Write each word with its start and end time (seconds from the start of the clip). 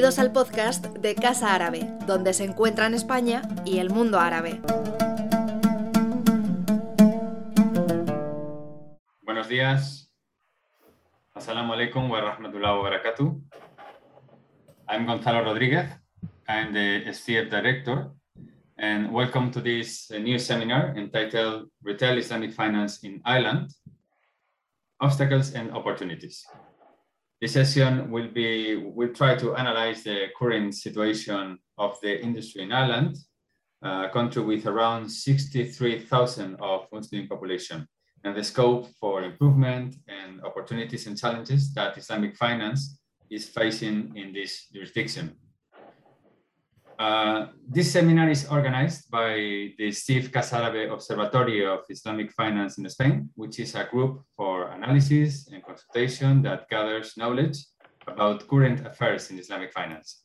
Bienvenidos 0.00 0.18
al 0.18 0.32
podcast 0.32 0.86
de 0.96 1.14
Casa 1.14 1.54
Árabe, 1.54 1.86
donde 2.06 2.32
se 2.32 2.44
encuentran 2.44 2.94
España 2.94 3.42
y 3.66 3.80
el 3.80 3.90
mundo 3.90 4.18
árabe. 4.18 4.58
Buenos 9.20 9.46
días. 9.46 10.10
Assalamu 11.34 11.74
alaikum 11.74 12.10
wa 12.10 12.18
rahmatullahi 12.18 12.78
wa 12.78 12.82
barakatuh. 12.82 13.42
I'm 14.88 15.04
Gonzalo 15.04 15.44
Rodriguez. 15.44 15.90
I'm 16.48 16.72
the 16.72 17.04
STF 17.12 17.50
director. 17.50 18.10
And 18.78 19.12
welcome 19.12 19.50
to 19.50 19.60
this 19.60 20.10
uh, 20.10 20.16
new 20.16 20.38
seminar 20.38 20.96
entitled 20.96 21.68
Retail 21.82 22.16
Islamic 22.16 22.54
Finance 22.54 23.04
in 23.04 23.20
Ireland 23.26 23.68
Obstacles 24.98 25.52
and 25.52 25.70
Opportunities. 25.72 26.46
This 27.40 27.54
session 27.54 28.10
will 28.10 28.28
be, 28.28 28.76
we'll 28.76 29.14
try 29.14 29.34
to 29.34 29.56
analyze 29.56 30.02
the 30.02 30.26
current 30.38 30.74
situation 30.74 31.58
of 31.78 31.98
the 32.02 32.22
industry 32.22 32.62
in 32.64 32.70
Ireland, 32.70 33.16
a 33.80 34.10
country 34.12 34.42
with 34.42 34.66
around 34.66 35.08
63,000 35.08 36.56
of 36.60 36.86
Muslim 36.92 37.28
population, 37.28 37.88
and 38.24 38.36
the 38.36 38.44
scope 38.44 38.88
for 39.00 39.22
improvement 39.22 39.96
and 40.06 40.42
opportunities 40.44 41.06
and 41.06 41.16
challenges 41.16 41.72
that 41.72 41.96
Islamic 41.96 42.36
finance 42.36 42.98
is 43.30 43.48
facing 43.48 44.14
in 44.16 44.34
this 44.34 44.66
jurisdiction. 44.66 45.34
Uh, 47.00 47.46
this 47.66 47.92
seminar 47.92 48.28
is 48.28 48.46
organized 48.48 49.10
by 49.10 49.72
the 49.78 49.90
Steve 49.90 50.30
Casa 50.30 50.56
Árabe 50.56 50.92
Observatory 50.92 51.64
of 51.64 51.80
Islamic 51.88 52.30
Finance 52.30 52.76
in 52.76 52.86
Spain, 52.90 53.30
which 53.36 53.58
is 53.58 53.74
a 53.74 53.88
group 53.90 54.20
for 54.36 54.68
analysis 54.68 55.48
and 55.50 55.64
consultation 55.64 56.42
that 56.42 56.68
gathers 56.68 57.16
knowledge 57.16 57.56
about 58.06 58.46
current 58.46 58.86
affairs 58.86 59.30
in 59.30 59.38
Islamic 59.38 59.72
finance. 59.72 60.24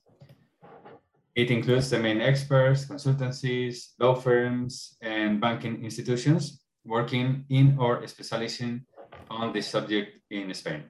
It 1.34 1.50
includes 1.50 1.90
the 1.90 2.00
main 2.00 2.20
experts, 2.20 2.84
consultancies, 2.84 3.94
law 3.98 4.16
firms, 4.16 4.98
and 5.00 5.40
banking 5.40 5.82
institutions 5.82 6.60
working 6.84 7.46
in 7.50 7.78
or 7.80 8.06
specializing 8.06 8.86
on 9.30 9.54
this 9.54 9.68
subject 9.68 10.20
in 10.30 10.54
Spain. 10.54 10.84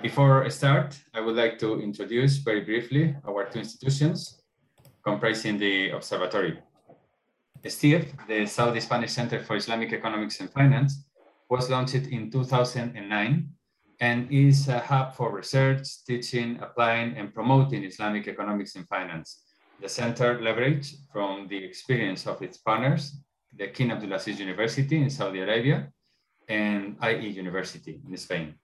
Before 0.00 0.42
I 0.42 0.48
start, 0.48 0.98
I 1.12 1.20
would 1.20 1.36
like 1.36 1.58
to 1.58 1.82
introduce 1.82 2.38
very 2.38 2.62
briefly 2.62 3.14
our 3.28 3.44
two 3.44 3.58
institutions 3.58 4.40
comprising 5.06 5.56
the 5.56 5.90
observatory. 5.90 6.58
STIEF, 7.64 8.12
the 8.26 8.44
Saudi 8.46 8.80
Spanish 8.80 9.12
Center 9.12 9.38
for 9.40 9.54
Islamic 9.54 9.92
Economics 9.92 10.40
and 10.40 10.50
Finance, 10.50 11.04
was 11.48 11.70
launched 11.70 11.94
in 12.16 12.28
2009 12.28 13.48
and 14.00 14.32
is 14.32 14.66
a 14.68 14.80
hub 14.80 15.14
for 15.14 15.32
research, 15.32 16.04
teaching, 16.04 16.58
applying, 16.60 17.16
and 17.16 17.32
promoting 17.32 17.84
Islamic 17.84 18.26
economics 18.26 18.74
and 18.74 18.86
finance. 18.88 19.42
The 19.80 19.88
center 19.88 20.38
leveraged 20.38 20.96
from 21.12 21.46
the 21.48 21.56
experience 21.64 22.26
of 22.26 22.42
its 22.42 22.58
partners, 22.58 23.16
the 23.56 23.68
King 23.68 23.90
Abdulaziz 23.90 24.38
University 24.38 24.96
in 25.00 25.10
Saudi 25.10 25.40
Arabia 25.40 25.88
and 26.48 26.96
IE 27.02 27.28
University 27.28 28.00
in 28.08 28.16
Spain. 28.16 28.54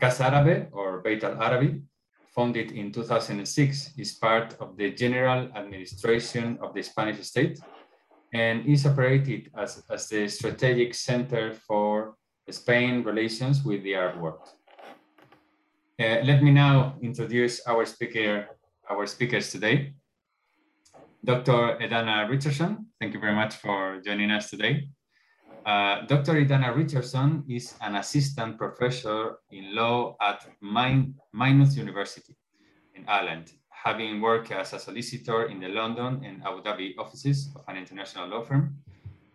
Casa 0.00 0.24
Árabe, 0.30 0.68
or 0.70 1.00
Beit 1.02 1.24
al 1.24 1.42
Arabi, 1.42 1.82
founded 2.38 2.70
in 2.70 2.92
2006, 2.92 3.94
is 3.98 4.12
part 4.14 4.54
of 4.60 4.76
the 4.76 4.92
general 4.92 5.50
administration 5.56 6.56
of 6.62 6.72
the 6.72 6.82
Spanish 6.82 7.26
state 7.26 7.58
and 8.32 8.64
is 8.64 8.86
operated 8.86 9.50
as, 9.56 9.82
as 9.90 10.08
the 10.08 10.28
strategic 10.28 10.94
center 10.94 11.52
for 11.66 12.14
Spain 12.48 13.02
relations 13.02 13.64
with 13.64 13.82
the 13.82 13.96
Arab 13.96 14.20
world. 14.20 14.48
Uh, 15.98 16.22
let 16.30 16.40
me 16.40 16.52
now 16.52 16.94
introduce 17.02 17.60
our 17.66 17.84
speaker, 17.84 18.46
our 18.88 19.04
speakers 19.08 19.50
today. 19.50 19.94
Dr. 21.24 21.76
Edana 21.82 22.28
Richardson, 22.30 22.86
thank 23.00 23.14
you 23.14 23.20
very 23.20 23.34
much 23.34 23.56
for 23.56 24.00
joining 24.06 24.30
us 24.30 24.48
today. 24.48 24.88
Uh, 25.68 26.00
Dr. 26.06 26.40
Edana 26.40 26.74
Richardson 26.74 27.44
is 27.46 27.74
an 27.82 27.96
assistant 27.96 28.56
professor 28.56 29.36
in 29.50 29.74
law 29.74 30.16
at 30.18 30.48
Min 30.62 31.14
Maynooth 31.34 31.76
University 31.76 32.34
in 32.94 33.04
Ireland, 33.06 33.52
having 33.68 34.22
worked 34.22 34.50
as 34.50 34.72
a 34.72 34.78
solicitor 34.78 35.44
in 35.44 35.60
the 35.60 35.68
London 35.68 36.24
and 36.24 36.42
Abu 36.42 36.62
Dhabi 36.62 36.96
offices 36.96 37.50
of 37.54 37.64
an 37.68 37.76
international 37.76 38.28
law 38.28 38.40
firm. 38.40 38.78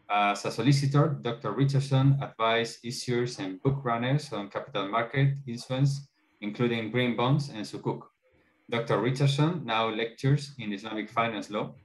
As 0.09 0.43
a 0.45 0.49
solicitor, 0.49 1.19
Dr. 1.21 1.51
Richardson 1.51 2.17
advised 2.19 2.81
issuers 2.83 3.37
and 3.37 3.61
book 3.61 3.85
runners 3.85 4.33
on 4.33 4.49
capital 4.49 4.87
market 4.87 5.35
instruments, 5.45 6.07
including 6.41 6.89
green 6.89 7.15
bonds 7.15 7.49
and 7.49 7.63
sukuk. 7.63 8.01
Dr. 8.71 8.99
Richardson 8.99 9.61
now 9.63 9.87
lectures 9.87 10.55
in 10.57 10.73
Islamic 10.73 11.11
finance 11.11 11.51
law, 11.51 11.75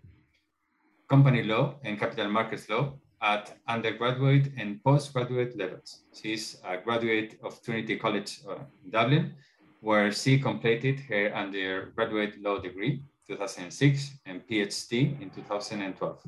company 1.07 1.43
law, 1.43 1.75
and 1.85 2.01
capital 2.01 2.31
markets 2.31 2.71
law 2.71 2.95
at 3.21 3.57
undergraduate 3.67 4.53
and 4.57 4.83
postgraduate 4.85 5.57
levels. 5.57 6.03
She's 6.15 6.61
a 6.65 6.79
graduate 6.79 7.39
of 7.43 7.61
Trinity 7.63 7.97
College 7.97 8.41
uh, 8.49 8.57
Dublin, 8.91 9.35
where 9.81 10.13
she 10.13 10.39
completed 10.39 11.01
her 11.09 11.35
undergraduate 11.35 12.41
law 12.43 12.59
degree 12.59 13.03
2006 13.29 14.19
and 14.27 14.47
PhD 14.49 15.21
in 15.21 15.31
2012. 15.31 16.23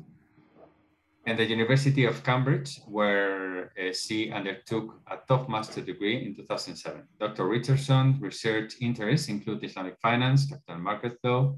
And 1.25 1.37
the 1.37 1.45
University 1.45 2.05
of 2.05 2.23
Cambridge, 2.23 2.79
where 2.87 3.71
uh, 3.79 3.93
she 3.93 4.31
undertook 4.31 4.99
a 5.09 5.17
top 5.27 5.49
master 5.49 5.81
degree 5.81 6.25
in 6.25 6.35
2007. 6.35 7.03
Dr. 7.19 7.47
Richardson's 7.47 8.19
research 8.19 8.75
interests 8.81 9.29
include 9.29 9.63
Islamic 9.63 9.97
finance, 10.01 10.45
capital 10.45 10.81
market 10.81 11.17
law, 11.23 11.55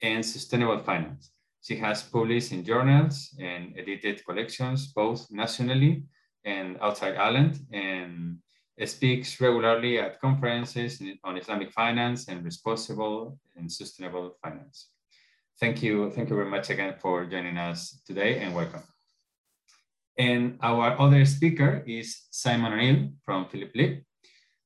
and 0.00 0.24
sustainable 0.24 0.78
finance. 0.78 1.30
She 1.62 1.76
has 1.76 2.02
published 2.02 2.50
in 2.50 2.64
journals 2.64 3.34
and 3.38 3.72
edited 3.78 4.24
collections, 4.26 4.92
both 4.92 5.30
nationally 5.30 6.02
and 6.44 6.76
outside 6.80 7.16
Ireland, 7.16 7.60
and 7.72 8.38
speaks 8.84 9.40
regularly 9.40 10.00
at 10.00 10.20
conferences 10.20 11.00
on 11.22 11.36
Islamic 11.36 11.70
finance 11.70 12.26
and 12.26 12.44
responsible 12.44 13.38
and 13.54 13.70
sustainable 13.70 14.36
finance. 14.42 14.88
Thank 15.60 15.84
you. 15.84 16.10
Thank 16.10 16.30
you 16.30 16.36
very 16.36 16.50
much 16.50 16.70
again 16.70 16.94
for 16.98 17.26
joining 17.26 17.56
us 17.56 18.02
today 18.04 18.40
and 18.40 18.52
welcome. 18.52 18.82
And 20.18 20.58
our 20.62 20.98
other 20.98 21.24
speaker 21.24 21.84
is 21.86 22.26
Simon 22.32 22.72
O'Neill 22.72 23.10
from 23.24 23.46
Philip 23.46 23.70
Lee. 23.76 24.02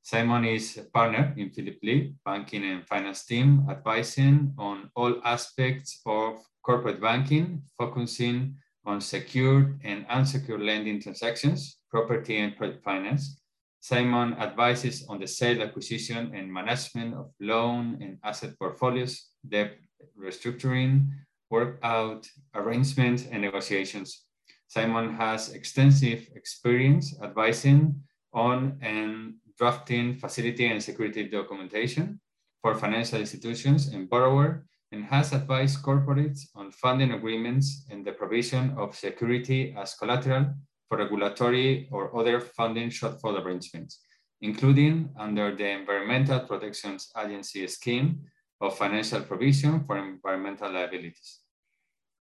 Simon 0.02 0.46
is 0.46 0.78
a 0.78 0.84
partner 0.84 1.34
in 1.36 1.50
Philip 1.50 1.78
Lee 1.82 2.14
banking 2.24 2.64
and 2.64 2.86
finance 2.86 3.26
team, 3.26 3.66
advising 3.68 4.54
on 4.56 4.88
all 4.96 5.20
aspects 5.24 6.00
of 6.06 6.38
corporate 6.66 7.00
banking, 7.00 7.62
focusing 7.78 8.56
on 8.84 9.00
secured 9.00 9.78
and 9.84 10.04
unsecured 10.10 10.60
lending 10.60 11.00
transactions, 11.00 11.78
property 11.90 12.38
and 12.38 12.54
finance. 12.82 13.40
Simon 13.80 14.34
advises 14.34 15.06
on 15.08 15.20
the 15.20 15.28
sale, 15.28 15.62
acquisition, 15.62 16.34
and 16.34 16.52
management 16.52 17.14
of 17.14 17.30
loan 17.40 17.96
and 18.02 18.18
asset 18.24 18.50
portfolios, 18.58 19.30
debt 19.48 19.78
restructuring, 20.18 21.06
workout 21.50 22.26
arrangements, 22.56 23.26
and 23.30 23.42
negotiations. 23.42 24.24
Simon 24.66 25.14
has 25.14 25.52
extensive 25.54 26.26
experience 26.34 27.14
advising 27.22 27.94
on 28.32 28.76
and 28.82 29.34
drafting 29.56 30.16
facility 30.18 30.66
and 30.66 30.82
security 30.82 31.28
documentation 31.28 32.20
for 32.60 32.74
financial 32.74 33.20
institutions 33.20 33.86
and 33.94 34.10
borrower 34.10 34.66
and 34.92 35.04
has 35.04 35.32
advised 35.32 35.82
corporates 35.82 36.46
on 36.54 36.70
funding 36.70 37.12
agreements 37.12 37.86
and 37.90 38.04
the 38.04 38.12
provision 38.12 38.74
of 38.78 38.94
security 38.94 39.74
as 39.76 39.94
collateral 39.94 40.54
for 40.88 40.98
regulatory 40.98 41.88
or 41.90 42.16
other 42.18 42.40
funding 42.40 42.88
shortfall 42.88 43.42
arrangements, 43.42 44.00
including 44.40 45.10
under 45.18 45.54
the 45.54 45.68
Environmental 45.68 46.40
Protection 46.40 46.98
Agency 47.18 47.66
scheme 47.66 48.20
of 48.60 48.78
financial 48.78 49.20
provision 49.22 49.84
for 49.84 49.98
environmental 49.98 50.72
liabilities. 50.72 51.40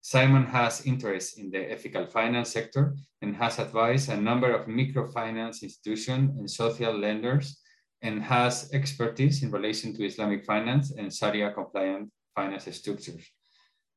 Simon 0.01 0.45
has 0.45 0.85
interest 0.85 1.39
in 1.39 1.51
the 1.51 1.71
ethical 1.71 2.07
finance 2.07 2.51
sector 2.51 2.95
and 3.23 3.35
has 3.37 3.59
advised 3.59 4.11
a 4.11 4.17
number 4.17 4.53
of 4.53 4.67
microfinance 4.67 5.63
institutions 5.63 6.39
and 6.39 6.51
social 6.51 6.93
lenders 6.93 7.61
and 8.03 8.23
has 8.23 8.71
expertise 8.75 9.43
in 9.43 9.51
relation 9.51 9.95
to 9.95 10.05
Islamic 10.05 10.45
finance 10.45 10.93
and 10.93 11.13
Sharia 11.13 11.53
compliant 11.53 12.11
finance 12.35 12.69
structures. 12.77 13.25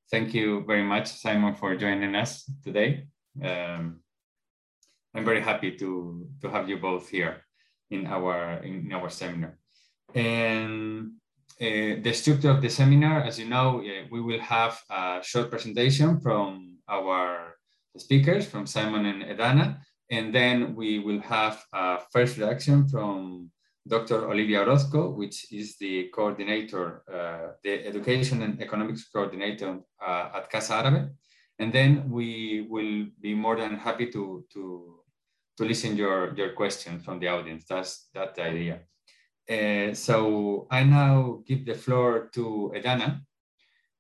Thank 0.10 0.34
you 0.34 0.64
very 0.66 0.84
much, 0.84 1.08
Simon, 1.08 1.56
for 1.56 1.76
joining 1.76 2.16
us 2.16 2.50
today. 2.64 3.08
Um, 3.44 4.00
I'm 5.14 5.26
very 5.26 5.42
happy 5.42 5.72
to, 5.78 6.28
to 6.42 6.50
have 6.50 6.70
you 6.70 6.78
both 6.78 7.10
here 7.10 7.44
in 7.90 8.06
our, 8.08 8.64
in 8.64 8.92
our 8.94 9.10
seminar. 9.10 9.58
And 10.16 11.12
uh, 11.60 12.00
the 12.02 12.14
structure 12.14 12.52
of 12.52 12.62
the 12.62 12.70
seminar, 12.70 13.24
as 13.24 13.40
you 13.40 13.48
know, 13.50 13.82
uh, 13.82 14.06
we 14.12 14.22
will 14.22 14.40
have 14.40 14.80
a 14.90 15.20
short 15.24 15.50
presentation 15.50 16.20
from 16.22 16.78
our 16.88 17.56
speakers, 17.98 18.46
from 18.48 18.66
Simon 18.66 19.06
and 19.06 19.24
Edana, 19.24 19.80
and 20.10 20.34
then 20.34 20.76
we 20.76 21.00
will 21.00 21.20
have 21.22 21.64
a 21.74 22.00
first 22.12 22.38
reaction 22.38 22.88
from 22.88 23.52
Dr. 23.88 24.30
Olivia 24.30 24.62
Orozco, 24.62 25.10
which 25.10 25.52
is 25.52 25.78
the 25.78 26.10
coordinator, 26.14 27.04
uh, 27.12 27.54
the 27.64 27.86
education 27.86 28.42
and 28.44 28.62
economics 28.62 29.08
coordinator 29.10 29.80
uh, 30.06 30.30
at 30.36 30.50
Casa 30.50 30.74
Árabe. 30.74 31.10
And 31.60 31.74
then 31.74 32.10
we 32.10 32.68
will 32.70 33.08
be 33.20 33.34
more 33.34 33.56
than 33.56 33.76
happy 33.76 34.12
to, 34.12 34.46
to, 34.54 35.00
to 35.58 35.66
listen 35.66 35.98
your, 35.98 36.36
your 36.36 36.54
questions 36.54 37.04
from 37.04 37.20
the 37.20 37.28
audience. 37.28 37.66
That's, 37.68 38.10
that 38.14 38.38
idea. 38.38 38.82
Uh, 39.50 39.94
so 39.94 40.68
I 40.70 40.84
now 40.84 41.42
give 41.48 41.66
the 41.66 41.74
floor 41.74 42.30
to 42.34 42.74
Edana. 42.76 43.22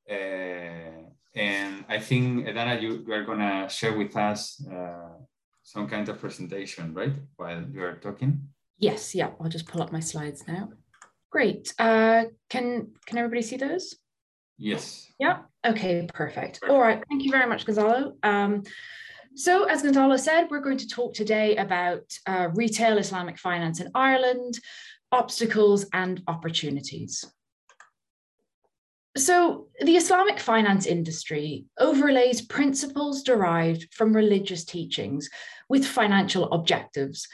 Uh, 0.10 1.08
and 1.36 1.86
I 1.88 2.00
think, 2.00 2.48
Edana, 2.48 2.82
you, 2.82 3.04
you 3.08 3.14
are 3.14 3.24
going 3.24 3.40
to 3.40 3.68
share 3.70 3.98
with 3.98 4.16
us 4.16 4.66
uh, 4.68 5.10
some 5.64 5.88
kind 5.88 6.08
of 6.10 6.20
presentation, 6.20 6.94
right, 6.94 7.14
while 7.36 7.64
you 7.72 7.84
are 7.84 7.96
talking? 7.96 8.50
Yes, 8.80 9.16
yeah, 9.16 9.32
I'll 9.40 9.50
just 9.50 9.68
pull 9.68 9.82
up 9.82 9.92
my 9.92 10.00
slides 10.00 10.48
now. 10.48 10.70
Great. 11.32 11.74
Uh, 11.80 12.26
can, 12.50 12.92
can 13.06 13.18
everybody 13.18 13.42
see 13.42 13.58
those? 13.58 13.96
Yes. 14.58 15.08
Yeah, 15.20 15.40
okay, 15.66 16.08
perfect. 16.14 16.60
All 16.68 16.80
right, 16.80 17.04
thank 17.10 17.24
you 17.24 17.32
very 17.32 17.48
much, 17.48 17.66
Gonzalo. 17.66 18.14
Um, 18.24 18.64
so 19.36 19.66
as 19.66 19.84
Gonzalo 19.84 20.18
said, 20.18 20.48
we're 20.50 20.62
going 20.62 20.80
to 20.80 20.88
talk 20.88 21.14
today 21.14 21.58
about 21.58 22.02
uh, 22.26 22.50
retail 22.56 22.98
Islamic 22.98 23.38
finance 23.38 23.80
in 23.80 23.90
Ireland, 23.94 24.60
obstacles 25.12 25.86
and 25.94 26.22
opportunities. 26.28 27.24
So, 29.16 29.68
the 29.80 29.96
Islamic 29.96 30.40
finance 30.40 30.86
industry 30.86 31.66
overlays 31.80 32.42
principles 32.42 33.24
derived 33.24 33.92
from 33.92 34.16
religious 34.16 34.64
teachings 34.64 35.28
with 35.70 35.86
financial 35.86 36.52
objectives 36.52 37.28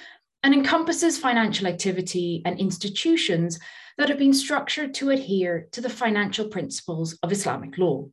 and 0.44 0.54
encompasses 0.54 1.18
financial 1.18 1.68
activity 1.68 2.42
and 2.46 2.60
institutions 2.60 3.60
that 3.98 4.10
have 4.10 4.18
been 4.18 4.34
structured 4.34 4.94
to 4.96 5.10
adhere 5.10 5.68
to 5.72 5.82
the 5.82 5.90
financial 5.90 6.48
principles 6.48 7.18
of 7.24 7.32
Islamic 7.32 7.78
law. 7.78 8.08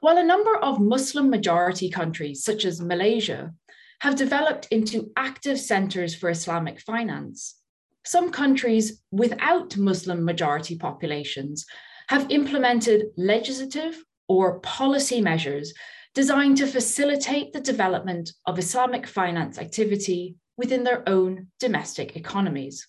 While 0.00 0.18
a 0.18 0.24
number 0.24 0.56
of 0.56 0.80
Muslim 0.80 1.30
majority 1.30 1.90
countries, 1.90 2.44
such 2.44 2.64
as 2.64 2.80
Malaysia, 2.80 3.52
have 4.00 4.16
developed 4.16 4.66
into 4.70 5.10
active 5.16 5.58
centers 5.58 6.14
for 6.14 6.30
Islamic 6.30 6.80
finance, 6.80 7.56
some 8.04 8.30
countries 8.30 9.02
without 9.10 9.76
Muslim 9.76 10.24
majority 10.24 10.76
populations 10.76 11.66
have 12.08 12.30
implemented 12.30 13.06
legislative 13.16 14.02
or 14.28 14.60
policy 14.60 15.20
measures 15.20 15.72
designed 16.14 16.56
to 16.56 16.66
facilitate 16.66 17.52
the 17.52 17.60
development 17.60 18.32
of 18.46 18.58
Islamic 18.58 19.06
finance 19.06 19.58
activity 19.58 20.34
within 20.60 20.84
their 20.84 21.02
own 21.08 21.46
domestic 21.58 22.16
economies. 22.16 22.86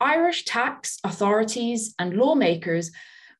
Irish 0.00 0.44
tax 0.44 1.00
authorities 1.02 1.96
and 1.98 2.16
lawmakers 2.16 2.92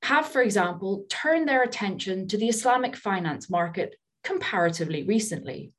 have, 0.02 0.26
for 0.26 0.42
example, 0.42 1.06
turned 1.08 1.48
their 1.48 1.62
attention 1.62 2.26
to 2.26 2.36
the 2.36 2.48
Islamic 2.48 2.96
finance 2.96 3.48
market 3.48 3.94
comparatively 4.24 5.04
recently. 5.04 5.70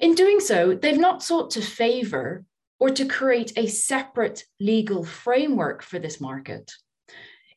In 0.00 0.16
doing 0.16 0.40
so, 0.40 0.74
they've 0.74 0.98
not 0.98 1.22
sought 1.22 1.52
to 1.52 1.62
favour 1.62 2.44
or 2.80 2.90
to 2.90 3.06
create 3.06 3.52
a 3.56 3.68
separate 3.68 4.44
legal 4.58 5.04
framework 5.04 5.84
for 5.84 6.00
this 6.00 6.20
market. 6.20 6.72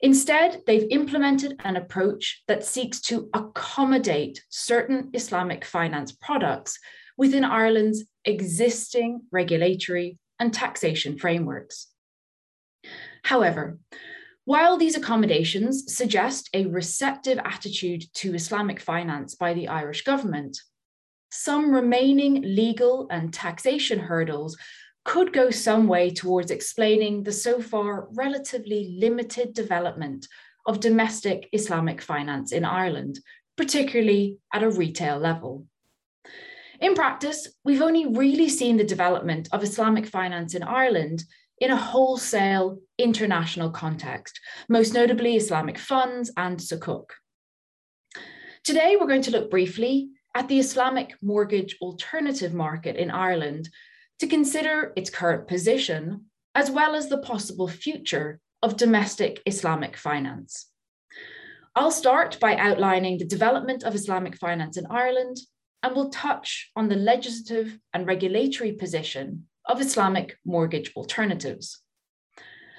Instead, 0.01 0.62
they've 0.68 0.91
implemented 0.91 1.59
an 1.63 1.77
approach 1.77 2.44
that 2.47 2.63
seeks 2.63 3.01
to 3.01 3.27
accommodate 3.33 4.44
certain 4.50 5.09
Islamic 5.13 5.65
finance 5.65 6.12
products 6.12 6.77
within 7.18 7.44
Ireland's 7.44 8.06
existing 8.24 9.22
regulatory 9.31 10.18
and 10.40 10.54
taxation 10.54 11.18
frameworks. 11.18 11.88
However, 13.24 13.80
while 14.46 14.78
these 14.78 14.96
accommodations 14.96 15.94
suggest 15.94 16.50
a 16.54 16.68
receptive 16.68 17.38
attitude 17.40 18.06
to 18.14 18.34
Islamic 18.34 18.80
finance 18.80 19.36
by 19.36 19.54
the 19.54 19.68
Irish 19.68 20.04
government, 20.04 20.58
some 21.30 21.74
remaining 21.74 22.42
legal 22.44 23.08
and 23.12 23.34
taxation 23.34 24.00
hurdles 24.00 24.58
could 25.04 25.34
go 25.34 25.50
some 25.50 25.88
way 25.88 26.10
towards 26.10 26.52
explaining 26.52 27.24
the 27.24 27.31
so 27.31 27.62
far 27.62 28.08
relatively 28.13 28.96
limited 29.00 29.54
development 29.54 30.28
of 30.66 30.80
domestic 30.80 31.50
Islamic 31.52 32.02
finance 32.02 32.52
in 32.52 32.63
Ireland, 32.63 33.20
particularly 33.56 34.38
at 34.54 34.63
a 34.63 34.70
retail 34.70 35.18
level. 35.18 35.66
In 36.79 36.94
practice, 36.94 37.47
we've 37.63 37.81
only 37.81 38.06
really 38.06 38.50
seen 38.50 38.77
the 38.77 38.83
development 38.83 39.50
of 39.51 39.63
Islamic 39.63 40.06
finance 40.06 40.53
in 40.53 40.62
Ireland 40.62 41.24
in 41.59 41.71
a 41.71 41.75
wholesale 41.75 42.77
international 43.00 43.71
context, 43.71 44.39
most 44.69 44.94
notably 44.94 45.35
Islamic 45.35 45.79
funds 45.79 46.31
and 46.38 46.59
Sukuk. 46.59 47.09
Today, 48.63 48.95
we're 48.95 49.07
going 49.07 49.24
to 49.24 49.31
look 49.31 49.50
briefly 49.50 50.09
at 50.35 50.47
the 50.47 50.59
Islamic 50.59 51.15
mortgage 51.21 51.77
alternative 51.81 52.53
market 52.53 52.95
in 52.95 53.09
Ireland 53.09 53.69
to 54.19 54.27
consider 54.27 54.94
its 54.95 55.09
current 55.09 55.47
position, 55.47 56.25
as 56.53 56.69
well 56.69 56.94
as 56.94 57.09
the 57.09 57.18
possible 57.18 57.68
future 57.68 58.39
of 58.62 58.77
domestic 58.77 59.41
Islamic 59.47 59.97
finance. 59.97 60.68
I'll 61.75 61.91
start 61.91 62.39
by 62.39 62.56
outlining 62.56 63.18
the 63.18 63.25
development 63.25 63.83
of 63.83 63.95
Islamic 63.95 64.35
finance 64.35 64.77
in 64.77 64.85
Ireland, 64.88 65.38
and 65.83 65.95
will 65.95 66.09
touch 66.09 66.71
on 66.75 66.89
the 66.89 66.95
legislative 66.95 67.77
and 67.94 68.07
regulatory 68.07 68.74
position 68.74 69.47
of 69.65 69.81
Islamic 69.81 70.38
mortgage 70.45 70.91
alternatives. 70.95 71.81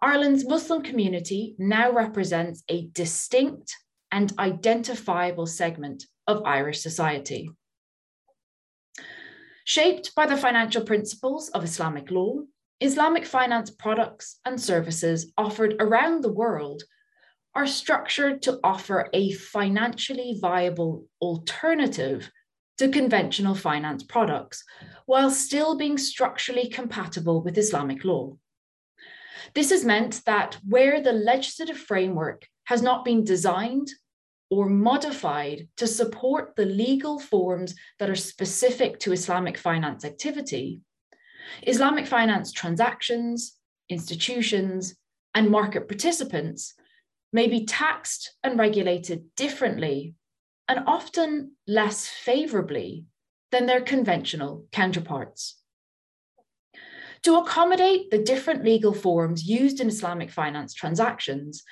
Ireland's 0.00 0.46
Muslim 0.46 0.82
community 0.82 1.54
now 1.58 1.90
represents 1.90 2.62
a 2.68 2.88
distinct 2.88 3.74
and 4.10 4.32
identifiable 4.38 5.46
segment 5.46 6.04
of 6.26 6.42
Irish 6.44 6.80
society. 6.80 7.50
Shaped 9.64 10.14
by 10.14 10.26
the 10.26 10.36
financial 10.36 10.84
principles 10.84 11.48
of 11.50 11.64
Islamic 11.64 12.10
law, 12.10 12.40
Islamic 12.80 13.24
finance 13.24 13.70
products 13.70 14.40
and 14.44 14.60
services 14.60 15.32
offered 15.38 15.76
around 15.78 16.22
the 16.22 16.32
world 16.32 16.82
are 17.54 17.66
structured 17.66 18.42
to 18.42 18.58
offer 18.64 19.08
a 19.12 19.32
financially 19.32 20.36
viable 20.40 21.06
alternative 21.20 22.30
to 22.78 22.88
conventional 22.88 23.54
finance 23.54 24.02
products 24.02 24.64
while 25.06 25.30
still 25.30 25.76
being 25.76 25.98
structurally 25.98 26.68
compatible 26.68 27.42
with 27.42 27.58
Islamic 27.58 28.04
law. 28.04 28.36
This 29.54 29.70
has 29.70 29.84
meant 29.84 30.22
that 30.24 30.58
where 30.66 31.00
the 31.00 31.12
legislative 31.12 31.76
framework 31.76 32.46
has 32.64 32.82
not 32.82 33.04
been 33.04 33.22
designed 33.22 33.88
or 34.52 34.68
modified 34.68 35.66
to 35.78 35.86
support 35.86 36.54
the 36.56 36.66
legal 36.66 37.18
forms 37.18 37.74
that 37.98 38.10
are 38.10 38.14
specific 38.14 38.98
to 38.98 39.10
Islamic 39.10 39.56
finance 39.56 40.04
activity, 40.04 40.82
Islamic 41.62 42.06
finance 42.06 42.52
transactions, 42.52 43.56
institutions, 43.88 44.94
and 45.34 45.48
market 45.48 45.88
participants 45.88 46.74
may 47.32 47.48
be 47.48 47.64
taxed 47.64 48.36
and 48.44 48.58
regulated 48.58 49.24
differently 49.36 50.14
and 50.68 50.80
often 50.86 51.52
less 51.66 52.06
favorably 52.06 53.06
than 53.52 53.64
their 53.64 53.80
conventional 53.80 54.66
counterparts. 54.70 55.62
To 57.22 57.38
accommodate 57.38 58.10
the 58.10 58.22
different 58.22 58.66
legal 58.66 58.92
forms 58.92 59.48
used 59.48 59.80
in 59.80 59.88
Islamic 59.88 60.30
finance 60.30 60.74
transactions, 60.74 61.64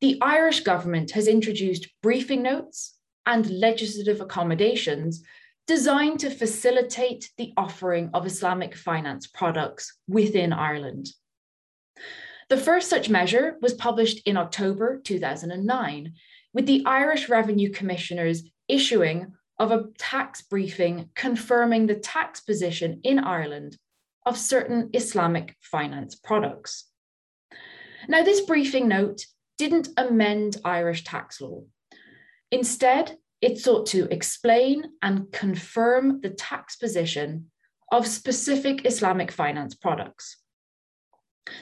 the 0.00 0.18
Irish 0.20 0.60
government 0.60 1.12
has 1.12 1.28
introduced 1.28 1.88
briefing 2.02 2.42
notes 2.42 2.96
and 3.26 3.48
legislative 3.50 4.20
accommodations 4.20 5.22
designed 5.66 6.20
to 6.20 6.30
facilitate 6.30 7.30
the 7.38 7.52
offering 7.56 8.10
of 8.12 8.26
Islamic 8.26 8.74
finance 8.74 9.26
products 9.26 9.98
within 10.06 10.52
Ireland. 10.52 11.08
The 12.50 12.58
first 12.58 12.90
such 12.90 13.08
measure 13.08 13.56
was 13.62 13.72
published 13.72 14.20
in 14.26 14.36
October 14.36 15.00
2009, 15.02 16.12
with 16.52 16.66
the 16.66 16.84
Irish 16.84 17.28
Revenue 17.28 17.70
Commissioners 17.70 18.42
issuing 18.68 19.32
of 19.58 19.70
a 19.70 19.84
tax 19.98 20.42
briefing 20.42 21.08
confirming 21.14 21.86
the 21.86 21.94
tax 21.94 22.40
position 22.40 23.00
in 23.02 23.18
Ireland 23.18 23.78
of 24.26 24.36
certain 24.36 24.90
Islamic 24.92 25.56
finance 25.60 26.14
products. 26.14 26.84
Now, 28.08 28.22
this 28.22 28.42
briefing 28.42 28.88
note 28.88 29.24
didn't 29.58 29.88
amend 29.96 30.56
Irish 30.64 31.04
tax 31.04 31.40
law. 31.40 31.62
Instead, 32.50 33.16
it 33.40 33.58
sought 33.58 33.86
to 33.86 34.08
explain 34.10 34.84
and 35.02 35.30
confirm 35.32 36.20
the 36.20 36.30
tax 36.30 36.76
position 36.76 37.50
of 37.92 38.06
specific 38.06 38.86
Islamic 38.86 39.30
finance 39.30 39.74
products. 39.74 40.38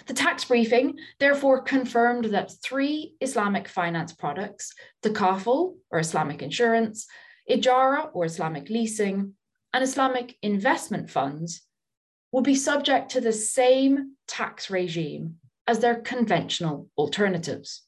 The 0.06 0.14
tax 0.14 0.44
briefing 0.44 0.98
therefore 1.18 1.62
confirmed 1.62 2.26
that 2.26 2.52
three 2.62 3.16
Islamic 3.20 3.66
finance 3.66 4.12
products, 4.12 4.72
Takaful 5.02 5.76
or 5.90 5.98
Islamic 5.98 6.40
insurance, 6.40 7.06
Ijara 7.50 8.08
or 8.12 8.24
Islamic 8.24 8.68
leasing, 8.70 9.34
and 9.74 9.82
Islamic 9.82 10.36
investment 10.42 11.10
funds, 11.10 11.62
will 12.30 12.42
be 12.42 12.54
subject 12.54 13.10
to 13.10 13.20
the 13.20 13.32
same 13.32 14.16
tax 14.28 14.70
regime 14.70 15.36
as 15.66 15.78
their 15.78 15.96
conventional 15.96 16.88
alternatives. 16.96 17.82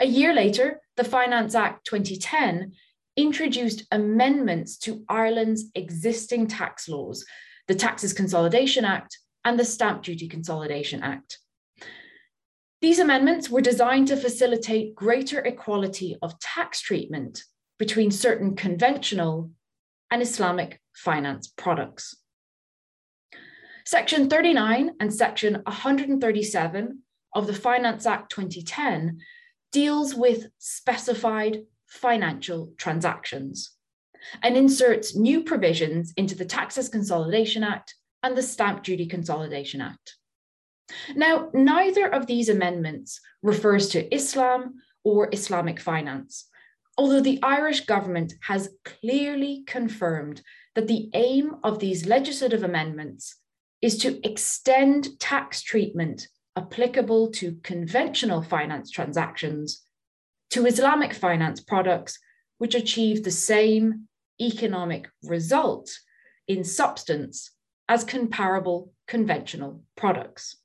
A 0.00 0.06
year 0.06 0.32
later, 0.32 0.80
the 0.96 1.04
Finance 1.04 1.54
Act 1.54 1.86
2010 1.86 2.72
introduced 3.16 3.84
amendments 3.90 4.78
to 4.78 5.04
Ireland's 5.08 5.70
existing 5.74 6.46
tax 6.46 6.88
laws, 6.88 7.24
the 7.66 7.74
Taxes 7.74 8.12
Consolidation 8.12 8.84
Act 8.84 9.18
and 9.44 9.58
the 9.58 9.64
Stamp 9.64 10.02
Duty 10.02 10.28
Consolidation 10.28 11.02
Act. 11.02 11.38
These 12.80 13.00
amendments 13.00 13.50
were 13.50 13.60
designed 13.60 14.06
to 14.08 14.16
facilitate 14.16 14.94
greater 14.94 15.40
equality 15.40 16.16
of 16.22 16.38
tax 16.38 16.80
treatment 16.80 17.42
between 17.76 18.12
certain 18.12 18.54
conventional 18.54 19.50
and 20.12 20.22
Islamic 20.22 20.80
finance 20.94 21.48
products. 21.48 22.14
Section 23.88 24.28
39 24.28 24.96
and 25.00 25.14
Section 25.14 25.62
137 25.64 26.98
of 27.34 27.46
the 27.46 27.54
Finance 27.54 28.04
Act 28.04 28.30
2010 28.30 29.18
deals 29.72 30.14
with 30.14 30.48
specified 30.58 31.62
financial 31.86 32.74
transactions 32.76 33.70
and 34.42 34.58
inserts 34.58 35.16
new 35.16 35.42
provisions 35.42 36.12
into 36.18 36.34
the 36.34 36.44
Taxes 36.44 36.90
Consolidation 36.90 37.64
Act 37.64 37.94
and 38.22 38.36
the 38.36 38.42
Stamp 38.42 38.82
Duty 38.82 39.06
Consolidation 39.06 39.80
Act. 39.80 40.16
Now, 41.16 41.48
neither 41.54 42.08
of 42.08 42.26
these 42.26 42.50
amendments 42.50 43.22
refers 43.42 43.88
to 43.88 44.14
Islam 44.14 44.74
or 45.02 45.30
Islamic 45.32 45.80
finance, 45.80 46.46
although 46.98 47.22
the 47.22 47.42
Irish 47.42 47.86
government 47.86 48.34
has 48.42 48.68
clearly 48.84 49.64
confirmed 49.66 50.42
that 50.74 50.88
the 50.88 51.08
aim 51.14 51.56
of 51.64 51.78
these 51.78 52.04
legislative 52.04 52.62
amendments 52.62 53.36
is 53.80 53.98
to 53.98 54.20
extend 54.26 55.18
tax 55.20 55.62
treatment 55.62 56.28
applicable 56.56 57.30
to 57.30 57.56
conventional 57.62 58.42
finance 58.42 58.90
transactions 58.90 59.82
to 60.50 60.66
Islamic 60.66 61.14
finance 61.14 61.60
products, 61.60 62.18
which 62.58 62.74
achieve 62.74 63.22
the 63.22 63.30
same 63.30 64.08
economic 64.40 65.08
result 65.22 65.90
in 66.46 66.64
substance 66.64 67.52
as 67.88 68.04
comparable 68.04 68.92
conventional 69.06 69.82
products. 69.96 70.56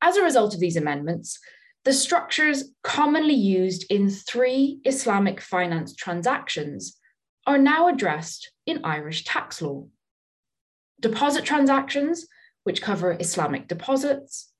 As 0.00 0.16
a 0.16 0.22
result 0.22 0.54
of 0.54 0.60
these 0.60 0.76
amendments, 0.76 1.38
the 1.84 1.92
structures 1.92 2.72
commonly 2.82 3.34
used 3.34 3.86
in 3.90 4.08
three 4.08 4.80
Islamic 4.84 5.40
finance 5.40 5.94
transactions 5.94 6.98
are 7.46 7.58
now 7.58 7.88
addressed 7.88 8.50
in 8.66 8.84
Irish 8.84 9.24
tax 9.24 9.60
law. 9.60 9.86
Deposit 11.00 11.44
transactions, 11.44 12.26
which 12.64 12.82
cover 12.82 13.16
Islamic 13.18 13.68
deposits, 13.68 14.52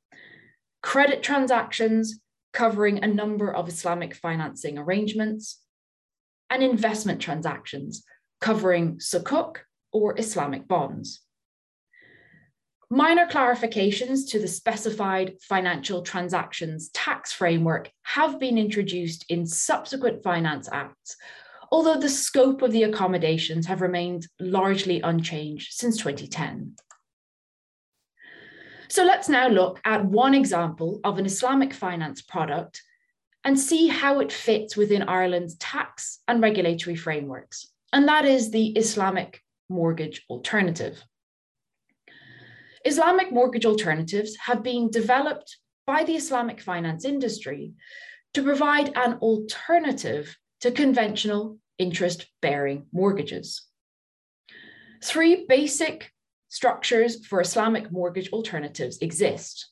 credit 0.82 1.22
transactions, 1.22 2.20
covering 2.52 3.02
a 3.02 3.06
number 3.06 3.52
of 3.52 3.68
Islamic 3.68 4.14
financing 4.14 4.78
arrangements, 4.78 5.60
and 6.50 6.62
investment 6.62 7.20
transactions, 7.20 8.04
covering 8.40 8.98
sukuk 8.98 9.56
or 9.92 10.18
Islamic 10.18 10.68
bonds. 10.68 11.20
Minor 12.90 13.26
clarifications 13.26 14.30
to 14.30 14.38
the 14.38 14.46
specified 14.46 15.34
financial 15.40 16.02
transactions 16.02 16.90
tax 16.90 17.32
framework 17.32 17.90
have 18.02 18.38
been 18.38 18.58
introduced 18.58 19.24
in 19.30 19.46
subsequent 19.46 20.22
finance 20.22 20.68
acts, 20.70 21.16
although 21.70 21.98
the 21.98 22.08
scope 22.08 22.62
of 22.62 22.72
the 22.72 22.82
accommodations 22.82 23.66
have 23.66 23.80
remained 23.80 24.26
largely 24.40 25.00
unchanged 25.00 25.72
since 25.72 25.96
2010. 25.98 26.76
So 28.88 29.04
let's 29.04 29.28
now 29.28 29.48
look 29.48 29.80
at 29.84 30.04
one 30.04 30.34
example 30.34 31.00
of 31.04 31.18
an 31.18 31.26
Islamic 31.26 31.72
finance 31.72 32.22
product 32.22 32.82
and 33.44 33.58
see 33.58 33.88
how 33.88 34.20
it 34.20 34.32
fits 34.32 34.76
within 34.76 35.02
Ireland's 35.02 35.56
tax 35.56 36.20
and 36.28 36.42
regulatory 36.42 36.96
frameworks, 36.96 37.72
and 37.92 38.08
that 38.08 38.24
is 38.24 38.50
the 38.50 38.68
Islamic 38.68 39.42
mortgage 39.68 40.24
alternative. 40.30 41.02
Islamic 42.84 43.32
mortgage 43.32 43.66
alternatives 43.66 44.36
have 44.36 44.62
been 44.62 44.90
developed 44.90 45.58
by 45.86 46.04
the 46.04 46.16
Islamic 46.16 46.60
finance 46.60 47.04
industry 47.04 47.72
to 48.34 48.42
provide 48.42 48.92
an 48.94 49.14
alternative 49.14 50.36
to 50.64 50.70
conventional 50.70 51.58
interest 51.76 52.24
bearing 52.40 52.86
mortgages. 52.90 53.66
Three 55.02 55.44
basic 55.46 56.10
structures 56.48 57.26
for 57.26 57.42
Islamic 57.42 57.92
mortgage 57.92 58.32
alternatives 58.32 58.96
exist. 59.02 59.68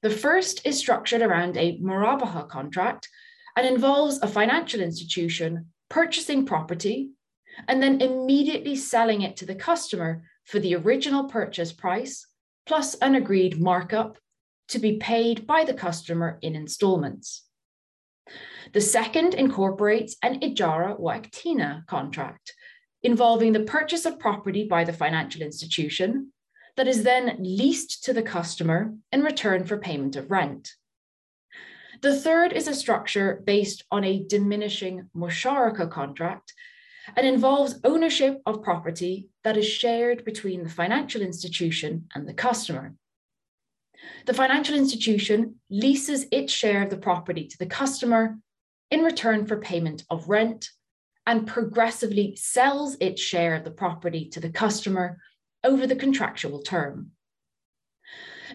The 0.00 0.08
first 0.08 0.66
is 0.66 0.78
structured 0.78 1.20
around 1.20 1.58
a 1.58 1.78
murabaha 1.78 2.48
contract 2.48 3.06
and 3.54 3.66
involves 3.66 4.18
a 4.22 4.26
financial 4.26 4.80
institution 4.80 5.66
purchasing 5.90 6.46
property 6.46 7.10
and 7.68 7.82
then 7.82 8.00
immediately 8.00 8.76
selling 8.76 9.20
it 9.20 9.36
to 9.36 9.44
the 9.44 9.54
customer 9.54 10.22
for 10.46 10.58
the 10.58 10.74
original 10.74 11.24
purchase 11.24 11.70
price 11.70 12.26
plus 12.64 12.94
an 12.94 13.14
agreed 13.14 13.60
markup 13.60 14.16
to 14.68 14.78
be 14.78 14.96
paid 14.96 15.46
by 15.46 15.64
the 15.64 15.74
customer 15.74 16.38
in 16.40 16.56
installments. 16.56 17.44
The 18.72 18.80
second 18.80 19.34
incorporates 19.34 20.16
an 20.22 20.40
ijara 20.40 20.98
wa 20.98 21.18
iktina 21.18 21.86
contract 21.86 22.54
involving 23.02 23.52
the 23.52 23.60
purchase 23.60 24.06
of 24.06 24.18
property 24.18 24.66
by 24.66 24.84
the 24.84 24.92
financial 24.92 25.42
institution 25.42 26.32
that 26.76 26.88
is 26.88 27.02
then 27.02 27.36
leased 27.38 28.04
to 28.04 28.12
the 28.12 28.22
customer 28.22 28.94
in 29.12 29.22
return 29.22 29.64
for 29.64 29.76
payment 29.76 30.16
of 30.16 30.30
rent. 30.30 30.72
The 32.00 32.18
third 32.18 32.52
is 32.52 32.66
a 32.66 32.74
structure 32.74 33.42
based 33.44 33.84
on 33.90 34.04
a 34.04 34.24
diminishing 34.24 35.08
musharaka 35.16 35.90
contract 35.90 36.52
and 37.16 37.26
involves 37.26 37.80
ownership 37.84 38.40
of 38.46 38.62
property 38.62 39.28
that 39.44 39.56
is 39.56 39.66
shared 39.66 40.24
between 40.24 40.64
the 40.64 40.70
financial 40.70 41.22
institution 41.22 42.08
and 42.14 42.26
the 42.26 42.34
customer. 42.34 42.94
The 44.26 44.34
financial 44.34 44.74
institution 44.74 45.56
leases 45.70 46.26
its 46.30 46.52
share 46.52 46.82
of 46.82 46.90
the 46.90 46.96
property 46.96 47.46
to 47.46 47.58
the 47.58 47.66
customer 47.66 48.38
in 48.90 49.02
return 49.02 49.46
for 49.46 49.58
payment 49.58 50.04
of 50.10 50.28
rent 50.28 50.68
and 51.26 51.46
progressively 51.46 52.36
sells 52.36 52.96
its 53.00 53.20
share 53.20 53.54
of 53.54 53.64
the 53.64 53.70
property 53.70 54.28
to 54.30 54.40
the 54.40 54.50
customer 54.50 55.18
over 55.62 55.86
the 55.86 55.96
contractual 55.96 56.62
term. 56.62 57.10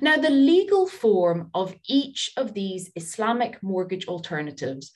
Now, 0.01 0.17
the 0.17 0.29
legal 0.29 0.87
form 0.87 1.49
of 1.53 1.75
each 1.87 2.31
of 2.37 2.53
these 2.53 2.91
Islamic 2.95 3.61
mortgage 3.63 4.07
alternatives 4.07 4.91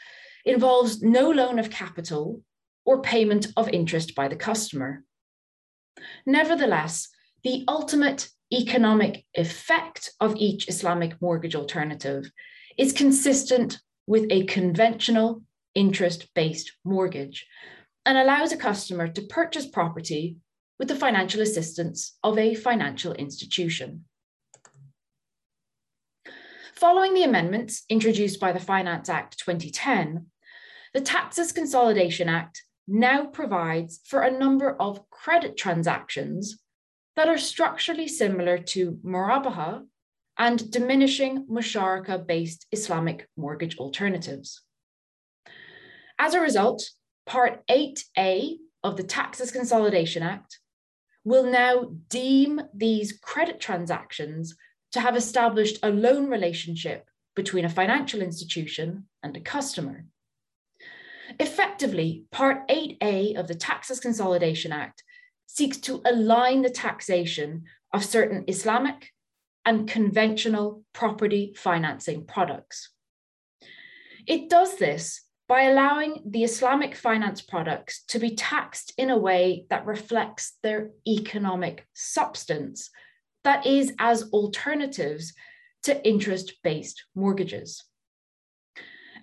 involves 0.46 1.02
no 1.02 1.30
loan 1.30 1.60
of 1.60 1.70
capital 1.70 2.42
or 2.86 3.02
payment 3.02 3.48
of 3.58 3.70
interest 3.70 4.14
by 4.14 4.28
the 4.28 4.36
customer. 4.36 5.04
Nevertheless, 6.26 7.10
the 7.44 7.64
ultimate 7.68 8.30
economic 8.54 9.26
effect 9.34 10.12
of 10.20 10.36
each 10.38 10.68
Islamic 10.68 11.20
mortgage 11.22 11.56
alternative 11.56 12.32
is 12.78 12.94
consistent 12.94 13.80
with 14.06 14.28
a 14.32 14.46
conventional 14.46 15.42
interest 15.76 16.34
based 16.36 16.72
mortgage 16.84 17.48
and 18.06 18.18
allows 18.18 18.52
a 18.52 18.58
customer 18.58 19.08
to 19.08 19.22
purchase 19.22 19.66
property 19.66 20.38
with 20.78 20.88
the 20.88 20.96
financial 20.96 21.42
assistance 21.42 22.18
of 22.24 22.38
a 22.38 22.54
financial 22.54 23.14
institution. 23.14 24.06
Following 26.76 27.14
the 27.14 27.24
amendments 27.24 27.84
introduced 27.90 28.40
by 28.40 28.52
the 28.52 28.60
Finance 28.60 29.08
Act 29.08 29.40
2010, 29.40 30.26
the 30.94 31.02
Taxes 31.02 31.52
Consolidation 31.52 32.28
Act 32.28 32.64
now 32.88 33.26
provides 33.26 34.02
for 34.06 34.22
a 34.22 34.38
number 34.38 34.76
of 34.80 35.10
credit 35.10 35.56
transactions 35.56 36.60
that 37.16 37.30
are 37.30 37.38
structurally 37.38 38.08
similar 38.08 38.58
to 38.58 39.00
Murabaha 39.04 39.86
and 40.38 40.72
diminishing 40.72 41.46
Musharaka 41.48 42.26
based 42.26 42.66
Islamic 42.72 43.28
mortgage 43.38 43.78
alternatives. 43.78 44.62
As 46.18 46.34
a 46.34 46.42
result, 46.42 46.90
Part 47.26 47.66
8A 47.68 48.58
of 48.84 48.98
the 48.98 49.04
Taxes 49.04 49.52
Consolidation 49.52 50.24
Act 50.24 50.60
will 51.24 51.46
now 51.46 51.92
deem 52.10 52.62
these 52.74 53.20
credit 53.22 53.60
transactions 53.60 54.56
to 54.92 55.00
have 55.00 55.16
established 55.16 55.80
a 55.84 55.90
loan 55.90 56.28
relationship 56.28 57.08
between 57.36 57.66
a 57.66 57.70
financial 57.70 58.22
institution 58.22 59.08
and 59.24 59.36
a 59.38 59.42
customer. 59.42 60.06
Effectively, 61.40 62.26
Part 62.32 62.68
8A 62.68 63.38
of 63.38 63.48
the 63.48 63.56
Taxes 63.56 64.00
Consolidation 64.00 64.72
Act 64.72 65.04
seeks 65.54 65.78
to 65.78 66.02
align 66.04 66.64
the 66.64 66.70
taxation 66.70 67.64
of 67.94 68.04
certain 68.04 68.44
Islamic 68.48 69.12
and 69.64 69.88
conventional 69.88 70.84
property 70.94 71.54
financing 71.56 72.26
products. 72.26 72.90
It 74.26 74.50
does 74.50 74.78
this 74.78 75.22
by 75.48 75.64
allowing 75.64 76.24
the 76.26 76.44
Islamic 76.44 76.96
finance 76.96 77.42
products 77.42 78.04
to 78.08 78.18
be 78.18 78.36
taxed 78.36 78.94
in 78.98 79.12
a 79.12 79.18
way 79.18 79.68
that 79.70 79.86
reflects 79.86 80.58
their 80.64 80.90
economic 81.08 81.86
substance, 81.94 82.90
that 83.44 83.68
is, 83.68 83.94
as 84.00 84.32
alternatives 84.32 85.34
to 85.84 86.04
interest 86.08 86.54
based 86.64 87.04
mortgages. 87.14 87.84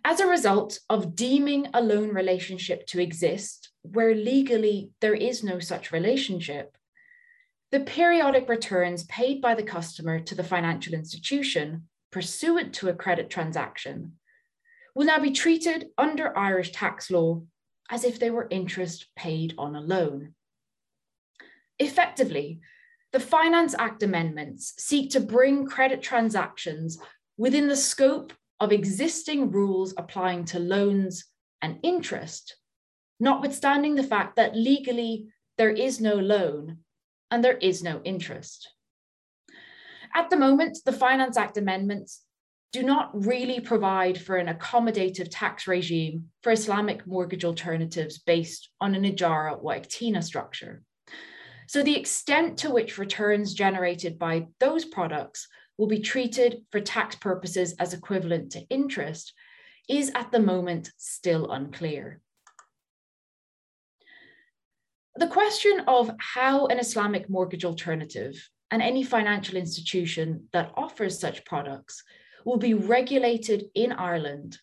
As 0.04 0.20
a 0.20 0.28
result 0.28 0.78
of 0.88 1.16
deeming 1.16 1.66
a 1.74 1.82
loan 1.82 2.10
relationship 2.10 2.86
to 2.88 3.00
exist 3.00 3.69
where 3.82 4.14
legally 4.14 4.92
there 5.00 5.14
is 5.14 5.42
no 5.42 5.58
such 5.58 5.92
relationship, 5.92 6.76
the 7.70 7.80
periodic 7.80 8.48
returns 8.48 9.04
paid 9.04 9.40
by 9.40 9.54
the 9.54 9.62
customer 9.62 10.18
to 10.20 10.34
the 10.34 10.44
financial 10.44 10.94
institution 10.94 11.88
pursuant 12.10 12.74
to 12.74 12.88
a 12.88 12.94
credit 12.94 13.30
transaction 13.30 14.12
will 14.94 15.06
now 15.06 15.20
be 15.20 15.30
treated 15.30 15.86
under 15.96 16.36
Irish 16.36 16.72
tax 16.72 17.10
law 17.10 17.42
as 17.90 18.04
if 18.04 18.18
they 18.18 18.30
were 18.30 18.48
interest 18.50 19.06
paid 19.16 19.54
on 19.56 19.76
a 19.76 19.80
loan. 19.80 20.34
Effectively, 21.78 22.60
the 23.12 23.20
Finance 23.20 23.74
Act 23.78 24.02
amendments 24.02 24.74
seek 24.78 25.10
to 25.10 25.20
bring 25.20 25.66
credit 25.66 26.02
transactions 26.02 26.98
within 27.36 27.68
the 27.68 27.76
scope 27.76 28.32
of 28.60 28.72
existing 28.72 29.50
rules 29.50 29.94
applying 29.96 30.44
to 30.44 30.58
loans 30.58 31.24
and 31.62 31.78
interest, 31.82 32.56
notwithstanding 33.20 33.94
the 33.94 34.02
fact 34.02 34.36
that 34.36 34.56
legally 34.56 35.28
there 35.58 35.70
is 35.70 36.00
no 36.00 36.14
loan 36.14 36.78
and 37.30 37.44
there 37.44 37.58
is 37.58 37.82
no 37.82 38.00
interest. 38.02 38.70
At 40.14 40.30
the 40.30 40.36
moment, 40.36 40.78
the 40.84 40.92
Finance 40.92 41.36
Act 41.36 41.56
amendments 41.56 42.22
do 42.72 42.82
not 42.82 43.10
really 43.26 43.60
provide 43.60 44.20
for 44.20 44.36
an 44.36 44.46
accommodative 44.46 45.28
tax 45.30 45.66
regime 45.66 46.30
for 46.42 46.52
Islamic 46.52 47.06
mortgage 47.06 47.44
alternatives 47.44 48.18
based 48.18 48.70
on 48.80 48.94
an 48.94 49.04
Ijara 49.04 49.60
wa 49.60 49.74
Iktina 49.74 50.22
structure. 50.22 50.82
So 51.66 51.82
the 51.82 51.96
extent 51.96 52.58
to 52.58 52.70
which 52.70 52.98
returns 52.98 53.54
generated 53.54 54.18
by 54.18 54.46
those 54.58 54.84
products 54.84 55.46
will 55.78 55.86
be 55.86 56.00
treated 56.00 56.62
for 56.70 56.80
tax 56.80 57.16
purposes 57.16 57.74
as 57.78 57.92
equivalent 57.92 58.52
to 58.52 58.66
interest 58.68 59.32
is 59.88 60.10
at 60.14 60.30
the 60.30 60.40
moment 60.40 60.90
still 60.96 61.50
unclear. 61.50 62.20
The 65.20 65.26
question 65.26 65.80
of 65.86 66.10
how 66.18 66.64
an 66.68 66.78
Islamic 66.78 67.28
mortgage 67.28 67.66
alternative 67.66 68.48
and 68.70 68.80
any 68.80 69.02
financial 69.02 69.58
institution 69.58 70.48
that 70.54 70.72
offers 70.78 71.20
such 71.20 71.44
products 71.44 72.02
will 72.46 72.56
be 72.56 72.72
regulated 72.72 73.66
in 73.74 73.92
Ireland 73.92 74.56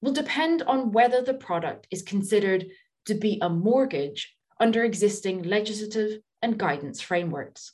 will 0.00 0.14
depend 0.14 0.62
on 0.62 0.92
whether 0.92 1.20
the 1.20 1.34
product 1.34 1.86
is 1.90 2.00
considered 2.00 2.64
to 3.04 3.14
be 3.14 3.38
a 3.42 3.50
mortgage 3.50 4.34
under 4.58 4.84
existing 4.84 5.42
legislative 5.42 6.22
and 6.40 6.56
guidance 6.56 7.02
frameworks. 7.02 7.72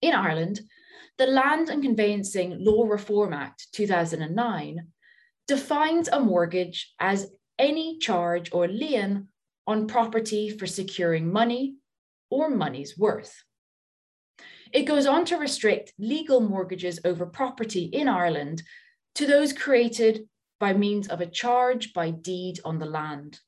In 0.00 0.14
Ireland, 0.14 0.62
the 1.18 1.26
Land 1.26 1.68
and 1.68 1.82
Conveyancing 1.82 2.64
Law 2.64 2.86
Reform 2.86 3.34
Act 3.34 3.66
2009 3.72 4.86
defines 5.46 6.08
a 6.08 6.20
mortgage 6.20 6.94
as 6.98 7.30
any 7.58 7.98
charge 7.98 8.48
or 8.50 8.66
lien 8.66 9.28
on 9.66 9.86
property 9.86 10.50
for 10.50 10.66
securing 10.66 11.32
money 11.32 11.76
or 12.30 12.48
money's 12.48 12.96
worth. 12.96 13.42
It 14.72 14.82
goes 14.84 15.06
on 15.06 15.24
to 15.26 15.36
restrict 15.36 15.92
legal 15.98 16.40
mortgages 16.40 17.00
over 17.04 17.26
property 17.26 17.84
in 17.84 18.08
Ireland 18.08 18.62
to 19.14 19.26
those 19.26 19.52
created 19.52 20.28
by 20.58 20.72
means 20.72 21.08
of 21.08 21.20
a 21.20 21.26
charge 21.26 21.92
by 21.92 22.10
deed 22.10 22.60
on 22.64 22.78
the 22.78 22.86
land. 22.86 23.40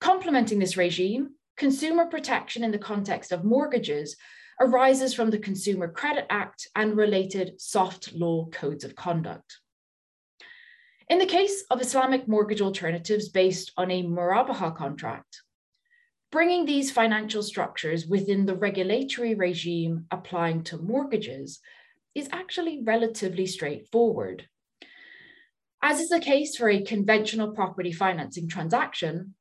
Complementing 0.00 0.58
this 0.58 0.76
regime, 0.76 1.34
consumer 1.56 2.06
protection 2.06 2.64
in 2.64 2.72
the 2.72 2.78
context 2.78 3.30
of 3.30 3.44
mortgages 3.44 4.16
arises 4.60 5.14
from 5.14 5.30
the 5.30 5.38
Consumer 5.38 5.88
Credit 5.88 6.26
Act 6.30 6.68
and 6.74 6.96
related 6.96 7.60
soft 7.60 8.12
law 8.12 8.46
codes 8.46 8.84
of 8.84 8.94
conduct. 8.94 9.58
In 11.12 11.18
the 11.18 11.26
case 11.26 11.64
of 11.70 11.82
Islamic 11.82 12.26
mortgage 12.26 12.62
alternatives 12.62 13.28
based 13.28 13.70
on 13.76 13.90
a 13.90 14.02
Murabaha 14.02 14.74
contract, 14.74 15.42
bringing 16.30 16.64
these 16.64 16.90
financial 16.90 17.42
structures 17.42 18.06
within 18.06 18.46
the 18.46 18.56
regulatory 18.56 19.34
regime 19.34 20.06
applying 20.10 20.64
to 20.64 20.78
mortgages 20.78 21.60
is 22.14 22.30
actually 22.32 22.80
relatively 22.82 23.44
straightforward. 23.44 24.48
As 25.82 26.00
is 26.00 26.08
the 26.08 26.18
case 26.18 26.56
for 26.56 26.70
a 26.70 26.82
conventional 26.82 27.52
property 27.52 27.92
financing 27.92 28.48
transaction, 28.48 29.34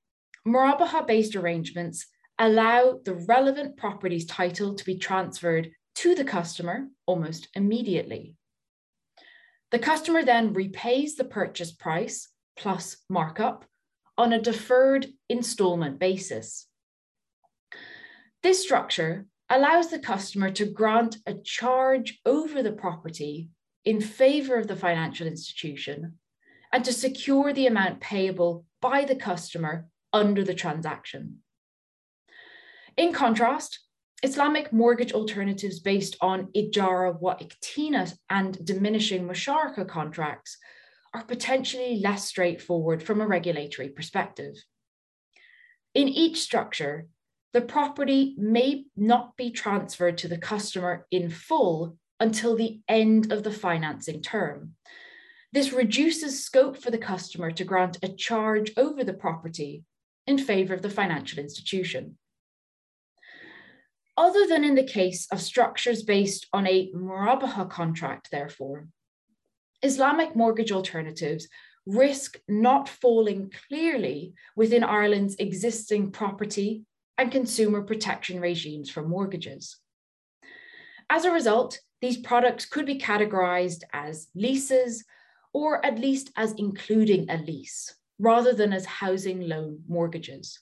Murabaha 0.45 1.07
based 1.07 1.37
arrangements 1.37 2.05
allow 2.37 2.99
the 3.05 3.15
relevant 3.15 3.77
property's 3.77 4.25
title 4.25 4.75
to 4.75 4.83
be 4.83 4.97
transferred 4.97 5.71
to 5.95 6.15
the 6.15 6.25
customer 6.25 6.89
almost 7.05 7.47
immediately. 7.55 8.35
The 9.71 9.79
customer 9.79 10.23
then 10.23 10.53
repays 10.53 11.15
the 11.15 11.23
purchase 11.23 11.71
price 11.71 12.27
plus 12.57 12.97
markup 13.09 13.65
on 14.17 14.33
a 14.33 14.41
deferred 14.41 15.07
installment 15.29 15.97
basis. 15.97 16.67
This 18.43 18.61
structure 18.61 19.25
allows 19.49 19.89
the 19.89 19.99
customer 19.99 20.51
to 20.51 20.65
grant 20.65 21.17
a 21.25 21.35
charge 21.35 22.19
over 22.25 22.61
the 22.61 22.71
property 22.71 23.49
in 23.85 24.01
favor 24.01 24.57
of 24.57 24.67
the 24.67 24.75
financial 24.75 25.25
institution 25.25 26.17
and 26.71 26.83
to 26.85 26.93
secure 26.93 27.53
the 27.53 27.67
amount 27.67 28.01
payable 28.01 28.65
by 28.81 29.05
the 29.05 29.15
customer 29.15 29.87
under 30.13 30.43
the 30.43 30.53
transaction. 30.53 31.39
In 32.97 33.13
contrast, 33.13 33.79
Islamic 34.23 34.71
mortgage 34.71 35.13
alternatives 35.13 35.79
based 35.79 36.15
on 36.21 36.51
Ijara 36.55 37.19
wa 37.19 37.35
Iktina 37.37 38.13
and 38.29 38.63
diminishing 38.63 39.27
Musharaka 39.27 39.87
contracts 39.87 40.57
are 41.13 41.23
potentially 41.23 41.99
less 41.99 42.25
straightforward 42.25 43.01
from 43.01 43.19
a 43.19 43.27
regulatory 43.27 43.89
perspective. 43.89 44.53
In 45.95 46.07
each 46.07 46.39
structure, 46.39 47.07
the 47.53 47.61
property 47.61 48.35
may 48.37 48.85
not 48.95 49.35
be 49.37 49.49
transferred 49.49 50.19
to 50.19 50.27
the 50.27 50.37
customer 50.37 51.07
in 51.09 51.31
full 51.31 51.97
until 52.19 52.55
the 52.55 52.79
end 52.87 53.31
of 53.31 53.43
the 53.43 53.51
financing 53.51 54.21
term. 54.21 54.75
This 55.51 55.73
reduces 55.73 56.45
scope 56.45 56.77
for 56.77 56.91
the 56.91 56.97
customer 56.97 57.49
to 57.51 57.65
grant 57.65 57.97
a 58.03 58.07
charge 58.07 58.71
over 58.77 59.03
the 59.03 59.13
property 59.13 59.83
in 60.27 60.37
favour 60.37 60.75
of 60.75 60.83
the 60.83 60.89
financial 60.91 61.39
institution. 61.39 62.17
Other 64.21 64.45
than 64.45 64.63
in 64.63 64.75
the 64.75 64.83
case 64.83 65.27
of 65.31 65.41
structures 65.41 66.03
based 66.03 66.45
on 66.53 66.67
a 66.67 66.91
Murabaha 66.91 67.67
contract, 67.67 68.29
therefore, 68.29 68.87
Islamic 69.81 70.35
mortgage 70.35 70.71
alternatives 70.71 71.47
risk 71.87 72.37
not 72.47 72.87
falling 72.87 73.51
clearly 73.67 74.35
within 74.55 74.83
Ireland's 74.83 75.37
existing 75.37 76.11
property 76.11 76.85
and 77.17 77.31
consumer 77.31 77.81
protection 77.81 78.39
regimes 78.39 78.91
for 78.91 79.01
mortgages. 79.01 79.79
As 81.09 81.25
a 81.25 81.31
result, 81.31 81.79
these 81.99 82.17
products 82.17 82.67
could 82.67 82.85
be 82.85 82.99
categorized 82.99 83.81
as 83.91 84.27
leases 84.35 85.03
or 85.51 85.83
at 85.83 85.97
least 85.97 86.29
as 86.37 86.53
including 86.59 87.27
a 87.27 87.37
lease 87.37 87.95
rather 88.19 88.53
than 88.53 88.71
as 88.71 88.85
housing 88.85 89.49
loan 89.49 89.79
mortgages. 89.87 90.59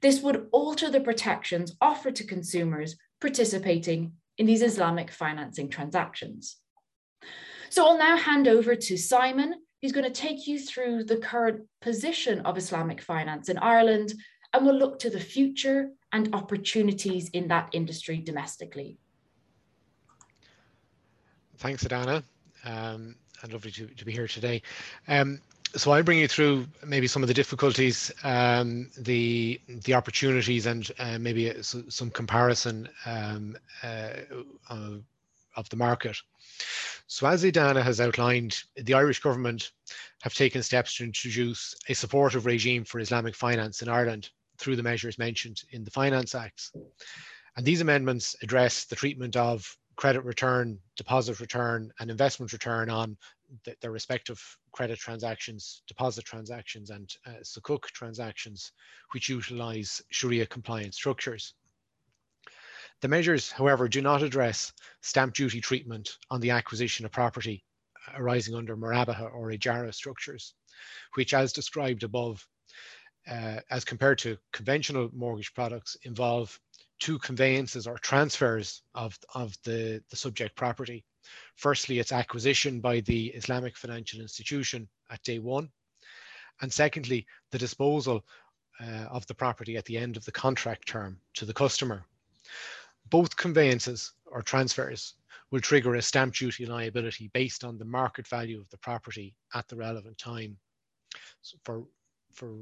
This 0.00 0.20
would 0.22 0.48
alter 0.52 0.90
the 0.90 1.00
protections 1.00 1.76
offered 1.80 2.16
to 2.16 2.24
consumers 2.24 2.96
participating 3.20 4.12
in 4.38 4.46
these 4.46 4.62
Islamic 4.62 5.10
financing 5.10 5.68
transactions. 5.68 6.56
So 7.70 7.86
I'll 7.86 7.98
now 7.98 8.16
hand 8.16 8.48
over 8.48 8.74
to 8.74 8.96
Simon, 8.96 9.54
who's 9.80 9.92
going 9.92 10.04
to 10.04 10.10
take 10.10 10.46
you 10.46 10.58
through 10.58 11.04
the 11.04 11.16
current 11.16 11.66
position 11.80 12.40
of 12.40 12.58
Islamic 12.58 13.00
finance 13.00 13.48
in 13.48 13.58
Ireland, 13.58 14.14
and 14.52 14.66
we'll 14.66 14.76
look 14.76 14.98
to 15.00 15.10
the 15.10 15.20
future 15.20 15.90
and 16.12 16.34
opportunities 16.34 17.30
in 17.30 17.48
that 17.48 17.70
industry 17.72 18.18
domestically. 18.18 18.98
Thanks, 21.58 21.84
Edana, 21.84 22.22
um, 22.64 23.14
and 23.42 23.52
lovely 23.52 23.70
to, 23.70 23.86
to 23.86 24.04
be 24.04 24.12
here 24.12 24.28
today. 24.28 24.62
Um, 25.08 25.40
so 25.74 25.90
I'll 25.90 26.02
bring 26.02 26.18
you 26.18 26.28
through 26.28 26.66
maybe 26.84 27.06
some 27.06 27.22
of 27.22 27.28
the 27.28 27.34
difficulties, 27.34 28.12
um, 28.24 28.90
the 28.98 29.60
the 29.68 29.94
opportunities, 29.94 30.66
and 30.66 30.90
uh, 30.98 31.18
maybe 31.18 31.54
some 31.62 32.10
comparison 32.10 32.88
um, 33.06 33.56
uh, 33.82 34.10
of 35.56 35.68
the 35.70 35.76
market. 35.76 36.16
So 37.06 37.26
as 37.26 37.44
Edana 37.44 37.82
has 37.82 38.00
outlined, 38.00 38.62
the 38.76 38.94
Irish 38.94 39.20
government 39.20 39.72
have 40.22 40.34
taken 40.34 40.62
steps 40.62 40.96
to 40.96 41.04
introduce 41.04 41.74
a 41.88 41.94
supportive 41.94 42.46
regime 42.46 42.84
for 42.84 43.00
Islamic 43.00 43.34
finance 43.34 43.82
in 43.82 43.88
Ireland 43.88 44.30
through 44.58 44.76
the 44.76 44.82
measures 44.82 45.18
mentioned 45.18 45.62
in 45.70 45.84
the 45.84 45.90
Finance 45.90 46.34
Acts. 46.34 46.72
And 47.56 47.66
these 47.66 47.82
amendments 47.82 48.34
address 48.42 48.84
the 48.84 48.96
treatment 48.96 49.36
of 49.36 49.76
credit 49.96 50.24
return, 50.24 50.78
deposit 50.96 51.40
return, 51.40 51.92
and 52.00 52.10
investment 52.10 52.52
return 52.52 52.88
on 52.88 53.16
the, 53.64 53.76
their 53.80 53.90
respective 53.90 54.40
credit 54.72 54.98
transactions, 54.98 55.82
deposit 55.86 56.24
transactions, 56.24 56.90
and 56.90 57.14
uh, 57.26 57.42
Sukuk 57.42 57.84
transactions, 57.86 58.72
which 59.12 59.28
utilize 59.28 60.02
Sharia 60.10 60.46
compliant 60.46 60.94
structures. 60.94 61.54
The 63.00 63.08
measures, 63.08 63.50
however, 63.50 63.88
do 63.88 64.00
not 64.00 64.22
address 64.22 64.72
stamp 65.00 65.34
duty 65.34 65.60
treatment 65.60 66.18
on 66.30 66.40
the 66.40 66.50
acquisition 66.50 67.04
of 67.04 67.12
property 67.12 67.64
arising 68.14 68.54
under 68.54 68.76
Murabaha 68.76 69.32
or 69.32 69.50
Ijara 69.50 69.94
structures, 69.94 70.54
which, 71.14 71.34
as 71.34 71.52
described 71.52 72.02
above, 72.02 72.46
uh, 73.28 73.60
as 73.70 73.84
compared 73.84 74.18
to 74.18 74.38
conventional 74.52 75.10
mortgage 75.12 75.54
products, 75.54 75.96
involve 76.02 76.58
two 76.98 77.18
conveyances 77.18 77.86
or 77.86 77.98
transfers 77.98 78.82
of, 78.94 79.18
of 79.34 79.56
the, 79.64 80.02
the 80.10 80.16
subject 80.16 80.56
property 80.56 81.04
Firstly, 81.56 81.98
its 81.98 82.12
acquisition 82.12 82.80
by 82.80 83.00
the 83.00 83.28
Islamic 83.28 83.76
financial 83.76 84.20
institution 84.20 84.88
at 85.10 85.22
day 85.22 85.38
one. 85.38 85.70
And 86.60 86.72
secondly, 86.72 87.26
the 87.50 87.58
disposal 87.58 88.24
uh, 88.80 89.06
of 89.10 89.26
the 89.26 89.34
property 89.34 89.76
at 89.76 89.84
the 89.84 89.96
end 89.96 90.16
of 90.16 90.24
the 90.24 90.32
contract 90.32 90.88
term 90.88 91.18
to 91.34 91.44
the 91.44 91.54
customer. 91.54 92.04
Both 93.10 93.36
conveyances 93.36 94.12
or 94.26 94.42
transfers 94.42 95.14
will 95.50 95.60
trigger 95.60 95.94
a 95.94 96.02
stamp 96.02 96.34
duty 96.34 96.66
liability 96.66 97.30
based 97.34 97.62
on 97.62 97.78
the 97.78 97.84
market 97.84 98.26
value 98.26 98.58
of 98.58 98.68
the 98.70 98.78
property 98.78 99.34
at 99.54 99.68
the 99.68 99.76
relevant 99.76 100.16
time. 100.18 100.56
So 101.42 101.58
for, 101.64 101.84
for, 102.32 102.54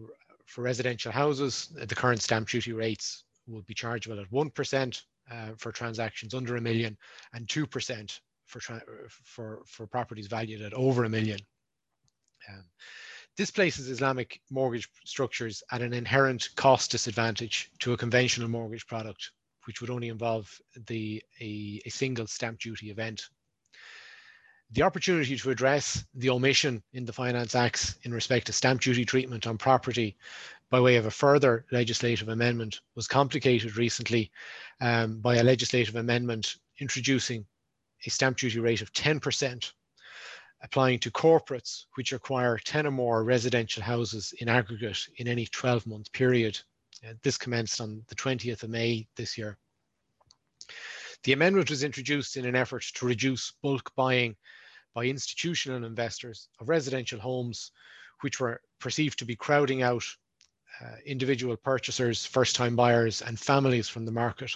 for 0.46 0.62
residential 0.62 1.12
houses, 1.12 1.68
the 1.75 1.94
current 1.94 2.20
stamp 2.20 2.49
duty 2.49 2.73
rates 2.73 3.25
will 3.46 3.62
be 3.62 3.75
chargeable 3.75 4.18
at 4.20 4.31
1% 4.31 5.03
uh, 5.31 5.46
for 5.57 5.70
transactions 5.70 6.35
under 6.35 6.57
a 6.57 6.61
million 6.61 6.96
and 7.33 7.46
2% 7.46 8.20
for, 8.50 8.82
for, 9.24 9.62
for 9.66 9.86
properties 9.86 10.26
valued 10.26 10.62
at 10.62 10.74
over 10.74 11.04
a 11.04 11.08
million. 11.08 11.38
Um, 12.48 12.64
this 13.36 13.50
places 13.50 13.88
Islamic 13.88 14.40
mortgage 14.50 14.88
structures 15.04 15.62
at 15.70 15.82
an 15.82 15.92
inherent 15.92 16.48
cost 16.56 16.90
disadvantage 16.90 17.70
to 17.78 17.92
a 17.92 17.96
conventional 17.96 18.48
mortgage 18.48 18.86
product, 18.86 19.30
which 19.66 19.80
would 19.80 19.90
only 19.90 20.08
involve 20.08 20.50
the, 20.88 21.22
a, 21.40 21.80
a 21.86 21.90
single 21.90 22.26
stamp 22.26 22.58
duty 22.58 22.90
event. 22.90 23.28
The 24.72 24.82
opportunity 24.82 25.36
to 25.36 25.50
address 25.50 26.04
the 26.14 26.30
omission 26.30 26.82
in 26.92 27.04
the 27.04 27.12
Finance 27.12 27.54
Acts 27.54 27.96
in 28.02 28.12
respect 28.12 28.46
to 28.46 28.52
stamp 28.52 28.80
duty 28.80 29.04
treatment 29.04 29.46
on 29.46 29.58
property 29.58 30.16
by 30.70 30.80
way 30.80 30.96
of 30.96 31.06
a 31.06 31.10
further 31.10 31.66
legislative 31.72 32.28
amendment 32.28 32.80
was 32.94 33.08
complicated 33.08 33.76
recently 33.76 34.30
um, 34.80 35.20
by 35.20 35.36
a 35.36 35.42
legislative 35.42 35.96
amendment 35.96 36.56
introducing 36.78 37.44
a 38.06 38.10
stamp 38.10 38.38
duty 38.38 38.58
rate 38.58 38.82
of 38.82 38.92
10% 38.92 39.72
applying 40.62 40.98
to 40.98 41.10
corporates 41.10 41.84
which 41.94 42.12
acquire 42.12 42.58
10 42.58 42.86
or 42.86 42.90
more 42.90 43.24
residential 43.24 43.82
houses 43.82 44.34
in 44.38 44.48
aggregate 44.48 45.08
in 45.16 45.26
any 45.26 45.46
12 45.46 45.86
month 45.86 46.12
period. 46.12 46.58
Uh, 47.06 47.14
this 47.22 47.38
commenced 47.38 47.80
on 47.80 48.02
the 48.08 48.14
20th 48.14 48.62
of 48.62 48.70
May 48.70 49.06
this 49.16 49.38
year. 49.38 49.56
The 51.22 51.32
amendment 51.32 51.70
was 51.70 51.84
introduced 51.84 52.36
in 52.36 52.46
an 52.46 52.56
effort 52.56 52.84
to 52.94 53.06
reduce 53.06 53.52
bulk 53.62 53.92
buying 53.94 54.36
by 54.94 55.04
institutional 55.04 55.84
investors 55.84 56.48
of 56.58 56.68
residential 56.68 57.20
homes, 57.20 57.72
which 58.20 58.40
were 58.40 58.60
perceived 58.78 59.18
to 59.18 59.24
be 59.24 59.36
crowding 59.36 59.82
out 59.82 60.04
uh, 60.80 60.96
individual 61.04 61.56
purchasers, 61.56 62.24
first 62.24 62.56
time 62.56 62.74
buyers, 62.74 63.22
and 63.22 63.38
families 63.38 63.88
from 63.88 64.04
the 64.04 64.12
market. 64.12 64.52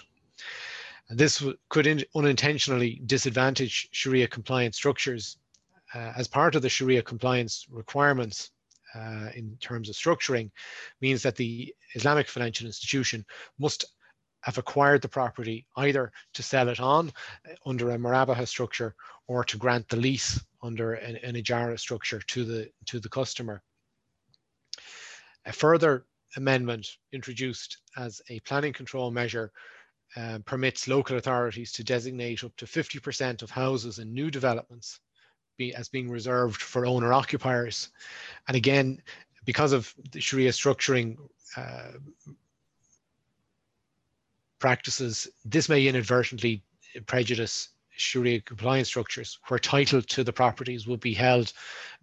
And 1.09 1.19
this 1.19 1.43
could 1.69 1.87
in, 1.87 2.03
unintentionally 2.15 3.01
disadvantage 3.05 3.89
Sharia 3.91 4.27
compliant 4.27 4.75
structures 4.75 5.37
uh, 5.93 6.13
as 6.17 6.27
part 6.27 6.55
of 6.55 6.61
the 6.61 6.69
Sharia 6.69 7.01
compliance 7.01 7.65
requirements 7.69 8.51
uh, 8.95 9.29
in 9.35 9.57
terms 9.59 9.89
of 9.89 9.95
structuring 9.95 10.49
means 11.01 11.21
that 11.23 11.35
the 11.35 11.73
Islamic 11.93 12.27
financial 12.27 12.65
institution 12.65 13.25
must 13.59 13.85
have 14.41 14.57
acquired 14.57 15.01
the 15.01 15.07
property 15.07 15.65
either 15.77 16.11
to 16.33 16.43
sell 16.43 16.69
it 16.69 16.79
on 16.79 17.11
uh, 17.49 17.53
under 17.65 17.91
a 17.91 17.97
Murabaha 17.97 18.47
structure 18.47 18.95
or 19.27 19.43
to 19.43 19.57
grant 19.57 19.87
the 19.89 19.97
lease 19.97 20.39
under 20.63 20.93
an, 20.93 21.17
an 21.17 21.35
Ijara 21.35 21.79
structure 21.79 22.21
to 22.27 22.45
the, 22.45 22.69
to 22.85 22.99
the 22.99 23.09
customer. 23.09 23.61
A 25.45 25.53
further 25.53 26.05
amendment 26.37 26.87
introduced 27.11 27.77
as 27.97 28.21
a 28.29 28.39
planning 28.41 28.73
control 28.73 29.11
measure 29.11 29.51
um, 30.15 30.43
permits 30.43 30.87
local 30.87 31.17
authorities 31.17 31.71
to 31.73 31.83
designate 31.83 32.43
up 32.43 32.55
to 32.57 32.65
50% 32.65 33.41
of 33.41 33.51
houses 33.51 33.99
in 33.99 34.13
new 34.13 34.31
developments 34.31 34.99
be, 35.57 35.73
as 35.73 35.89
being 35.89 36.09
reserved 36.09 36.61
for 36.61 36.85
owner 36.85 37.13
occupiers. 37.13 37.89
And 38.47 38.55
again, 38.55 39.01
because 39.45 39.73
of 39.73 39.93
the 40.11 40.21
Sharia 40.21 40.51
structuring 40.51 41.17
uh, 41.57 41.91
practices, 44.59 45.27
this 45.43 45.69
may 45.69 45.87
inadvertently 45.87 46.63
prejudice 47.05 47.69
Sharia 47.97 48.41
compliance 48.41 48.87
structures 48.87 49.39
where 49.47 49.59
title 49.59 50.01
to 50.01 50.23
the 50.23 50.33
properties 50.33 50.87
would 50.87 50.99
be 50.99 51.13
held 51.13 51.53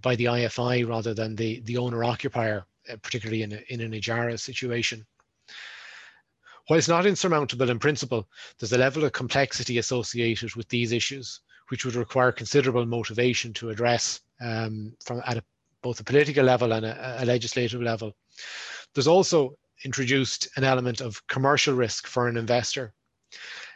by 0.00 0.16
the 0.16 0.26
IFI 0.26 0.88
rather 0.88 1.14
than 1.14 1.36
the, 1.36 1.60
the 1.60 1.76
owner 1.76 2.04
occupier, 2.04 2.64
uh, 2.90 2.96
particularly 3.02 3.42
in, 3.42 3.52
a, 3.52 3.62
in 3.68 3.80
an 3.80 3.92
Ijara 3.92 4.38
situation. 4.38 5.06
While 6.68 6.78
it's 6.78 6.88
not 6.88 7.06
insurmountable 7.06 7.70
in 7.70 7.78
principle, 7.78 8.28
there's 8.58 8.72
a 8.72 8.78
level 8.78 9.04
of 9.04 9.12
complexity 9.12 9.78
associated 9.78 10.54
with 10.54 10.68
these 10.68 10.92
issues, 10.92 11.40
which 11.68 11.84
would 11.84 11.96
require 11.96 12.32
considerable 12.32 12.86
motivation 12.86 13.52
to 13.54 13.70
address 13.70 14.20
um, 14.40 14.94
from 15.04 15.22
at 15.26 15.38
a, 15.38 15.44
both 15.82 16.00
a 16.00 16.04
political 16.04 16.44
level 16.44 16.72
and 16.72 16.86
a, 16.86 17.22
a 17.22 17.24
legislative 17.24 17.82
level. 17.82 18.14
There's 18.94 19.08
also 19.08 19.56
introduced 19.84 20.48
an 20.56 20.64
element 20.64 21.00
of 21.00 21.26
commercial 21.26 21.74
risk 21.74 22.06
for 22.06 22.28
an 22.28 22.36
investor 22.36 22.92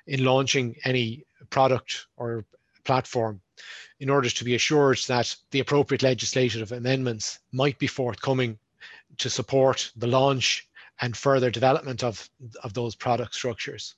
in 0.06 0.24
launching 0.24 0.76
any 0.84 1.24
product 1.50 2.06
or 2.16 2.44
platform 2.84 3.40
in 3.98 4.10
order 4.10 4.30
to 4.30 4.44
be 4.44 4.54
assured 4.54 4.98
that 5.08 5.34
the 5.50 5.60
appropriate 5.60 6.02
legislative 6.02 6.70
amendments 6.70 7.40
might 7.52 7.78
be 7.78 7.86
forthcoming 7.86 8.58
to 9.18 9.30
support 9.30 9.90
the 9.96 10.06
launch 10.06 10.68
and 11.00 11.16
further 11.16 11.50
development 11.50 12.02
of, 12.02 12.28
of 12.62 12.74
those 12.74 12.94
product 12.94 13.34
structures. 13.34 13.94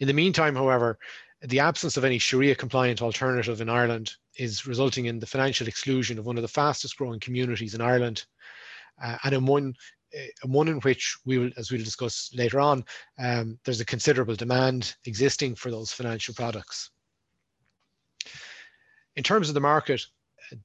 In 0.00 0.06
the 0.06 0.14
meantime, 0.14 0.56
however, 0.56 0.98
the 1.42 1.60
absence 1.60 1.96
of 1.96 2.04
any 2.04 2.18
Sharia 2.18 2.54
compliant 2.54 3.02
alternative 3.02 3.60
in 3.60 3.68
Ireland 3.68 4.14
is 4.36 4.66
resulting 4.66 5.06
in 5.06 5.20
the 5.20 5.26
financial 5.26 5.68
exclusion 5.68 6.18
of 6.18 6.26
one 6.26 6.36
of 6.36 6.42
the 6.42 6.48
fastest 6.48 6.96
growing 6.96 7.20
communities 7.20 7.74
in 7.74 7.80
Ireland 7.80 8.24
uh, 9.02 9.18
and 9.24 9.34
in 9.34 9.46
one 9.46 9.74
uh, 10.16 10.46
one 10.46 10.68
in 10.68 10.78
which 10.80 11.16
we 11.24 11.38
will, 11.38 11.50
as 11.56 11.72
we'll 11.72 11.82
discuss 11.82 12.30
later 12.34 12.60
on, 12.60 12.84
um, 13.18 13.58
there's 13.64 13.80
a 13.80 13.84
considerable 13.84 14.36
demand 14.36 14.94
existing 15.06 15.56
for 15.56 15.72
those 15.72 15.92
financial 15.92 16.32
products. 16.34 16.90
In 19.16 19.24
terms 19.24 19.48
of 19.48 19.54
the 19.54 19.60
market, 19.60 20.06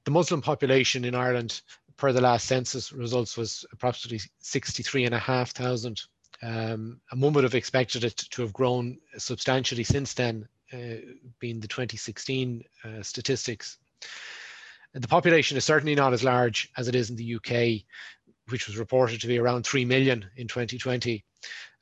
the 0.04 0.10
Muslim 0.10 0.40
population 0.40 1.04
in 1.04 1.16
Ireland 1.16 1.62
per 2.00 2.12
the 2.12 2.20
last 2.20 2.46
census 2.46 2.92
results 2.92 3.36
was 3.36 3.64
approximately 3.72 4.20
63,500. 4.38 6.00
Um, 6.42 7.00
and 7.10 7.22
one 7.22 7.34
would 7.34 7.44
have 7.44 7.54
expected 7.54 8.02
it 8.04 8.16
to 8.30 8.42
have 8.42 8.54
grown 8.54 8.98
substantially 9.18 9.84
since 9.84 10.14
then, 10.14 10.48
uh, 10.72 10.96
being 11.38 11.60
the 11.60 11.68
2016 11.68 12.64
uh, 12.84 13.02
statistics. 13.02 13.76
The 14.94 15.06
population 15.06 15.58
is 15.58 15.64
certainly 15.64 15.94
not 15.94 16.14
as 16.14 16.24
large 16.24 16.70
as 16.76 16.88
it 16.88 16.94
is 16.94 17.10
in 17.10 17.16
the 17.16 17.34
UK, 17.34 17.84
which 18.48 18.66
was 18.66 18.78
reported 18.78 19.20
to 19.20 19.26
be 19.28 19.38
around 19.38 19.64
3 19.64 19.84
million 19.84 20.24
in 20.36 20.48
2020. 20.48 21.22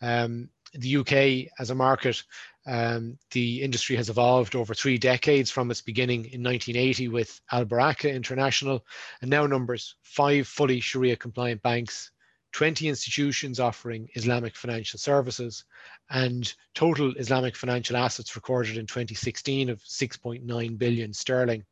Um, 0.03 0.51
the 0.75 0.97
UK 0.97 1.53
as 1.61 1.71
a 1.71 1.75
market, 1.77 2.23
um, 2.69 3.19
the 3.31 3.63
industry 3.63 3.97
has 3.97 4.11
evolved 4.11 4.55
over 4.55 4.75
three 4.75 4.99
decades 4.99 5.51
from 5.51 5.71
its 5.71 5.81
beginning 5.81 6.27
in 6.27 6.43
1980 6.43 7.09
with 7.09 7.41
Al 7.51 7.65
Baraka 7.65 8.13
International 8.13 8.85
and 9.23 9.31
now 9.31 9.47
numbers 9.47 9.95
five 10.03 10.47
fully 10.47 10.81
Sharia 10.81 11.17
compliant 11.17 11.63
banks, 11.63 12.11
20 12.53 12.89
institutions 12.89 13.59
offering 13.59 14.11
Islamic 14.15 14.55
financial 14.55 14.99
services, 14.99 15.65
and 16.11 16.55
total 16.75 17.15
Islamic 17.17 17.57
financial 17.57 17.97
assets 17.97 18.37
recorded 18.37 18.77
in 18.77 18.87
2016 18.87 19.71
of 19.71 19.81
6.9 19.81 20.79
billion 20.79 21.15
sterling. 21.15 21.65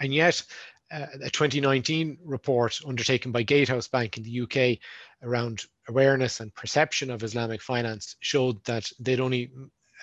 And 0.00 0.12
yet, 0.12 0.42
a 0.90 1.30
2019 1.30 2.18
report 2.24 2.80
undertaken 2.86 3.32
by 3.32 3.42
Gatehouse 3.42 3.88
Bank 3.88 4.16
in 4.16 4.22
the 4.22 4.40
UK 4.42 4.78
around 5.22 5.64
awareness 5.88 6.40
and 6.40 6.54
perception 6.54 7.10
of 7.10 7.22
Islamic 7.22 7.62
finance 7.62 8.16
showed 8.20 8.62
that 8.64 8.90
they'd 9.00 9.20
only 9.20 9.50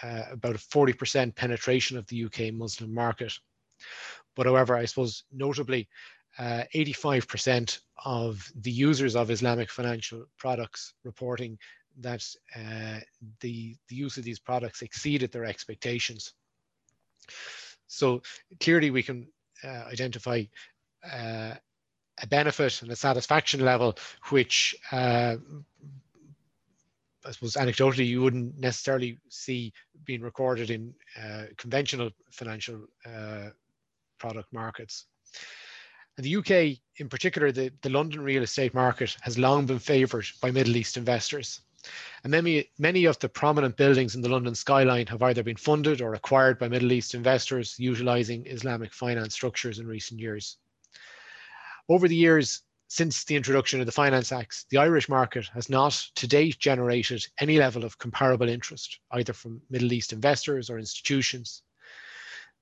uh, 0.03 0.23
about 0.31 0.55
a 0.55 0.59
40% 0.59 1.35
penetration 1.35 1.97
of 1.97 2.07
the 2.07 2.25
UK 2.25 2.53
Muslim 2.53 2.93
market. 2.93 3.33
But 4.35 4.45
however, 4.45 4.75
I 4.75 4.85
suppose 4.85 5.23
notably, 5.31 5.87
85% 6.39 7.77
uh, 7.77 8.09
of 8.09 8.51
the 8.61 8.71
users 8.71 9.15
of 9.15 9.29
Islamic 9.29 9.69
financial 9.69 10.25
products 10.37 10.93
reporting 11.03 11.57
that 11.99 12.25
uh, 12.55 12.99
the, 13.41 13.75
the 13.89 13.95
use 13.95 14.17
of 14.17 14.23
these 14.23 14.39
products 14.39 14.81
exceeded 14.81 15.31
their 15.31 15.45
expectations. 15.45 16.33
So 17.87 18.21
clearly 18.61 18.91
we 18.91 19.03
can 19.03 19.27
uh, 19.63 19.83
identify 19.91 20.43
uh, 21.03 21.53
a 22.21 22.27
benefit 22.27 22.81
and 22.81 22.91
a 22.91 22.95
satisfaction 22.95 23.63
level, 23.63 23.97
which 24.29 24.75
uh, 24.91 25.35
I 27.25 27.31
suppose 27.31 27.53
anecdotally 27.53 28.07
you 28.07 28.21
wouldn't 28.21 28.59
necessarily 28.59 29.19
see 29.29 29.73
being 30.05 30.21
recorded 30.21 30.71
in 30.71 30.93
uh, 31.21 31.43
conventional 31.57 32.09
financial 32.31 32.85
uh, 33.05 33.49
product 34.17 34.51
markets. 34.51 35.05
And 36.17 36.25
the 36.25 36.35
UK, 36.37 36.79
in 36.97 37.09
particular, 37.09 37.51
the, 37.51 37.71
the 37.81 37.89
London 37.89 38.21
real 38.21 38.43
estate 38.43 38.73
market 38.73 39.15
has 39.21 39.37
long 39.37 39.65
been 39.65 39.79
favoured 39.79 40.25
by 40.41 40.51
Middle 40.51 40.75
East 40.75 40.97
investors. 40.97 41.61
And 42.23 42.31
many, 42.31 42.69
many 42.77 43.05
of 43.05 43.17
the 43.19 43.29
prominent 43.29 43.75
buildings 43.77 44.15
in 44.15 44.21
the 44.21 44.29
London 44.29 44.53
skyline 44.53 45.07
have 45.07 45.23
either 45.23 45.41
been 45.41 45.57
funded 45.57 46.01
or 46.01 46.13
acquired 46.13 46.59
by 46.59 46.67
Middle 46.67 46.91
East 46.91 47.15
investors 47.15 47.75
utilising 47.79 48.45
Islamic 48.45 48.93
finance 48.93 49.33
structures 49.33 49.79
in 49.79 49.87
recent 49.87 50.19
years. 50.19 50.57
Over 51.89 52.07
the 52.07 52.15
years, 52.15 52.61
since 52.87 53.23
the 53.23 53.35
introduction 53.35 53.79
of 53.79 53.85
the 53.85 53.91
Finance 53.91 54.31
Acts, 54.31 54.65
the 54.69 54.77
Irish 54.77 55.07
market 55.07 55.47
has 55.53 55.69
not 55.69 55.93
to 56.15 56.27
date 56.27 56.59
generated 56.59 57.25
any 57.39 57.57
level 57.57 57.85
of 57.85 57.97
comparable 57.97 58.49
interest, 58.49 58.99
either 59.11 59.31
from 59.31 59.61
Middle 59.69 59.93
East 59.93 60.11
investors 60.11 60.69
or 60.69 60.77
institutions. 60.77 61.63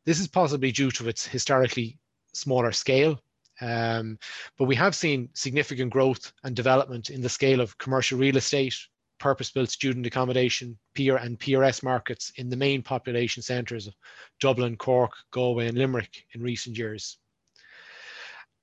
This 0.05 0.19
is 0.19 0.27
possibly 0.27 0.71
due 0.71 0.91
to 0.91 1.10
its 1.10 1.25
historically 1.25 1.97
smaller 2.34 2.71
scale, 2.71 3.19
um, 3.62 4.19
but 4.58 4.65
we 4.65 4.75
have 4.75 4.95
seen 4.95 5.29
significant 5.34 5.91
growth 5.91 6.32
and 6.43 6.55
development 6.55 7.10
in 7.10 7.21
the 7.21 7.29
scale 7.29 7.60
of 7.60 7.77
commercial 7.77 8.17
real 8.17 8.38
estate, 8.38 8.75
purpose-built 9.19 9.69
student 9.69 10.05
accommodation, 10.05 10.77
peer 10.93 11.17
and 11.17 11.39
PRS 11.39 11.84
markets 11.84 12.32
in 12.36 12.49
the 12.49 12.55
main 12.55 12.82
population 12.82 13.43
centres 13.43 13.88
of 13.88 13.95
Dublin, 14.39 14.77
Cork, 14.77 15.12
Galway 15.32 15.67
and 15.67 15.77
Limerick 15.77 16.25
in 16.34 16.41
recent 16.41 16.77
years. 16.77 17.17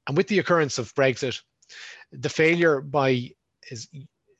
And 0.06 0.16
with 0.16 0.28
the 0.28 0.38
occurrence 0.38 0.78
of 0.78 0.94
Brexit, 0.94 1.40
the 2.12 2.28
failure 2.28 2.80
by 2.80 3.32
is 3.70 3.88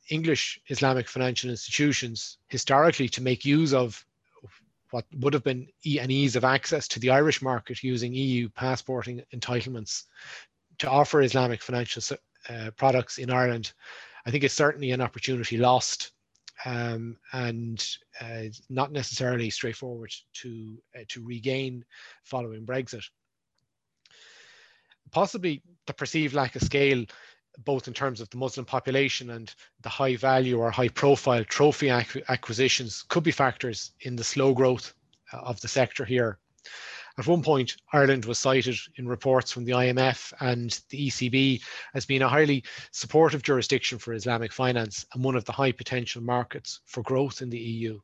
English 0.08 0.60
Islamic 0.68 1.08
financial 1.08 1.50
institutions 1.50 2.38
historically 2.48 3.08
to 3.08 3.22
make 3.22 3.44
use 3.44 3.74
of 3.74 4.04
what 4.90 5.04
would 5.16 5.34
have 5.34 5.42
been 5.42 5.66
an 6.00 6.10
ease 6.10 6.36
of 6.36 6.44
access 6.44 6.86
to 6.88 7.00
the 7.00 7.10
Irish 7.10 7.42
market 7.42 7.82
using 7.82 8.14
EU 8.14 8.48
passporting 8.48 9.22
entitlements 9.34 10.04
to 10.78 10.88
offer 10.88 11.22
Islamic 11.22 11.62
financial 11.62 12.16
uh, 12.48 12.70
products 12.76 13.18
in 13.18 13.30
Ireland, 13.30 13.72
I 14.24 14.30
think 14.30 14.44
it's 14.44 14.54
certainly 14.54 14.92
an 14.92 15.00
opportunity 15.00 15.56
lost 15.56 16.12
um, 16.64 17.16
and 17.32 17.84
uh, 18.20 18.44
not 18.68 18.92
necessarily 18.92 19.50
straightforward 19.50 20.12
to 20.34 20.78
uh, 20.96 21.04
to 21.08 21.24
regain 21.24 21.84
following 22.24 22.64
Brexit 22.64 23.04
possibly 25.10 25.62
the 25.86 25.94
perceived 25.94 26.34
lack 26.34 26.56
of 26.56 26.62
scale, 26.62 27.04
both 27.64 27.88
in 27.88 27.94
terms 27.94 28.20
of 28.20 28.28
the 28.30 28.36
Muslim 28.36 28.66
population 28.66 29.30
and 29.30 29.54
the 29.82 29.88
high 29.88 30.16
value 30.16 30.58
or 30.58 30.70
high 30.70 30.88
profile 30.88 31.44
trophy 31.44 31.90
acquisitions, 31.90 33.04
could 33.08 33.22
be 33.22 33.30
factors 33.30 33.92
in 34.00 34.16
the 34.16 34.24
slow 34.24 34.52
growth 34.52 34.94
uh, 35.32 35.38
of 35.38 35.60
the 35.60 35.68
sector 35.68 36.04
here. 36.04 36.38
At 37.18 37.26
one 37.26 37.42
point, 37.42 37.76
Ireland 37.94 38.26
was 38.26 38.38
cited 38.38 38.76
in 38.96 39.08
reports 39.08 39.50
from 39.50 39.64
the 39.64 39.72
IMF 39.72 40.34
and 40.40 40.78
the 40.90 41.08
ECB 41.08 41.62
as 41.94 42.04
being 42.04 42.20
a 42.20 42.28
highly 42.28 42.62
supportive 42.90 43.42
jurisdiction 43.42 43.98
for 43.98 44.12
Islamic 44.12 44.52
finance 44.52 45.06
and 45.14 45.24
one 45.24 45.34
of 45.34 45.46
the 45.46 45.52
high 45.52 45.72
potential 45.72 46.22
markets 46.22 46.80
for 46.84 47.02
growth 47.02 47.40
in 47.40 47.48
the 47.48 47.58
EU. 47.58 47.98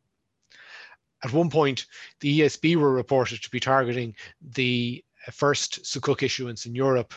At 1.23 1.33
one 1.33 1.51
point, 1.51 1.87
the 2.21 2.41
ESB 2.41 2.77
were 2.77 2.93
reported 2.93 3.43
to 3.43 3.51
be 3.51 3.61
targeting 3.61 4.17
the 4.41 5.05
first 5.31 5.85
Sukuk 5.85 6.23
issuance 6.23 6.67
in 6.67 6.75
Europe. 6.75 7.15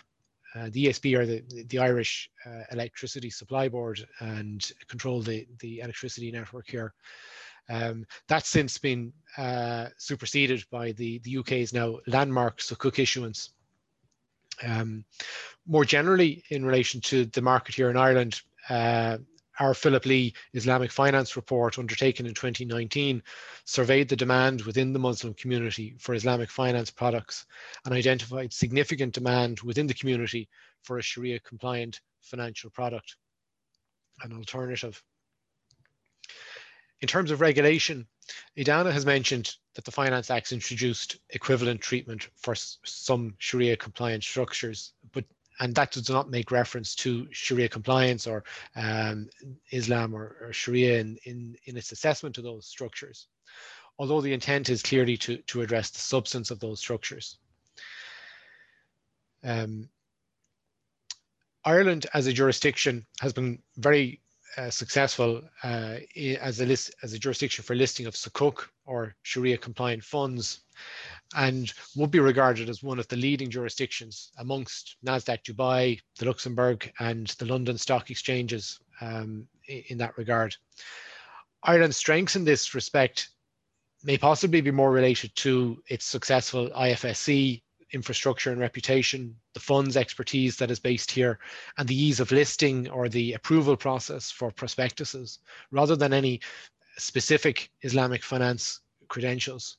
Uh, 0.56 0.70
the 0.72 0.86
ESB 0.86 1.18
are 1.18 1.26
the, 1.26 1.44
the 1.68 1.80
Irish 1.80 2.30
uh, 2.46 2.64
Electricity 2.72 3.30
Supply 3.30 3.68
Board 3.68 4.06
and 4.20 4.72
control 4.88 5.22
the, 5.22 5.48
the 5.60 5.80
electricity 5.80 6.32
network 6.32 6.70
here. 6.70 6.94
Um, 7.70 8.06
that's 8.28 8.48
since 8.48 8.78
been 8.78 9.12
uh, 9.38 9.88
superseded 9.98 10.64
by 10.72 10.92
the, 10.94 11.20
the 11.20 11.38
UK's 11.40 11.74
now 11.74 11.98
landmark 12.08 12.60
Sukuk 12.60 13.00
issuance. 13.00 13.50
Um, 14.64 15.04
more 15.68 15.84
generally, 15.84 16.44
in 16.50 16.64
relation 16.66 17.02
to 17.02 17.26
the 17.26 17.42
market 17.42 17.76
here 17.76 17.90
in 17.90 17.98
Ireland, 17.98 18.42
uh, 18.70 19.18
our 19.60 19.74
Philip 19.74 20.06
Lee 20.06 20.34
Islamic 20.54 20.92
Finance 20.92 21.36
Report 21.36 21.80
undertaken 21.80 22.26
in 22.26 22.34
2019 22.34 23.24
surveyed 23.64 24.10
the 24.10 24.16
demand 24.16 24.62
within 24.64 24.94
the 24.94 25.00
Muslim 25.00 25.34
community 25.34 25.96
for 26.00 26.14
Islamic 26.14 26.50
finance 26.50 26.92
products 26.92 27.46
and 27.86 27.94
identified 27.94 28.52
significant 28.54 29.14
demand 29.14 29.62
within 29.62 29.88
the 29.88 29.94
community 29.94 30.50
for 30.84 30.98
a 30.98 31.02
Sharia 31.02 31.40
compliant 31.40 32.02
financial 32.22 32.70
product, 32.70 33.16
an 34.24 34.34
alternative. 34.34 35.02
In 37.02 37.08
terms 37.08 37.32
of 37.32 37.42
regulation, 37.42 38.08
Edana 38.58 38.92
has 38.92 39.06
mentioned 39.06 39.56
that 39.76 39.86
the 39.86 39.92
Finance 39.92 40.32
Acts 40.32 40.52
introduced 40.52 41.18
equivalent 41.30 41.82
treatment 41.82 42.30
for 42.38 42.56
some 42.56 43.36
Sharia 43.38 43.78
compliant 43.78 44.24
structures, 44.24 44.94
but 45.12 45.26
and 45.60 45.74
that 45.76 45.92
does 45.92 46.10
not 46.10 46.30
make 46.30 46.52
reference 46.52 46.96
to 46.96 47.28
Sharia 47.32 47.70
compliance 47.70 48.28
or 48.28 48.44
um, 48.76 49.30
Islam 49.72 50.14
or, 50.14 50.36
or 50.42 50.54
Sharia 50.54 51.00
in, 51.00 51.18
in, 51.24 51.56
in, 51.66 51.78
its 51.78 51.92
assessment 51.92 52.38
of 52.38 52.44
those 52.44 52.68
structures, 52.68 53.28
although 53.98 54.22
the 54.22 54.34
intent 54.34 54.70
is 54.70 54.84
clearly 54.84 55.18
to, 55.18 55.38
to 55.38 55.62
address 55.62 55.90
the 55.92 56.00
substance 56.00 56.52
of 56.52 56.60
those 56.60 56.80
structures. 56.80 57.38
Um, 59.44 59.90
Ireland 61.64 62.08
as 62.14 62.28
a 62.28 62.34
jurisdiction 62.34 63.06
has 63.22 63.34
been 63.34 63.60
very 63.78 64.22
uh, 64.58 64.70
successful 64.70 65.42
uh, 65.64 65.98
as 66.40 66.62
a 66.62 66.66
list 66.66 66.96
as 67.04 67.14
a 67.14 67.20
jurisdiction 67.20 67.64
for 67.64 67.76
listing 67.76 68.06
of 68.06 68.14
sukuk 68.14 68.70
or 68.86 69.16
Sharia 69.24 69.58
compliant 69.58 70.04
funds 70.04 70.62
and 71.36 71.74
would 71.96 72.12
be 72.12 72.20
regarded 72.20 72.70
as 72.70 72.82
one 72.82 73.00
of 73.00 73.08
the 73.10 73.18
leading 73.18 73.50
jurisdictions 73.50 74.32
amongst 74.38 74.96
Nasdaq 75.06 75.44
Dubai, 75.44 76.00
the 76.18 76.26
Luxembourg, 76.26 76.92
and 77.00 77.28
the 77.40 77.46
London 77.46 77.78
stock 77.78 78.10
exchanges 78.10 78.80
um, 79.02 79.48
in 79.68 79.98
that 79.98 80.18
regard. 80.18 80.56
Ireland's 81.64 81.98
strengths 81.98 82.36
in 82.36 82.46
this 82.46 82.74
respect 82.74 83.30
may 84.04 84.18
possibly 84.18 84.62
be 84.62 84.72
more 84.72 84.92
related 84.92 85.36
to 85.36 85.82
its 85.90 86.06
successful 86.06 86.70
IFSC 86.70 87.62
infrastructure 87.92 88.52
and 88.52 88.60
reputation, 88.60 89.36
the 89.54 89.60
fund's 89.60 89.98
expertise 89.98 90.58
that 90.58 90.72
is 90.72 90.80
based 90.80 91.10
here, 91.10 91.40
and 91.78 91.88
the 91.88 91.96
ease 91.96 92.20
of 92.20 92.32
listing 92.32 92.90
or 92.90 93.10
the 93.10 93.34
approval 93.34 93.76
process 93.76 94.32
for 94.32 94.52
prospectuses, 94.52 95.40
rather 95.72 95.96
than 95.96 96.14
any 96.14 96.40
specific 96.98 97.72
Islamic 97.82 98.24
finance 98.24 98.82
credentials. 99.08 99.78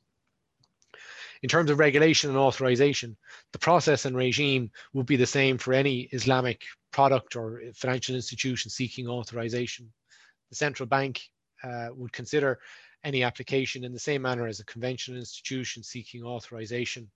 In 1.47 1.49
terms 1.49 1.71
of 1.71 1.79
regulation 1.79 2.29
and 2.29 2.39
authorization, 2.41 3.17
the 3.53 3.61
process 3.61 4.05
and 4.05 4.17
regime 4.17 4.73
would 4.95 5.07
be 5.07 5.15
the 5.15 5.27
same 5.27 5.59
for 5.59 5.73
any 5.75 6.09
Islamic 6.11 6.65
product 6.91 7.37
or 7.37 7.63
financial 7.73 8.17
institution 8.17 8.69
seeking 8.69 9.07
authorization. 9.07 9.93
The 10.51 10.57
central 10.57 10.89
bank 10.89 11.23
uh, 11.63 11.91
would 11.93 12.13
consider 12.13 12.59
any 13.05 13.23
application 13.23 13.85
in 13.85 13.93
the 13.93 14.01
same 14.01 14.23
manner 14.23 14.49
as 14.49 14.59
a 14.59 14.65
conventional 14.65 15.21
institution 15.21 15.85
seeking 15.85 16.25
authorization, 16.25 17.09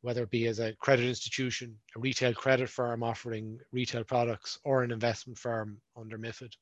whether 0.00 0.22
it 0.22 0.30
be 0.30 0.46
as 0.46 0.58
a 0.58 0.72
credit 0.76 1.04
institution, 1.04 1.78
a 1.94 1.98
retail 1.98 2.32
credit 2.32 2.70
firm 2.70 3.02
offering 3.02 3.58
retail 3.70 4.02
products, 4.02 4.58
or 4.64 4.82
an 4.82 4.90
investment 4.90 5.38
firm 5.38 5.76
under 5.94 6.16
MIFID. 6.16 6.54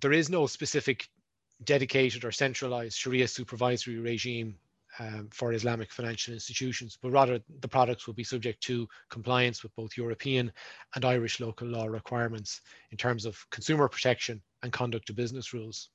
There 0.00 0.12
is 0.12 0.30
no 0.30 0.46
specific 0.46 1.08
dedicated 1.64 2.24
or 2.24 2.30
centralized 2.30 2.96
Sharia 2.96 3.26
supervisory 3.26 3.98
regime 3.98 4.54
um, 4.98 5.28
for 5.32 5.52
Islamic 5.52 5.92
financial 5.92 6.34
institutions, 6.34 6.98
but 7.00 7.10
rather 7.10 7.40
the 7.60 7.68
products 7.68 8.06
will 8.06 8.14
be 8.14 8.24
subject 8.24 8.62
to 8.64 8.88
compliance 9.10 9.62
with 9.62 9.74
both 9.76 9.96
European 9.96 10.52
and 10.94 11.04
Irish 11.04 11.40
local 11.40 11.68
law 11.68 11.86
requirements 11.86 12.62
in 12.90 12.96
terms 12.96 13.24
of 13.24 13.38
consumer 13.50 13.88
protection 13.88 14.42
and 14.62 14.72
conduct 14.72 15.10
of 15.10 15.16
business 15.16 15.52
rules. 15.52 15.90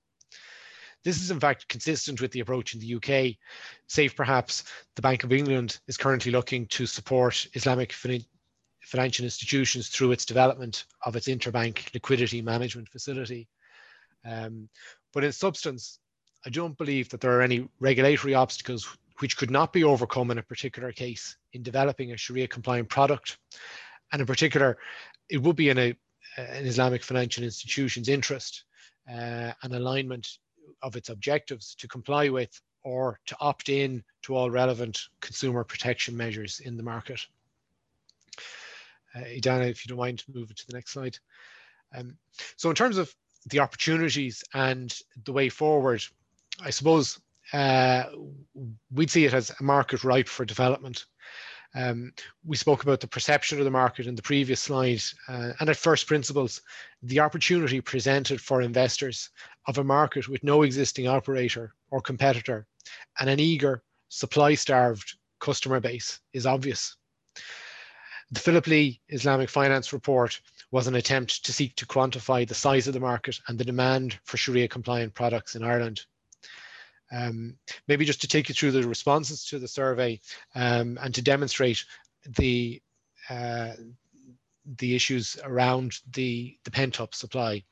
This 1.03 1.19
is 1.19 1.31
in 1.31 1.39
fact 1.39 1.67
consistent 1.67 2.21
with 2.21 2.31
the 2.31 2.41
approach 2.41 2.75
in 2.75 2.79
the 2.79 2.95
UK, 2.95 3.35
save 3.87 4.15
perhaps 4.15 4.63
the 4.95 5.01
Bank 5.01 5.23
of 5.23 5.33
England 5.33 5.79
is 5.87 5.97
currently 5.97 6.31
looking 6.31 6.67
to 6.67 6.85
support 6.85 7.47
Islamic 7.53 7.91
fin 7.91 8.23
financial 8.83 9.23
institutions 9.23 9.89
through 9.89 10.11
its 10.11 10.25
development 10.25 10.85
of 11.05 11.15
its 11.15 11.27
interbank 11.27 11.93
liquidity 11.93 12.41
management 12.41 12.89
facility. 12.89 13.47
Um, 14.25 14.69
but 15.13 15.23
in 15.23 15.31
substance, 15.31 15.99
I 16.45 16.49
don't 16.49 16.77
believe 16.77 17.09
that 17.09 17.21
there 17.21 17.37
are 17.37 17.41
any 17.41 17.67
regulatory 17.79 18.33
obstacles 18.33 18.97
which 19.19 19.37
could 19.37 19.51
not 19.51 19.71
be 19.71 19.83
overcome 19.83 20.31
in 20.31 20.39
a 20.39 20.43
particular 20.43 20.91
case 20.91 21.37
in 21.53 21.61
developing 21.61 22.11
a 22.11 22.17
Sharia 22.17 22.47
compliant 22.47 22.89
product. 22.89 23.37
And 24.11 24.19
in 24.19 24.25
particular, 24.25 24.77
it 25.29 25.37
would 25.37 25.55
be 25.55 25.69
in 25.69 25.77
a, 25.77 25.95
an 26.37 26.65
Islamic 26.65 27.03
financial 27.03 27.43
institution's 27.43 28.09
interest 28.09 28.65
uh, 29.09 29.51
and 29.61 29.73
alignment 29.73 30.27
of 30.81 30.95
its 30.95 31.09
objectives 31.09 31.75
to 31.75 31.87
comply 31.87 32.29
with 32.29 32.59
or 32.83 33.19
to 33.27 33.37
opt 33.39 33.69
in 33.69 34.03
to 34.23 34.35
all 34.35 34.49
relevant 34.49 34.99
consumer 35.19 35.63
protection 35.63 36.17
measures 36.17 36.59
in 36.59 36.75
the 36.75 36.83
market. 36.83 37.19
Uh, 39.15 39.19
Edana, 39.19 39.69
if 39.69 39.85
you 39.85 39.89
don't 39.89 39.99
mind, 39.99 40.23
move 40.33 40.49
it 40.49 40.57
to 40.57 40.67
the 40.67 40.73
next 40.73 40.93
slide. 40.93 41.17
Um, 41.95 42.17
so 42.55 42.69
in 42.69 42.75
terms 42.75 42.97
of 42.97 43.13
the 43.49 43.59
opportunities 43.59 44.43
and 44.53 44.97
the 45.25 45.33
way 45.33 45.49
forward, 45.49 46.03
I 46.63 46.69
suppose 46.69 47.19
uh, 47.53 48.03
we'd 48.91 49.11
see 49.11 49.25
it 49.25 49.33
as 49.33 49.51
a 49.59 49.63
market 49.63 50.03
ripe 50.03 50.27
for 50.27 50.45
development. 50.45 51.05
Um, 51.73 52.13
we 52.45 52.57
spoke 52.57 52.83
about 52.83 52.99
the 52.99 53.07
perception 53.07 53.57
of 53.59 53.65
the 53.65 53.71
market 53.71 54.05
in 54.05 54.15
the 54.15 54.21
previous 54.21 54.59
slide, 54.59 55.01
uh, 55.29 55.53
and 55.59 55.69
at 55.69 55.77
first 55.77 56.05
principles, 56.05 56.61
the 57.01 57.19
opportunity 57.19 57.79
presented 57.79 58.41
for 58.41 58.61
investors 58.61 59.29
of 59.67 59.77
a 59.77 59.83
market 59.83 60.27
with 60.27 60.43
no 60.43 60.63
existing 60.63 61.07
operator 61.07 61.73
or 61.89 62.01
competitor 62.01 62.67
and 63.19 63.29
an 63.29 63.39
eager, 63.39 63.83
supply 64.09 64.55
starved 64.55 65.17
customer 65.39 65.79
base 65.79 66.19
is 66.33 66.45
obvious. 66.45 66.95
The 68.31 68.39
Philip 68.39 68.67
Lee 68.67 69.01
Islamic 69.09 69.49
Finance 69.49 69.93
Report 69.93 70.39
was 70.71 70.87
an 70.87 70.95
attempt 70.95 71.43
to 71.45 71.53
seek 71.53 71.75
to 71.75 71.85
quantify 71.85 72.47
the 72.47 72.55
size 72.55 72.87
of 72.87 72.93
the 72.93 72.99
market 72.99 73.39
and 73.47 73.57
the 73.57 73.65
demand 73.65 74.19
for 74.23 74.37
Sharia 74.37 74.67
compliant 74.67 75.13
products 75.13 75.55
in 75.55 75.63
Ireland. 75.63 76.05
Um, 77.11 77.57
maybe 77.87 78.05
just 78.05 78.21
to 78.21 78.27
take 78.27 78.47
you 78.47 78.55
through 78.55 78.71
the 78.71 78.87
responses 78.87 79.45
to 79.45 79.59
the 79.59 79.67
survey 79.67 80.19
um, 80.55 80.97
and 81.01 81.13
to 81.13 81.21
demonstrate 81.21 81.83
the 82.37 82.81
uh, 83.29 83.71
the 84.77 84.95
issues 84.95 85.37
around 85.43 85.93
the, 86.13 86.57
the 86.63 86.71
pent-up 86.71 87.15
supply. 87.15 87.63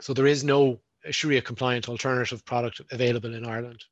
So 0.00 0.12
there 0.12 0.26
is 0.26 0.44
no 0.44 0.80
Sharia 1.10 1.42
compliant 1.42 1.88
alternative 1.88 2.44
product 2.44 2.80
available 2.90 3.34
in 3.34 3.46
Ireland. 3.46 3.84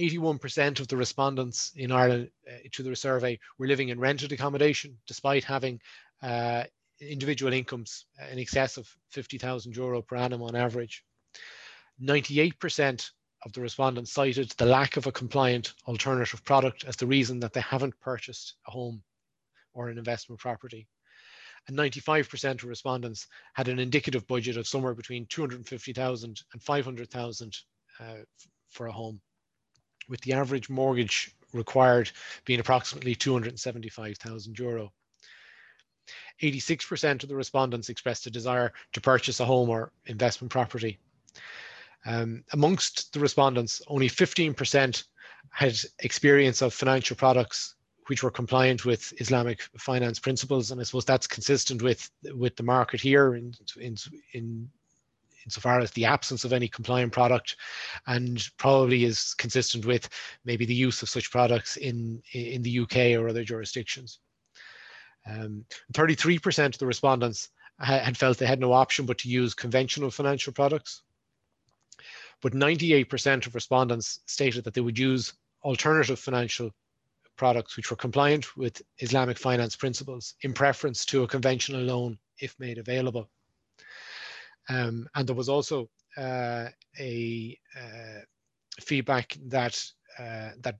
81% 0.00 0.66
um, 0.66 0.82
of 0.82 0.88
the 0.88 0.96
respondents 0.96 1.72
in 1.76 1.92
Ireland 1.92 2.30
uh, 2.48 2.56
to 2.72 2.82
the 2.82 2.96
survey 2.96 3.38
were 3.58 3.66
living 3.66 3.90
in 3.90 4.00
rented 4.00 4.32
accommodation, 4.32 4.96
despite 5.06 5.44
having 5.44 5.80
uh, 6.22 6.64
individual 7.00 7.52
incomes 7.52 8.06
in 8.30 8.38
excess 8.38 8.78
of 8.78 8.88
50,000 9.10 9.76
euro 9.76 10.00
per 10.00 10.16
annum 10.16 10.42
on 10.42 10.56
average. 10.56 11.04
98% 12.02 13.10
of 13.46 13.52
the 13.52 13.60
respondents 13.60 14.12
cited 14.12 14.50
the 14.58 14.66
lack 14.66 14.96
of 14.96 15.06
a 15.06 15.12
compliant 15.12 15.72
alternative 15.86 16.44
product 16.44 16.84
as 16.84 16.96
the 16.96 17.06
reason 17.06 17.38
that 17.38 17.52
they 17.52 17.60
haven't 17.60 17.98
purchased 18.00 18.56
a 18.66 18.72
home 18.72 19.00
or 19.72 19.88
an 19.88 19.98
investment 19.98 20.40
property. 20.40 20.88
And 21.68 21.78
95% 21.78 22.54
of 22.54 22.64
respondents 22.64 23.28
had 23.54 23.68
an 23.68 23.78
indicative 23.78 24.26
budget 24.26 24.56
of 24.56 24.66
somewhere 24.66 24.94
between 24.94 25.26
250,000 25.26 26.42
and 26.52 26.62
500,000 26.62 27.56
uh, 28.00 28.04
for 28.68 28.88
a 28.88 28.92
home, 28.92 29.20
with 30.08 30.20
the 30.22 30.32
average 30.32 30.68
mortgage 30.68 31.30
required 31.52 32.10
being 32.46 32.58
approximately 32.58 33.14
275,000 33.14 34.58
euro. 34.58 34.92
86% 36.42 37.22
of 37.22 37.28
the 37.28 37.36
respondents 37.36 37.90
expressed 37.90 38.26
a 38.26 38.30
desire 38.30 38.72
to 38.92 39.00
purchase 39.00 39.38
a 39.38 39.44
home 39.44 39.70
or 39.70 39.92
investment 40.06 40.50
property. 40.50 40.98
Um, 42.04 42.44
amongst 42.52 43.12
the 43.12 43.20
respondents, 43.20 43.82
only 43.88 44.08
15% 44.08 45.04
had 45.50 45.78
experience 46.00 46.62
of 46.62 46.74
financial 46.74 47.16
products 47.16 47.74
which 48.06 48.22
were 48.22 48.30
compliant 48.30 48.84
with 48.84 49.12
Islamic 49.20 49.62
finance 49.78 50.18
principles, 50.18 50.70
and 50.70 50.80
I 50.80 50.84
suppose 50.84 51.04
that's 51.04 51.26
consistent 51.26 51.82
with 51.82 52.08
with 52.34 52.56
the 52.56 52.62
market 52.62 53.00
here 53.00 53.34
in 53.34 53.54
in 53.80 53.96
in 54.32 54.68
insofar 55.44 55.80
as 55.80 55.92
the 55.92 56.04
absence 56.04 56.44
of 56.44 56.52
any 56.52 56.68
compliant 56.68 57.12
product, 57.12 57.56
and 58.06 58.48
probably 58.58 59.04
is 59.04 59.34
consistent 59.34 59.86
with 59.86 60.08
maybe 60.44 60.66
the 60.66 60.74
use 60.74 61.02
of 61.02 61.08
such 61.08 61.30
products 61.30 61.76
in 61.76 62.22
in 62.32 62.62
the 62.62 62.80
UK 62.80 63.18
or 63.18 63.28
other 63.28 63.44
jurisdictions. 63.44 64.20
33% 65.28 66.58
um, 66.58 66.66
of 66.66 66.78
the 66.78 66.86
respondents 66.86 67.48
had 67.80 68.16
felt 68.16 68.38
they 68.38 68.46
had 68.46 68.60
no 68.60 68.72
option 68.72 69.04
but 69.04 69.18
to 69.18 69.28
use 69.28 69.54
conventional 69.54 70.10
financial 70.10 70.52
products. 70.52 71.02
But 72.46 72.52
98% 72.52 73.48
of 73.48 73.56
respondents 73.56 74.20
stated 74.26 74.62
that 74.62 74.74
they 74.74 74.80
would 74.80 74.96
use 74.96 75.32
alternative 75.64 76.20
financial 76.20 76.70
products 77.34 77.76
which 77.76 77.90
were 77.90 77.96
compliant 77.96 78.56
with 78.56 78.80
Islamic 78.98 79.36
finance 79.36 79.74
principles 79.74 80.36
in 80.42 80.52
preference 80.52 81.04
to 81.06 81.24
a 81.24 81.26
conventional 81.26 81.80
loan 81.80 82.16
if 82.38 82.54
made 82.60 82.78
available. 82.78 83.28
Um, 84.68 85.08
and 85.16 85.26
there 85.26 85.34
was 85.34 85.48
also 85.48 85.90
uh, 86.16 86.68
a 87.00 87.58
uh, 87.76 88.20
feedback 88.78 89.36
that 89.46 89.84
uh, 90.16 90.50
that 90.60 90.76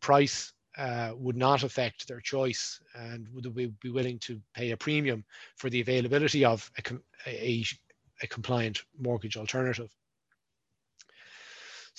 price 0.00 0.54
uh, 0.78 1.12
would 1.16 1.36
not 1.36 1.64
affect 1.64 2.08
their 2.08 2.22
choice 2.22 2.80
and 2.94 3.28
would 3.34 3.54
we 3.54 3.66
be 3.82 3.90
willing 3.90 4.18
to 4.20 4.40
pay 4.54 4.70
a 4.70 4.76
premium 4.78 5.26
for 5.56 5.68
the 5.68 5.82
availability 5.82 6.46
of 6.46 6.70
a, 6.78 6.94
a, 7.26 7.62
a 8.22 8.26
compliant 8.26 8.84
mortgage 8.98 9.36
alternative. 9.36 9.94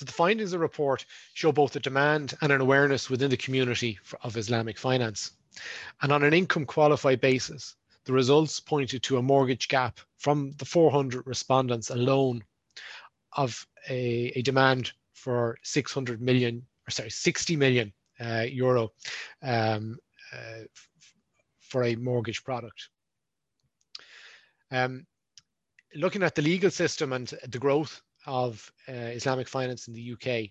So 0.01 0.05
the 0.05 0.13
findings 0.13 0.51
of 0.51 0.57
the 0.57 0.63
report 0.63 1.05
show 1.35 1.51
both 1.51 1.75
a 1.75 1.79
demand 1.79 2.35
and 2.41 2.51
an 2.51 2.59
awareness 2.59 3.07
within 3.07 3.29
the 3.29 3.37
community 3.37 3.99
for, 4.01 4.17
of 4.23 4.35
Islamic 4.35 4.79
finance. 4.79 5.33
And 6.01 6.11
on 6.11 6.23
an 6.23 6.33
income 6.33 6.65
qualified 6.65 7.21
basis, 7.21 7.75
the 8.05 8.13
results 8.13 8.59
pointed 8.59 9.03
to 9.03 9.17
a 9.17 9.21
mortgage 9.21 9.67
gap 9.67 9.99
from 10.17 10.53
the 10.57 10.65
400 10.65 11.27
respondents 11.27 11.91
alone 11.91 12.43
of 13.37 13.67
a, 13.91 14.31
a 14.35 14.41
demand 14.41 14.91
for 15.13 15.59
600 15.61 16.19
million, 16.19 16.65
or 16.87 16.89
sorry, 16.89 17.11
60 17.11 17.55
million 17.55 17.93
uh, 18.19 18.47
euro 18.49 18.89
um, 19.43 19.99
uh, 20.33 20.63
for 21.59 21.83
a 21.83 21.95
mortgage 21.95 22.43
product. 22.43 22.89
Um, 24.71 25.05
looking 25.93 26.23
at 26.23 26.33
the 26.33 26.41
legal 26.41 26.71
system 26.71 27.13
and 27.13 27.31
the 27.47 27.59
growth 27.59 28.01
of 28.25 28.71
uh, 28.87 28.91
Islamic 28.91 29.47
finance 29.47 29.87
in 29.87 29.93
the 29.93 30.13
UK, 30.13 30.49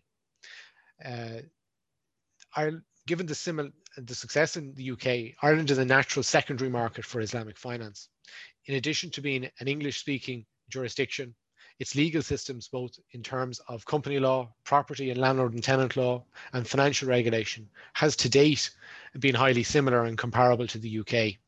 are, 2.57 2.83
given 3.07 3.27
the 3.27 3.35
similar 3.35 3.71
the 3.97 4.15
success 4.15 4.57
in 4.57 4.75
the 4.75 4.93
UK, 4.93 5.35
Ireland 5.43 5.71
is 5.71 5.79
a 5.79 5.85
natural 5.85 6.23
secondary 6.23 6.71
market 6.71 7.05
for 7.05 7.21
Islamic 7.21 7.59
finance. 7.59 8.09
In 8.67 8.77
addition 8.77 9.11
to 9.11 9.21
being 9.21 9.51
an 9.59 9.69
English 9.69 9.99
speaking 9.99 10.47
jurisdiction, 10.69 11.35
its 11.81 11.95
legal 11.95 12.23
systems, 12.23 12.69
both 12.69 12.99
in 13.13 13.23
terms 13.23 13.59
of 13.69 13.87
company 13.87 14.19
law, 14.19 14.53
property 14.65 15.11
and 15.11 15.19
landlord 15.19 15.55
and 15.55 15.65
tenant 15.65 15.97
law, 15.97 16.23
and 16.53 16.69
financial 16.69 17.09
regulation, 17.09 17.69
has 17.95 18.15
to 18.17 18.29
date 18.29 18.71
been 19.19 19.35
highly 19.35 19.63
similar 19.63 20.05
and 20.05 20.19
comparable 20.19 20.67
to 20.67 20.79
the 20.79 21.01
UK. 21.01 21.39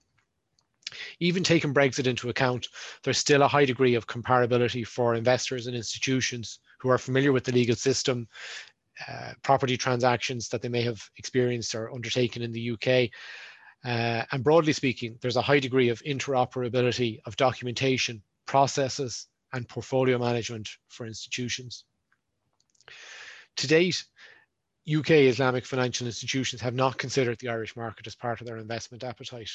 Even 1.20 1.43
taking 1.43 1.74
Brexit 1.74 2.07
into 2.07 2.28
account, 2.28 2.68
there's 3.03 3.18
still 3.18 3.43
a 3.43 3.49
high 3.49 3.64
degree 3.64 3.95
of 3.95 4.07
comparability 4.07 4.86
for 4.86 5.14
investors 5.14 5.66
and 5.66 5.76
institutions 5.76 6.59
who 6.80 6.88
are 6.88 6.99
familiar 6.99 7.32
with 7.32 7.45
the 7.45 7.53
legal 7.53 7.76
system 7.76 8.28
uh, 9.09 9.32
property 9.43 9.76
transactions 9.76 10.49
that 10.49 10.62
they 10.62 10.68
may 10.68 10.82
have 10.82 11.03
experienced 11.16 11.74
or 11.74 11.93
undertaken 11.93 12.43
in 12.43 12.53
the 12.53 12.72
UK. 12.72 13.11
Uh, 13.84 14.24
and 14.30 14.45
broadly 14.45 14.72
speaking, 14.72 15.18
there's 15.20 15.36
a 15.36 15.43
high 15.43 15.59
degree 15.59 15.88
of 15.88 16.03
interoperability 16.03 17.20
of 17.26 17.36
documentation, 17.36 18.22
processes, 18.47 19.26
and 19.53 19.68
portfolio 19.68 20.18
management 20.18 20.68
for 20.88 21.07
institutions. 21.07 21.84
To 23.57 23.66
date, 23.66 24.05
UK 24.88 25.11
Islamic 25.11 25.64
financial 25.64 26.07
institutions 26.07 26.61
have 26.62 26.74
not 26.74 26.99
considered 26.99 27.38
the 27.38 27.49
Irish 27.49 27.76
market 27.76 28.07
as 28.07 28.14
part 28.14 28.40
of 28.40 28.47
their 28.47 28.57
investment 28.57 29.05
appetite. 29.05 29.51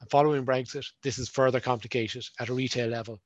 And 0.00 0.10
following 0.10 0.44
Brexit, 0.44 0.86
this 1.02 1.18
is 1.18 1.28
further 1.28 1.60
complicated 1.60 2.24
at 2.38 2.48
a 2.48 2.54
retail 2.54 2.88
level, 2.88 3.20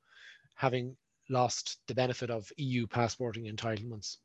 having 0.55 0.95
lost 1.29 1.77
the 1.87 1.95
benefit 1.95 2.29
of 2.29 2.51
EU 2.57 2.87
passporting 2.87 3.45
entitlements. 3.45 4.17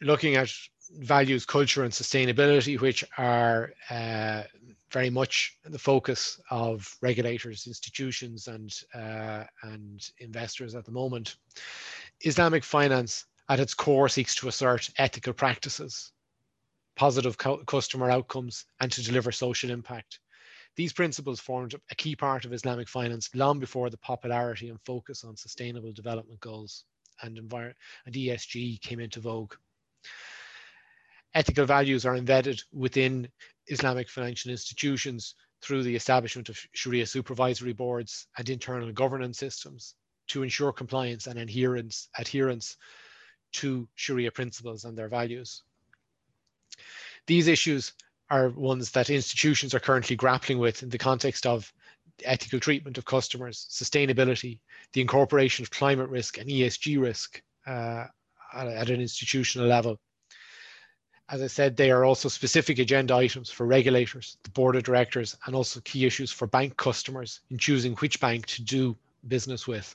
Looking 0.00 0.36
at 0.36 0.52
values, 0.98 1.46
culture, 1.46 1.84
and 1.84 1.92
sustainability, 1.92 2.80
which 2.80 3.04
are 3.16 3.72
uh, 3.90 4.42
very 4.90 5.10
much 5.10 5.56
the 5.64 5.78
focus 5.78 6.40
of 6.50 6.96
regulators, 7.00 7.66
institutions, 7.66 8.48
and 8.48 8.74
uh, 8.94 9.44
and 9.62 10.10
investors 10.18 10.74
at 10.74 10.84
the 10.84 10.90
moment. 10.90 11.36
Islamic 12.22 12.64
finance, 12.64 13.24
at 13.48 13.60
its 13.60 13.74
core, 13.74 14.08
seeks 14.08 14.34
to 14.36 14.48
assert 14.48 14.90
ethical 14.98 15.32
practices, 15.32 16.12
positive 17.00 17.36
customer 17.66 18.10
outcomes, 18.10 18.66
and 18.80 18.92
to 18.92 19.02
deliver 19.02 19.32
social 19.32 19.70
impact. 19.70 20.20
These 20.76 20.92
principles 20.92 21.40
formed 21.40 21.74
a 21.90 21.94
key 21.94 22.14
part 22.14 22.44
of 22.44 22.52
Islamic 22.52 22.88
finance 22.88 23.30
long 23.34 23.58
before 23.58 23.90
the 23.90 23.96
popularity 23.96 24.68
and 24.68 24.78
focus 24.84 25.24
on 25.24 25.36
sustainable 25.36 25.92
development 25.92 26.40
goals 26.40 26.84
and, 27.22 27.38
and 27.38 28.14
ESG 28.14 28.80
came 28.82 29.00
into 29.00 29.20
vogue 29.20 29.54
ethical 31.34 31.64
values 31.64 32.04
are 32.04 32.16
embedded 32.16 32.62
within 32.72 33.28
Islamic 33.68 34.08
financial 34.08 34.50
institutions 34.50 35.34
through 35.62 35.82
the 35.82 35.94
establishment 35.94 36.48
of 36.48 36.58
Sharia 36.72 37.06
supervisory 37.06 37.72
boards 37.72 38.26
and 38.36 38.48
internal 38.48 38.92
governance 38.92 39.38
systems 39.38 39.94
to 40.28 40.42
ensure 40.42 40.72
compliance 40.72 41.26
and 41.26 41.38
adherence, 41.38 42.08
adherence 42.18 42.76
to 43.52 43.88
Sharia 43.94 44.30
principles 44.30 44.84
and 44.84 44.96
their 44.96 45.08
values. 45.08 45.62
These 47.30 47.46
issues 47.46 47.92
are 48.28 48.48
ones 48.48 48.90
that 48.90 49.08
institutions 49.08 49.72
are 49.72 49.78
currently 49.78 50.16
grappling 50.16 50.58
with 50.58 50.82
in 50.82 50.88
the 50.88 50.98
context 50.98 51.46
of 51.46 51.72
ethical 52.24 52.58
treatment 52.58 52.98
of 52.98 53.04
customers, 53.04 53.68
sustainability, 53.70 54.58
the 54.94 55.00
incorporation 55.00 55.62
of 55.62 55.70
climate 55.70 56.08
risk 56.08 56.38
and 56.38 56.50
ESG 56.50 57.00
risk 57.00 57.40
uh, 57.68 58.06
at 58.52 58.90
an 58.90 59.00
institutional 59.00 59.68
level, 59.68 60.00
as 61.28 61.40
I 61.40 61.46
said, 61.46 61.76
they 61.76 61.92
are 61.92 62.04
also 62.04 62.28
specific 62.28 62.80
agenda 62.80 63.14
items 63.14 63.48
for 63.48 63.64
regulators, 63.64 64.36
the 64.42 64.50
board 64.50 64.74
of 64.74 64.82
directors, 64.82 65.36
and 65.46 65.54
also 65.54 65.80
key 65.82 66.04
issues 66.06 66.32
for 66.32 66.48
bank 66.48 66.76
customers 66.76 67.42
in 67.48 67.58
choosing 67.58 67.94
which 67.98 68.18
bank 68.18 68.46
to 68.46 68.62
do 68.64 68.96
business 69.28 69.68
with. 69.68 69.94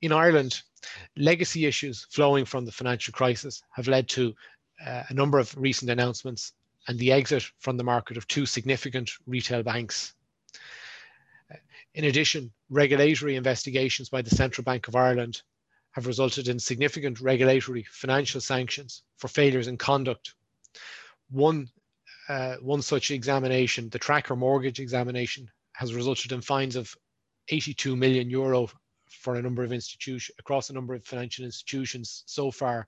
In 0.00 0.10
Ireland, 0.10 0.62
legacy 1.18 1.66
issues 1.66 2.06
flowing 2.10 2.46
from 2.46 2.64
the 2.64 2.72
financial 2.72 3.12
crisis 3.12 3.62
have 3.72 3.88
led 3.88 4.08
to 4.10 4.34
uh, 4.84 5.04
a 5.08 5.14
number 5.14 5.38
of 5.38 5.54
recent 5.56 5.90
announcements 5.90 6.52
and 6.88 6.98
the 6.98 7.12
exit 7.12 7.44
from 7.58 7.76
the 7.76 7.84
market 7.84 8.16
of 8.16 8.28
two 8.28 8.46
significant 8.46 9.10
retail 9.26 9.62
banks. 9.62 10.14
In 11.94 12.04
addition, 12.04 12.52
regulatory 12.68 13.36
investigations 13.36 14.08
by 14.08 14.22
the 14.22 14.30
Central 14.30 14.64
Bank 14.64 14.86
of 14.86 14.96
Ireland 14.96 15.42
have 15.92 16.06
resulted 16.06 16.48
in 16.48 16.58
significant 16.58 17.20
regulatory 17.20 17.84
financial 17.90 18.40
sanctions 18.40 19.02
for 19.16 19.28
failures 19.28 19.66
in 19.66 19.78
conduct. 19.78 20.34
One, 21.30 21.70
uh, 22.28 22.56
one 22.56 22.82
such 22.82 23.10
examination, 23.10 23.88
the 23.88 23.98
tracker 23.98 24.36
mortgage 24.36 24.78
examination, 24.78 25.50
has 25.72 25.94
resulted 25.94 26.32
in 26.32 26.42
fines 26.42 26.76
of 26.76 26.94
82 27.48 27.96
million 27.96 28.28
euro 28.28 28.68
for 29.08 29.36
a 29.36 29.42
number 29.42 29.64
of 29.64 29.72
institutions 29.72 30.34
across 30.38 30.68
a 30.68 30.74
number 30.74 30.94
of 30.94 31.04
financial 31.04 31.44
institutions 31.44 32.24
so 32.26 32.50
far, 32.50 32.86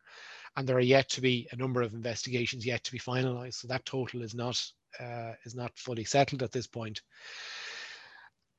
and 0.59 0.69
there 0.69 0.77
are 0.77 0.81
yet 0.81 1.09
to 1.09 1.21
be 1.21 1.47
a 1.53 1.57
number 1.57 1.83
of 1.83 1.95
investigations 1.95 2.67
yet 2.67 2.83
to 2.83 2.91
be 2.91 2.99
finalised. 2.99 3.55
So 3.55 3.69
that 3.69 3.87
total 3.87 4.23
is 4.23 4.35
not 4.35 4.61
uh, 4.99 5.33
is 5.45 5.55
not 5.55 5.71
fully 5.79 6.03
settled 6.03 6.43
at 6.43 6.51
this 6.51 6.67
point. 6.67 7.01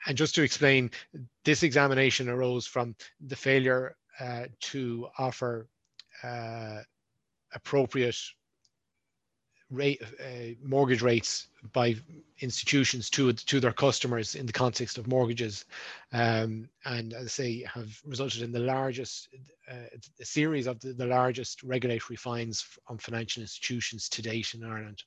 And 0.08 0.18
just 0.18 0.34
to 0.36 0.44
explain, 0.44 0.92
this 1.44 1.62
examination 1.62 2.30
arose 2.30 2.66
from 2.66 2.96
the 3.20 3.36
failure 3.36 3.98
uh, 4.18 4.46
to 4.72 5.10
offer 5.18 5.68
uh, 6.24 6.78
appropriate 7.54 8.16
rate 9.72 10.02
uh, 10.02 10.56
mortgage 10.64 11.02
rates 11.02 11.48
by 11.74 11.96
institutions 12.40 13.10
to 13.10 13.32
to 13.34 13.60
their 13.60 13.72
customers 13.72 14.36
in 14.36 14.46
the 14.46 14.54
context 14.54 14.98
of 14.98 15.08
mortgages 15.08 15.66
um, 16.12 16.68
and 16.86 17.14
as 17.14 17.26
I 17.26 17.28
say 17.28 17.64
have 17.64 18.02
resulted 18.04 18.42
in 18.42 18.52
the 18.52 18.60
largest 18.60 19.30
uh, 19.70 19.76
series 20.22 20.66
of 20.66 20.80
the, 20.80 20.94
the 20.94 21.06
largest 21.06 21.62
regulatory 21.64 22.18
fines 22.18 22.66
on 22.88 22.98
financial 22.98 23.42
institutions 23.42 24.10
to 24.10 24.22
date 24.22 24.54
in 24.56 24.64
Ireland. 24.64 25.04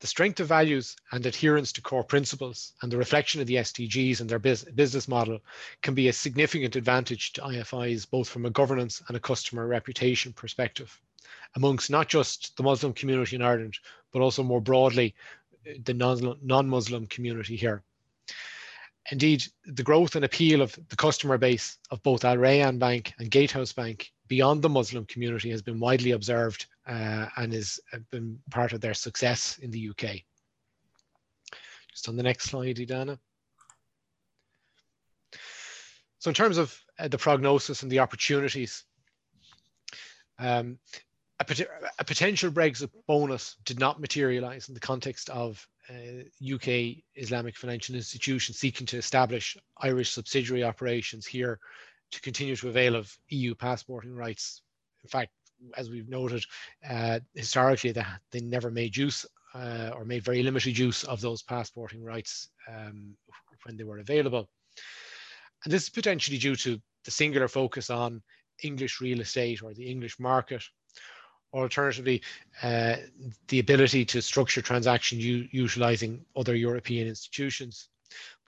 The 0.00 0.08
strength 0.08 0.38
of 0.40 0.48
values 0.48 0.96
and 1.12 1.24
adherence 1.24 1.72
to 1.72 1.80
core 1.80 2.04
principles 2.04 2.74
and 2.82 2.92
the 2.92 2.98
reflection 2.98 3.40
of 3.40 3.46
the 3.46 3.54
SDGs 3.54 4.20
and 4.20 4.28
their 4.28 4.38
business 4.38 5.08
model 5.08 5.40
can 5.82 5.94
be 5.94 6.08
a 6.08 6.12
significant 6.12 6.76
advantage 6.76 7.32
to 7.32 7.40
IFIs, 7.40 8.10
both 8.10 8.28
from 8.28 8.44
a 8.44 8.50
governance 8.50 9.02
and 9.08 9.16
a 9.16 9.20
customer 9.20 9.66
reputation 9.66 10.32
perspective, 10.32 11.00
amongst 11.56 11.90
not 11.90 12.08
just 12.08 12.56
the 12.56 12.62
Muslim 12.62 12.92
community 12.92 13.36
in 13.36 13.42
Ireland, 13.42 13.78
but 14.12 14.22
also 14.22 14.42
more 14.42 14.60
broadly 14.60 15.14
the 15.84 15.94
non-Muslim 15.94 17.06
community 17.06 17.56
here. 17.56 17.82
Indeed, 19.10 19.44
the 19.66 19.82
growth 19.82 20.16
and 20.16 20.24
appeal 20.24 20.62
of 20.62 20.78
the 20.88 20.96
customer 20.96 21.36
base 21.36 21.78
of 21.90 22.02
both 22.02 22.24
Al 22.24 22.36
Rayan 22.36 22.78
Bank 22.78 23.12
and 23.18 23.30
Gatehouse 23.30 23.72
Bank 23.72 24.10
beyond 24.28 24.62
the 24.62 24.68
Muslim 24.68 25.04
community 25.04 25.50
has 25.50 25.60
been 25.60 25.78
widely 25.78 26.12
observed 26.12 26.66
uh, 26.86 27.26
and 27.36 27.52
has 27.52 27.78
uh, 27.92 27.98
been 28.10 28.38
part 28.50 28.72
of 28.72 28.80
their 28.80 28.94
success 28.94 29.58
in 29.58 29.70
the 29.70 29.90
UK. 29.90 30.22
Just 31.90 32.08
on 32.08 32.16
the 32.16 32.22
next 32.22 32.44
slide, 32.44 32.76
Edana. 32.76 33.18
So 36.18 36.30
in 36.30 36.34
terms 36.34 36.56
of 36.56 36.78
uh, 36.98 37.08
the 37.08 37.18
prognosis 37.18 37.82
and 37.82 37.92
the 37.92 37.98
opportunities, 37.98 38.84
um, 40.38 40.78
a, 41.40 41.66
a, 41.98 42.04
potential 42.04 42.50
Brexit 42.50 42.90
bonus 43.06 43.56
did 43.64 43.80
not 43.80 44.00
materialize 44.00 44.68
in 44.68 44.74
the 44.74 44.80
context 44.80 45.30
of 45.30 45.66
uh, 45.90 46.22
UK 46.54 47.02
Islamic 47.16 47.56
financial 47.56 47.94
institutions 47.94 48.58
seeking 48.58 48.86
to 48.86 48.96
establish 48.96 49.56
Irish 49.78 50.12
subsidiary 50.12 50.62
operations 50.62 51.26
here 51.26 51.58
to 52.12 52.20
continue 52.20 52.56
to 52.56 52.68
avail 52.68 52.94
of 52.94 53.16
EU 53.28 53.54
passporting 53.54 54.14
rights. 54.14 54.62
In 55.02 55.08
fact, 55.08 55.32
as 55.76 55.90
we've 55.90 56.08
noted, 56.08 56.44
uh, 56.88 57.20
historically 57.34 57.92
they, 57.92 58.04
they 58.30 58.40
never 58.40 58.70
made 58.70 58.96
use 58.96 59.26
uh, 59.54 59.90
or 59.94 60.04
made 60.04 60.24
very 60.24 60.42
limited 60.42 60.76
use 60.76 61.04
of 61.04 61.20
those 61.20 61.42
passporting 61.42 62.02
rights 62.02 62.48
um, 62.68 63.16
when 63.64 63.76
they 63.76 63.84
were 63.84 63.98
available. 63.98 64.48
And 65.64 65.72
this 65.72 65.84
is 65.84 65.90
potentially 65.90 66.38
due 66.38 66.56
to 66.56 66.80
the 67.04 67.10
singular 67.10 67.48
focus 67.48 67.90
on 67.90 68.22
English 68.62 69.00
real 69.00 69.20
estate 69.20 69.62
or 69.62 69.74
the 69.74 69.90
English 69.90 70.18
market. 70.18 70.62
Alternatively, 71.54 72.20
uh, 72.62 72.96
the 73.48 73.60
ability 73.60 74.04
to 74.04 74.20
structure 74.20 74.60
transactions 74.60 75.24
utilizing 75.24 76.24
other 76.36 76.56
European 76.56 77.06
institutions. 77.06 77.88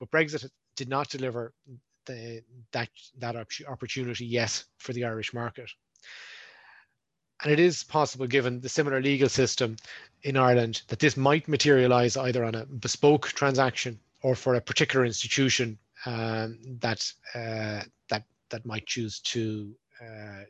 But 0.00 0.10
Brexit 0.10 0.50
did 0.74 0.88
not 0.88 1.08
deliver 1.08 1.54
the, 2.06 2.42
that, 2.72 2.88
that 3.18 3.36
opportunity 3.68 4.26
yet 4.26 4.62
for 4.78 4.92
the 4.92 5.04
Irish 5.04 5.32
market. 5.32 5.70
And 7.42 7.52
it 7.52 7.60
is 7.60 7.84
possible, 7.84 8.26
given 8.26 8.60
the 8.60 8.68
similar 8.68 9.00
legal 9.00 9.28
system 9.28 9.76
in 10.22 10.36
Ireland, 10.36 10.82
that 10.88 10.98
this 10.98 11.16
might 11.16 11.48
materialize 11.48 12.16
either 12.16 12.44
on 12.44 12.54
a 12.54 12.66
bespoke 12.66 13.28
transaction 13.28 14.00
or 14.22 14.34
for 14.34 14.54
a 14.54 14.60
particular 14.60 15.04
institution 15.04 15.78
um, 16.06 16.58
that 16.80 17.12
uh, 17.34 17.82
that 18.08 18.24
that 18.50 18.64
might 18.64 18.86
choose 18.86 19.20
to 19.20 19.76
uh, 20.00 20.44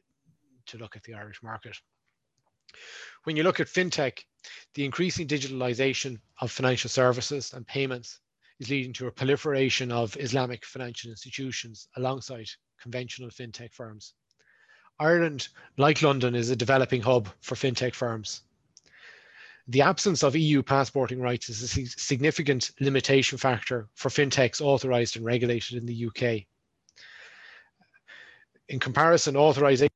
to 0.67 0.79
look 0.79 0.97
at 0.97 1.03
the 1.05 1.15
Irish 1.15 1.43
market. 1.43 1.77
When 3.25 3.37
you 3.37 3.43
look 3.43 3.61
at 3.61 3.67
fintech, 3.67 4.25
the 4.75 4.85
increasing 4.85 5.27
digitalization 5.27 6.21
of 6.41 6.53
financial 6.53 6.91
services 6.91 7.53
and 7.53 7.67
payments 7.67 8.21
is 8.61 8.71
leading 8.71 8.93
to 8.95 9.07
a 9.07 9.13
proliferation 9.13 9.91
of 9.91 10.17
Islamic 10.17 10.65
financial 10.65 11.11
institutions 11.11 11.89
alongside 11.97 12.47
conventional 12.81 13.31
fintech 13.31 13.73
firms. 13.73 14.15
Ireland, 14.99 15.49
like 15.77 16.03
London, 16.03 16.35
is 16.35 16.51
a 16.51 16.57
developing 16.57 17.03
hub 17.03 17.29
for 17.41 17.55
fintech 17.55 17.95
firms. 17.95 18.43
The 19.69 19.83
absence 19.83 20.23
of 20.23 20.37
EU 20.37 20.63
passporting 20.63 21.21
rights 21.21 21.49
is 21.49 21.63
a 21.63 21.87
significant 21.87 22.71
limitation 22.81 23.37
factor 23.37 23.89
for 23.95 24.09
fintechs 24.09 24.61
authorised 24.61 25.17
and 25.17 25.25
regulated 25.25 25.77
in 25.77 25.87
the 25.87 26.07
UK. 26.07 26.47
in 28.69 28.79
comparison, 28.79 29.37
authorization 29.37 29.93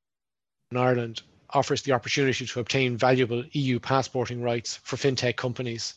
in 0.71 0.77
Ireland 0.77 1.23
offers 1.55 1.83
the 1.83 1.93
opportunity 1.93 2.47
to 2.47 2.61
obtain 2.61 2.97
valuable 2.97 3.45
EU 3.53 3.79
passporting 3.79 4.43
rights 4.43 4.77
for 4.83 4.97
fintech 4.97 5.37
companies. 5.37 5.95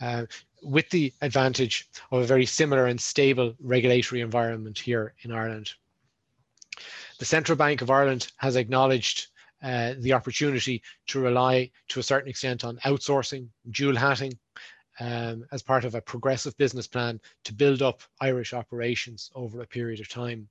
Uh, 0.00 0.26
with 0.62 0.88
the 0.90 1.12
advantage 1.22 1.88
of 2.10 2.22
a 2.22 2.26
very 2.26 2.46
similar 2.46 2.86
and 2.86 3.00
stable 3.00 3.54
regulatory 3.60 4.20
environment 4.20 4.78
here 4.78 5.14
in 5.22 5.32
Ireland. 5.32 5.70
The 7.18 7.24
Central 7.24 7.56
Bank 7.56 7.82
of 7.82 7.90
Ireland 7.90 8.30
has 8.36 8.56
acknowledged 8.56 9.28
uh, 9.62 9.94
the 9.98 10.12
opportunity 10.12 10.82
to 11.08 11.20
rely 11.20 11.70
to 11.88 12.00
a 12.00 12.02
certain 12.02 12.30
extent 12.30 12.64
on 12.64 12.78
outsourcing, 12.78 13.48
dual 13.70 13.96
hatting, 13.96 14.38
um, 15.00 15.44
as 15.52 15.62
part 15.62 15.84
of 15.84 15.94
a 15.94 16.00
progressive 16.00 16.56
business 16.58 16.86
plan 16.86 17.20
to 17.44 17.52
build 17.52 17.82
up 17.82 18.02
Irish 18.20 18.52
operations 18.52 19.30
over 19.34 19.60
a 19.60 19.66
period 19.66 20.00
of 20.00 20.08
time 20.08 20.48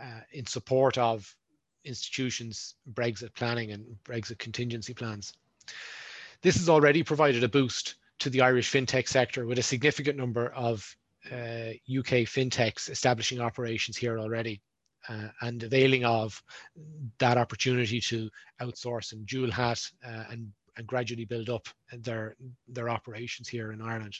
uh, 0.00 0.20
in 0.32 0.46
support 0.46 0.98
of 0.98 1.34
institutions' 1.84 2.74
Brexit 2.92 3.34
planning 3.34 3.72
and 3.72 3.84
Brexit 4.04 4.38
contingency 4.38 4.94
plans. 4.94 5.32
This 6.42 6.56
has 6.56 6.68
already 6.68 7.02
provided 7.02 7.44
a 7.44 7.48
boost 7.48 7.96
to 8.20 8.30
the 8.30 8.42
Irish 8.42 8.70
fintech 8.70 9.08
sector 9.08 9.46
with 9.46 9.58
a 9.58 9.62
significant 9.62 10.18
number 10.18 10.48
of 10.52 10.96
uh, 11.30 11.74
UK 11.88 12.26
fintechs 12.26 12.90
establishing 12.90 13.40
operations 13.40 13.96
here 13.96 14.18
already 14.18 14.60
uh, 15.08 15.28
and 15.40 15.62
availing 15.62 16.04
of 16.04 16.42
that 17.18 17.38
opportunity 17.38 18.00
to 18.00 18.28
outsource 18.60 19.12
and 19.12 19.26
dual 19.26 19.50
hat 19.50 19.80
uh, 20.06 20.24
and, 20.30 20.50
and 20.76 20.86
gradually 20.86 21.24
build 21.24 21.48
up 21.48 21.68
their, 21.92 22.36
their 22.68 22.88
operations 22.88 23.48
here 23.48 23.72
in 23.72 23.80
Ireland. 23.80 24.16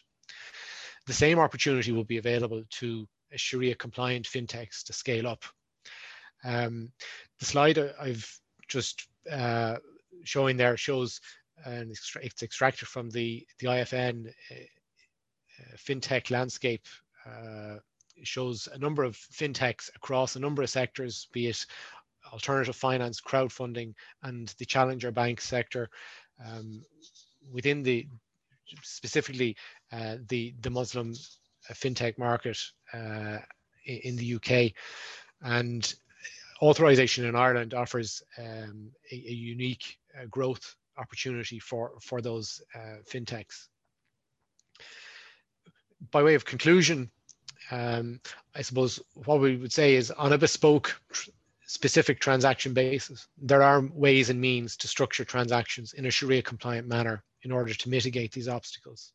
The 1.06 1.12
same 1.12 1.38
opportunity 1.38 1.92
will 1.92 2.04
be 2.04 2.18
available 2.18 2.62
to 2.70 3.08
Sharia 3.34 3.74
compliant 3.74 4.26
fintechs 4.26 4.84
to 4.84 4.92
scale 4.92 5.26
up. 5.26 5.44
Um, 6.45 6.90
the 7.38 7.45
slide 7.45 7.78
I've 8.01 8.40
just 8.68 9.09
uh, 9.30 9.76
showing 10.24 10.57
there 10.57 10.76
shows 10.76 11.20
and 11.64 11.90
it's 11.90 12.43
extracted 12.43 12.88
from 12.88 13.11
the, 13.11 13.47
the 13.59 13.66
IFN 13.66 14.26
uh, 14.26 14.55
uh, 14.55 15.76
fintech 15.76 16.30
landscape 16.30 16.86
uh, 17.26 17.76
shows 18.24 18.68
a 18.72 18.78
number 18.78 19.05
of 19.05 19.16
fintechs 19.16 19.95
across 19.95 20.36
a 20.36 20.40
number 20.40 20.62
of 20.62 20.70
sectors, 20.70 21.28
be 21.32 21.49
it 21.49 21.64
alternative 22.32 22.76
finance, 22.76 23.20
crowdfunding, 23.20 23.95
and 24.22 24.55
the 24.59 24.64
challenger 24.64 25.11
bank 25.11 25.40
sector. 25.40 25.88
Um, 26.45 26.82
within 27.51 27.82
the 27.82 28.07
specifically 28.82 29.57
uh, 29.93 30.16
the 30.28 30.55
the 30.61 30.70
Muslim 30.70 31.14
fintech 31.72 32.18
market 32.18 32.59
uh, 32.93 33.38
in 33.84 34.16
the 34.16 34.34
UK, 34.34 34.72
and 35.43 35.95
authorization 36.62 37.24
in 37.24 37.34
Ireland 37.34 37.74
offers 37.74 38.22
um, 38.38 38.90
a, 39.10 39.14
a, 39.14 39.32
unique 39.32 39.98
uh, 40.16 40.26
growth 40.26 40.76
opportunity 40.96 41.58
for 41.58 41.92
for 42.00 42.22
those 42.22 42.62
uh, 42.74 42.98
fintechs. 43.10 43.68
By 46.10 46.22
way 46.22 46.34
of 46.34 46.44
conclusion, 46.44 47.10
um, 47.70 48.20
I 48.54 48.62
suppose 48.62 49.00
what 49.14 49.40
we 49.40 49.56
would 49.56 49.72
say 49.72 49.96
is 49.96 50.10
on 50.12 50.32
a 50.32 50.38
bespoke 50.38 51.00
tr 51.12 51.30
specific 51.66 52.20
transaction 52.20 52.74
basis, 52.74 53.28
there 53.38 53.62
are 53.62 53.80
ways 53.94 54.28
and 54.28 54.38
means 54.38 54.76
to 54.76 54.86
structure 54.86 55.24
transactions 55.24 55.94
in 55.94 56.04
a 56.04 56.10
Sharia 56.10 56.42
compliant 56.42 56.86
manner 56.86 57.24
in 57.44 57.50
order 57.50 57.72
to 57.72 57.88
mitigate 57.88 58.30
these 58.30 58.48
obstacles. 58.48 59.12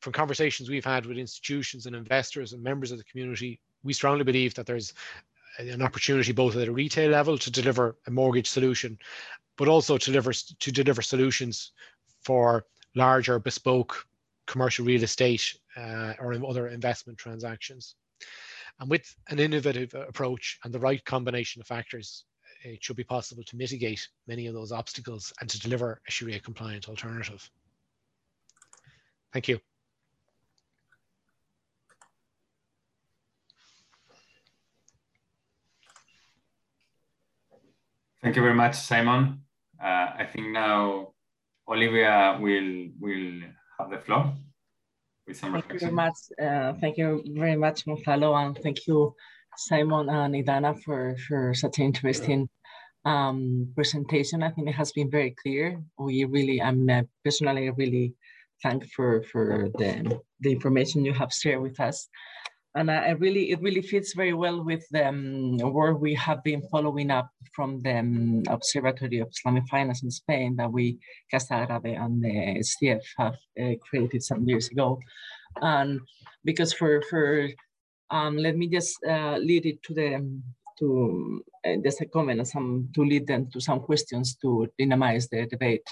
From 0.00 0.12
conversations 0.12 0.68
we've 0.68 0.84
had 0.84 1.06
with 1.06 1.16
institutions 1.16 1.86
and 1.86 1.96
investors 1.96 2.52
and 2.52 2.62
members 2.62 2.92
of 2.92 2.98
the 2.98 3.04
community, 3.04 3.60
we 3.82 3.94
strongly 3.94 4.24
believe 4.24 4.52
that 4.54 4.66
there's 4.66 4.92
an 5.68 5.82
opportunity 5.82 6.32
both 6.32 6.56
at 6.56 6.68
a 6.68 6.72
retail 6.72 7.10
level 7.10 7.38
to 7.38 7.50
deliver 7.50 7.96
a 8.06 8.10
mortgage 8.10 8.48
solution, 8.48 8.98
but 9.56 9.68
also 9.68 9.98
to 9.98 10.10
deliver, 10.10 10.32
to 10.32 10.72
deliver 10.72 11.02
solutions 11.02 11.72
for 12.22 12.66
larger 12.94 13.38
bespoke 13.38 14.06
commercial 14.46 14.84
real 14.84 15.02
estate 15.02 15.56
uh, 15.76 16.14
or 16.18 16.34
other 16.48 16.68
investment 16.68 17.18
transactions. 17.18 17.94
And 18.80 18.90
with 18.90 19.14
an 19.28 19.38
innovative 19.38 19.94
approach 19.94 20.58
and 20.64 20.72
the 20.72 20.80
right 20.80 21.04
combination 21.04 21.60
of 21.60 21.66
factors, 21.66 22.24
it 22.64 22.82
should 22.82 22.96
be 22.96 23.04
possible 23.04 23.42
to 23.44 23.56
mitigate 23.56 24.06
many 24.26 24.46
of 24.46 24.54
those 24.54 24.72
obstacles 24.72 25.32
and 25.40 25.48
to 25.48 25.60
deliver 25.60 26.00
a 26.06 26.10
Sharia 26.10 26.40
compliant 26.40 26.88
alternative. 26.88 27.48
Thank 29.32 29.48
you. 29.48 29.60
Thank 38.22 38.36
you 38.36 38.42
very 38.42 38.54
much, 38.54 38.76
Simon. 38.76 39.40
Uh, 39.82 40.12
I 40.18 40.28
think 40.30 40.48
now 40.48 41.12
Olivia 41.68 42.38
will 42.40 42.88
will 43.00 43.40
have 43.78 43.90
the 43.90 43.98
floor 43.98 44.34
with 45.26 45.38
some 45.38 45.52
thank 45.52 45.64
reflection. 45.64 45.88
You 45.88 45.94
very 45.96 46.08
much. 46.08 46.18
Uh, 46.40 46.72
thank 46.80 46.98
you 46.98 47.22
very 47.28 47.56
much, 47.56 47.86
Gonzalo, 47.86 48.34
and 48.34 48.58
thank 48.58 48.86
you, 48.86 49.14
Simon 49.56 50.08
and 50.10 50.34
Edana, 50.34 50.78
for, 50.82 51.16
for 51.26 51.54
such 51.54 51.78
an 51.78 51.84
interesting 51.84 52.48
um, 53.04 53.72
presentation. 53.74 54.42
I 54.42 54.50
think 54.50 54.68
it 54.68 54.74
has 54.74 54.92
been 54.92 55.10
very 55.10 55.34
clear. 55.42 55.82
We 55.98 56.24
really, 56.24 56.60
I'm 56.60 56.88
uh, 56.90 57.02
personally 57.24 57.70
really 57.70 58.14
thank 58.62 58.84
for, 58.92 59.22
for 59.22 59.70
the, 59.78 60.20
the 60.40 60.52
information 60.52 61.04
you 61.04 61.14
have 61.14 61.32
shared 61.32 61.62
with 61.62 61.80
us 61.80 62.08
and 62.74 62.90
I, 62.90 63.10
really 63.10 63.50
it 63.50 63.60
really 63.60 63.82
fits 63.82 64.14
very 64.14 64.32
well 64.32 64.62
with 64.62 64.86
the 64.90 65.08
um, 65.08 65.56
work 65.58 66.00
we 66.00 66.14
have 66.14 66.42
been 66.44 66.62
following 66.70 67.10
up 67.10 67.30
from 67.54 67.82
the 67.82 67.98
um, 67.98 68.42
Observatory 68.48 69.18
of 69.18 69.28
Islamic 69.28 69.66
Finance 69.68 70.02
in 70.02 70.10
Spain 70.10 70.56
that 70.56 70.70
we 70.70 70.98
Casa 71.30 71.54
Árabe 71.54 72.00
and 72.00 72.22
the 72.22 72.62
STF 72.62 73.02
have 73.18 73.36
uh, 73.60 73.74
created 73.80 74.22
some 74.22 74.48
years 74.48 74.68
ago, 74.68 75.00
and 75.60 76.00
because 76.44 76.72
for 76.72 77.02
for 77.10 77.48
um, 78.10 78.36
let 78.36 78.56
me 78.56 78.68
just 78.68 78.96
uh, 79.08 79.36
lead 79.38 79.66
it 79.66 79.82
to 79.82 79.94
the 79.94 80.14
um, 80.14 80.42
to 80.78 81.44
uh, 81.66 81.76
just 81.84 82.00
a 82.00 82.06
comment 82.06 82.38
and 82.38 82.48
some 82.48 82.88
to 82.94 83.04
lead 83.04 83.26
them 83.26 83.50
to 83.52 83.60
some 83.60 83.80
questions 83.80 84.36
to 84.36 84.68
dynamize 84.78 85.28
the 85.28 85.46
debate 85.46 85.86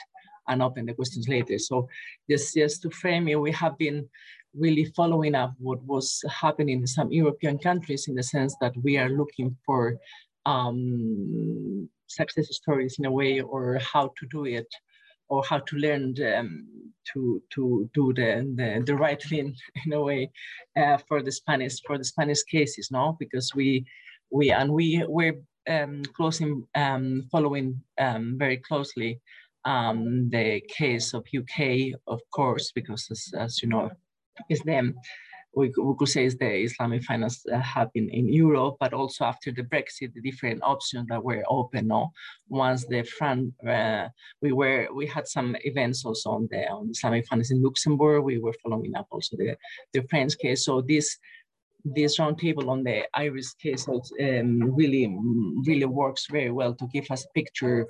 and 0.49 0.62
open 0.62 0.87
the 0.87 0.95
questions 0.95 1.29
later. 1.29 1.59
So 1.59 1.89
just 2.31 2.55
just 2.55 2.83
to 2.83 2.91
frame 2.91 3.29
it, 3.29 3.41
we 3.41 3.53
have 3.53 3.76
been 3.79 4.09
really 4.55 4.87
following 4.97 5.35
up 5.35 5.53
what 5.59 5.83
was 5.85 6.23
happening 6.29 6.81
in 6.81 6.87
some 6.87 7.13
European 7.13 7.59
countries 7.59 8.09
in 8.09 8.15
the 8.15 8.23
sense 8.23 8.57
that 8.61 8.75
we 8.83 8.97
are 8.97 9.11
looking 9.11 9.57
for 9.65 9.97
um, 10.47 11.89
success 12.07 12.49
stories 12.51 12.97
in 12.99 13.05
a 13.05 13.11
way 13.11 13.41
or 13.41 13.79
how 13.79 14.13
to 14.19 14.27
do 14.31 14.45
it 14.47 14.67
or 15.29 15.45
how 15.45 15.59
to 15.59 15.77
learn 15.77 16.15
um, 16.35 16.67
to 17.13 17.43
to 17.55 17.89
do 17.95 18.13
the, 18.15 18.51
the, 18.57 18.83
the 18.87 18.95
right 18.95 19.23
thing 19.23 19.55
in 19.85 19.93
a 19.93 20.01
way 20.01 20.31
uh, 20.77 20.97
for 21.07 21.23
the 21.23 21.33
Spanish 21.33 21.81
for 21.87 21.99
the 21.99 22.05
Spanish 22.05 22.43
cases, 22.45 22.89
no? 22.91 23.17
Because 23.19 23.55
we 23.55 23.85
we 24.31 24.51
and 24.51 24.73
we 24.73 25.05
we're 25.07 25.39
um, 25.69 26.03
closing 26.17 26.67
um, 26.75 27.29
following 27.31 27.83
um, 27.99 28.37
very 28.39 28.57
closely 28.57 29.21
um, 29.65 30.31
the 30.31 30.63
case 30.69 31.13
of 31.13 31.27
UK, 31.37 31.99
of 32.07 32.21
course, 32.31 32.73
because 32.73 33.09
as, 33.11 33.31
as 33.39 33.63
you 33.63 33.69
know, 33.69 33.91
is 34.49 34.61
the 34.61 34.95
we, 35.55 35.72
we 35.78 35.95
could 35.99 36.09
say 36.09 36.24
is 36.24 36.36
the 36.36 36.64
Islamic 36.64 37.03
finance 37.03 37.45
uh, 37.53 37.59
hub 37.59 37.91
in, 37.95 38.09
in 38.11 38.28
Europe, 38.32 38.76
but 38.80 38.93
also 38.93 39.24
after 39.24 39.51
the 39.51 39.62
Brexit, 39.62 40.12
the 40.14 40.20
different 40.20 40.62
options 40.62 41.07
that 41.09 41.22
were 41.22 41.43
open. 41.49 41.89
No, 41.89 42.12
once 42.49 42.86
the 42.86 43.03
front, 43.03 43.55
uh, 43.66 44.09
we 44.43 44.53
were 44.53 44.89
we 44.95 45.07
had 45.07 45.26
some 45.26 45.57
events 45.64 46.05
also 46.05 46.30
on 46.30 46.49
the 46.51 46.68
on 46.68 46.91
Islamic 46.91 47.26
finance 47.26 47.51
in 47.51 47.62
Luxembourg. 47.62 48.24
We 48.24 48.39
were 48.39 48.55
following 48.62 48.95
up 48.95 49.07
also 49.11 49.36
the 49.36 49.57
the 49.95 50.03
French 50.09 50.39
case. 50.39 50.64
So 50.64 50.80
this 50.80 51.18
this 51.84 52.18
roundtable 52.18 52.68
on 52.68 52.84
the 52.84 53.05
Irish 53.14 53.55
case 53.55 53.89
um, 53.89 54.74
really 54.74 55.16
really 55.66 55.86
works 55.86 56.26
very 56.30 56.51
well 56.51 56.74
to 56.74 56.86
give 56.93 57.07
us 57.11 57.24
a 57.24 57.32
picture 57.34 57.86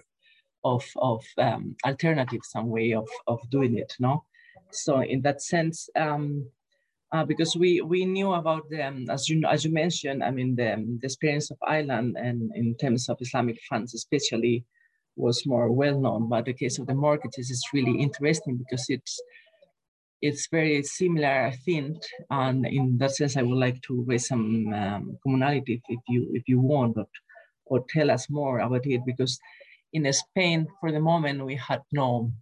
of 0.65 0.85
of 0.97 1.25
um, 1.39 1.77
alternatives, 1.85 2.51
some 2.51 2.69
way 2.69 2.93
of 2.93 3.09
of 3.27 3.39
doing 3.51 3.77
it. 3.77 3.93
No. 3.99 4.25
So 4.71 5.01
in 5.01 5.23
that 5.23 5.43
sense, 5.43 5.89
um, 5.97 6.47
uh, 7.13 7.25
because 7.25 7.57
we 7.57 7.81
we 7.81 8.05
knew 8.05 8.33
about 8.33 8.69
them 8.71 9.07
as 9.11 9.29
you 9.29 9.43
as 9.49 9.65
you 9.65 9.73
mentioned, 9.73 10.23
I 10.23 10.31
mean 10.31 10.57
the, 10.57 10.77
the 11.01 11.07
experience 11.07 11.51
of 11.51 11.59
Ireland 11.67 12.17
and 12.19 12.51
in 12.55 12.75
terms 12.77 13.09
of 13.09 13.17
Islamic 13.21 13.59
funds 13.69 13.95
especially 13.95 14.65
was 15.17 15.47
more 15.47 15.73
well 15.73 15.99
known. 15.99 16.29
But 16.29 16.45
the 16.45 16.53
case 16.53 16.79
of 16.79 16.87
the 16.87 16.95
mortgages 16.95 17.51
is 17.51 17.65
really 17.73 17.99
interesting 17.99 18.57
because 18.57 18.87
it's 18.89 19.21
it's 20.21 20.49
very 20.51 20.83
similar, 20.83 21.47
I 21.47 21.53
think, 21.53 21.97
and 22.29 22.67
in 22.67 22.99
that 22.99 23.13
sense, 23.13 23.37
I 23.37 23.43
would 23.43 23.59
like 23.59 23.81
to 23.83 24.05
raise 24.07 24.27
some 24.27 24.73
um, 24.75 25.17
commonality 25.23 25.81
if 25.89 26.01
you 26.09 26.31
if 26.35 26.49
you 26.49 26.61
want, 26.61 26.97
but 26.97 27.09
or 27.67 27.85
tell 27.89 28.11
us 28.11 28.29
more 28.29 28.59
about 28.61 28.87
it 28.87 29.03
because 29.07 29.39
in 29.93 30.11
Spain, 30.13 30.67
for 30.81 30.93
the 30.93 31.01
moment, 31.01 31.45
we 31.45 31.57
had 31.57 31.83
no 31.93 32.33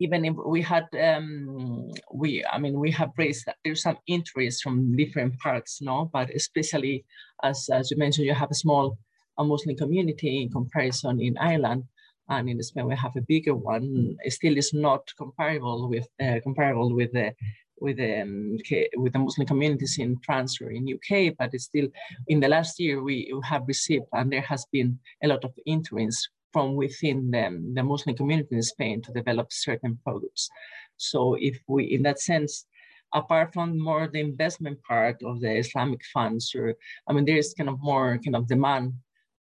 even 0.00 0.24
if 0.24 0.34
we 0.46 0.62
had 0.62 0.86
um, 1.02 1.90
we 2.12 2.44
i 2.52 2.58
mean 2.58 2.78
we 2.78 2.90
have 2.90 3.10
raised 3.16 3.48
there's 3.64 3.82
some 3.82 3.98
interest 4.06 4.62
from 4.62 4.96
different 4.96 5.38
parts 5.38 5.80
no? 5.80 6.10
But 6.12 6.30
especially 6.34 7.04
as 7.42 7.68
as 7.72 7.90
you 7.90 7.96
mentioned 7.96 8.26
you 8.26 8.34
have 8.34 8.50
a 8.50 8.62
small 8.64 8.98
a 9.38 9.44
muslim 9.44 9.76
community 9.76 10.42
in 10.42 10.50
comparison 10.50 11.20
in 11.20 11.36
ireland 11.38 11.84
and 12.28 12.48
in 12.48 12.62
spain 12.62 12.86
we 12.86 12.96
have 12.96 13.16
a 13.16 13.22
bigger 13.22 13.54
one. 13.54 14.16
It 14.22 14.32
still 14.32 14.56
is 14.56 14.72
not 14.72 15.10
comparable 15.16 15.88
with 15.88 16.06
uh, 16.20 16.40
comparable 16.42 16.94
with 16.94 17.12
the 17.12 17.34
with 17.80 17.98
um, 18.00 18.58
with 18.96 19.12
the 19.12 19.18
Muslim 19.18 19.46
communities 19.46 19.98
in 19.98 20.18
France 20.26 20.60
or 20.60 20.70
in 20.70 20.92
UK, 20.96 21.34
but 21.38 21.54
it's 21.54 21.64
still 21.64 21.88
in 22.26 22.40
the 22.40 22.48
last 22.48 22.78
year 22.78 23.02
we 23.02 23.32
have 23.44 23.62
received 23.66 24.06
and 24.12 24.32
there 24.32 24.42
has 24.42 24.66
been 24.72 24.98
a 25.22 25.28
lot 25.28 25.44
of 25.44 25.52
interest 25.64 26.28
from 26.52 26.76
within 26.76 27.30
them, 27.30 27.74
the 27.74 27.82
Muslim 27.82 28.16
community 28.16 28.56
in 28.56 28.62
Spain 28.62 29.02
to 29.02 29.12
develop 29.12 29.52
certain 29.52 29.98
products. 30.04 30.48
So 30.96 31.34
if 31.34 31.58
we, 31.68 31.84
in 31.84 32.02
that 32.02 32.20
sense, 32.20 32.66
apart 33.14 33.52
from 33.54 33.78
more 33.78 34.08
the 34.08 34.20
investment 34.20 34.82
part 34.82 35.22
of 35.22 35.40
the 35.40 35.58
Islamic 35.58 36.00
funds, 36.12 36.54
or 36.54 36.74
I 37.06 37.12
mean, 37.12 37.24
there 37.24 37.36
is 37.36 37.54
kind 37.54 37.70
of 37.70 37.80
more 37.80 38.18
kind 38.24 38.36
of 38.36 38.48
demand 38.48 38.94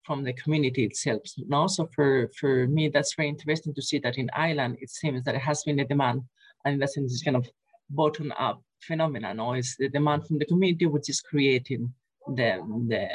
from 0.04 0.24
the 0.24 0.34
community 0.34 0.84
itself. 0.86 1.22
And 1.38 1.54
also 1.54 1.88
for, 1.94 2.30
for 2.40 2.68
me, 2.68 2.90
that's 2.90 3.16
very 3.16 3.30
interesting 3.30 3.74
to 3.76 3.82
see 3.82 4.00
that 4.00 4.18
in 4.18 4.30
Ireland, 4.34 4.78
it 4.82 4.90
seems 4.90 5.24
that 5.24 5.36
it 5.36 5.42
has 5.42 5.64
been 5.64 5.80
a 5.80 5.86
demand, 5.86 6.24
and 6.66 6.76
in 6.76 6.82
it's 6.82 7.24
kind 7.24 7.38
of 7.38 7.48
bottom 7.90 8.34
up 8.38 8.62
phenomenon, 8.80 9.40
or 9.40 9.58
it's 9.58 9.76
the 9.78 9.90
demand 9.90 10.26
from 10.26 10.40
the 10.40 10.46
community 10.46 10.86
which 10.86 11.10
is 11.10 11.22
creating 11.22 11.94
the, 12.28 12.60
the, 12.88 13.08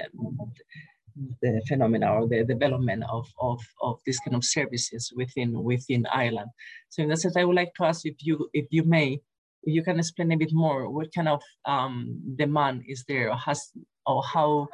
the 1.43 1.63
phenomena 1.67 2.13
or 2.13 2.29
the 2.29 2.45
development 2.45 3.05
of, 3.11 3.27
of, 3.41 3.61
of 3.83 3.99
this 4.07 4.21
kind 4.21 4.37
of 4.37 4.45
services 4.45 5.13
within 5.17 5.63
within 5.63 6.07
Ireland. 6.13 6.51
So 6.89 7.03
in 7.03 7.09
that 7.09 7.19
sense, 7.19 7.37
I 7.37 7.45
would 7.45 7.57
like 7.57 7.75
to 7.75 7.85
ask 7.85 8.05
if 8.05 8.17
you 8.21 8.49
if 8.53 8.67
you 8.71 8.85
may, 8.85 9.21
you 9.65 9.83
can 9.83 9.99
explain 9.99 10.33
a 10.33 10.37
bit 10.37 10.53
more 10.53 10.91
what 10.91 11.15
kind 11.15 11.29
of 11.29 11.43
um, 11.65 12.21
demand 12.37 12.85
is 12.87 13.05
there 13.09 13.31
or 13.31 13.37
has 13.37 13.73
or 14.07 14.23
how 14.23 14.69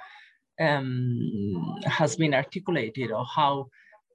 um, 0.60 1.78
has 1.84 2.16
been 2.16 2.34
articulated 2.34 3.10
or 3.10 3.24
how 3.24 3.68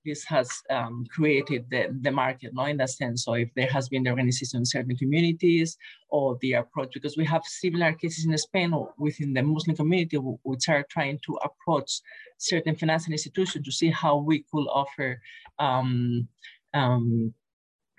this 0.07 0.23
has 0.23 0.49
um, 0.69 1.05
created 1.15 1.65
the, 1.69 1.81
the 2.01 2.11
market, 2.11 2.51
no, 2.53 2.63
in 2.63 2.77
that 2.77 2.89
sense. 2.89 3.25
So 3.25 3.33
if 3.33 3.49
there 3.55 3.67
has 3.67 3.89
been 3.89 4.03
the 4.03 4.09
organization 4.09 4.59
in 4.59 4.65
certain 4.65 4.95
communities 4.95 5.77
or 6.09 6.37
the 6.41 6.53
approach, 6.53 6.91
because 6.93 7.17
we 7.17 7.25
have 7.25 7.43
similar 7.43 7.91
cases 7.93 8.25
in 8.25 8.37
Spain 8.37 8.73
or 8.73 8.93
within 8.97 9.33
the 9.33 9.43
Muslim 9.43 9.75
community, 9.75 10.17
which 10.17 10.69
are 10.69 10.85
trying 10.89 11.19
to 11.25 11.37
approach 11.47 11.91
certain 12.37 12.75
financial 12.75 13.11
institutions 13.11 13.65
to 13.65 13.71
see 13.71 13.89
how 13.89 14.17
we 14.17 14.45
could 14.51 14.67
offer 14.81 15.19
um, 15.59 16.27
um, 16.73 17.33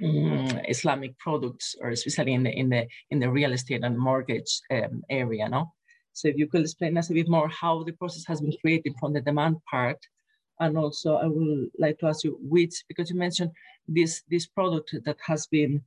mm, 0.00 0.64
Islamic 0.68 1.16
products, 1.18 1.76
or 1.80 1.90
especially 1.90 2.32
in 2.32 2.42
the 2.42 2.50
in 2.50 2.68
the 2.70 2.86
in 3.10 3.18
the 3.20 3.30
real 3.30 3.52
estate 3.52 3.84
and 3.84 3.98
mortgage 3.98 4.60
um, 4.70 5.02
area, 5.10 5.48
no. 5.48 5.72
So 6.14 6.26
if 6.28 6.36
you 6.36 6.48
could 6.48 6.62
explain 6.62 6.98
us 6.98 7.10
a 7.10 7.14
bit 7.14 7.28
more 7.28 7.48
how 7.48 7.84
the 7.84 7.92
process 7.92 8.24
has 8.26 8.40
been 8.40 8.56
created 8.60 8.94
from 8.98 9.12
the 9.12 9.20
demand 9.20 9.56
part 9.70 10.00
and 10.60 10.76
also 10.76 11.16
I 11.16 11.26
would 11.26 11.70
like 11.78 11.98
to 11.98 12.06
ask 12.06 12.24
you 12.24 12.38
which, 12.42 12.84
because 12.88 13.10
you 13.10 13.16
mentioned 13.16 13.52
this, 13.86 14.22
this 14.28 14.46
product 14.46 14.94
that 15.04 15.16
has 15.26 15.46
been 15.46 15.82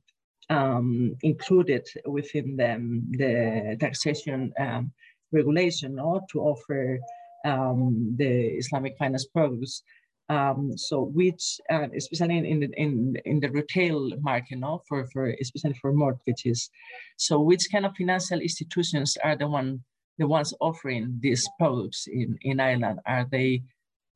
um, 0.50 1.16
included 1.22 1.86
within 2.06 2.56
the, 2.56 3.02
the 3.18 3.76
taxation 3.78 4.52
um, 4.58 4.92
regulation 5.30 5.98
or 5.98 6.20
to 6.32 6.40
offer 6.40 6.98
um, 7.44 8.14
the 8.16 8.58
Islamic 8.58 8.96
finance 8.98 9.26
products. 9.26 9.82
Um, 10.28 10.72
so 10.76 11.02
which, 11.02 11.60
uh, 11.70 11.88
especially 11.94 12.38
in, 12.38 12.46
in, 12.46 12.60
the, 12.60 12.70
in, 12.80 13.16
in 13.26 13.40
the 13.40 13.50
retail 13.50 14.10
market, 14.20 14.58
no, 14.58 14.82
for, 14.88 15.06
for 15.12 15.34
especially 15.40 15.74
for 15.74 15.92
mortgages. 15.92 16.70
So 17.16 17.40
which 17.40 17.68
kind 17.70 17.84
of 17.84 17.96
financial 17.96 18.40
institutions 18.40 19.16
are 19.22 19.36
the 19.36 19.48
one 19.48 19.82
the 20.18 20.26
ones 20.26 20.54
offering 20.60 21.18
these 21.20 21.46
products 21.58 22.06
in, 22.06 22.38
in 22.42 22.60
Ireland? 22.60 23.00
Are 23.06 23.26
they 23.30 23.62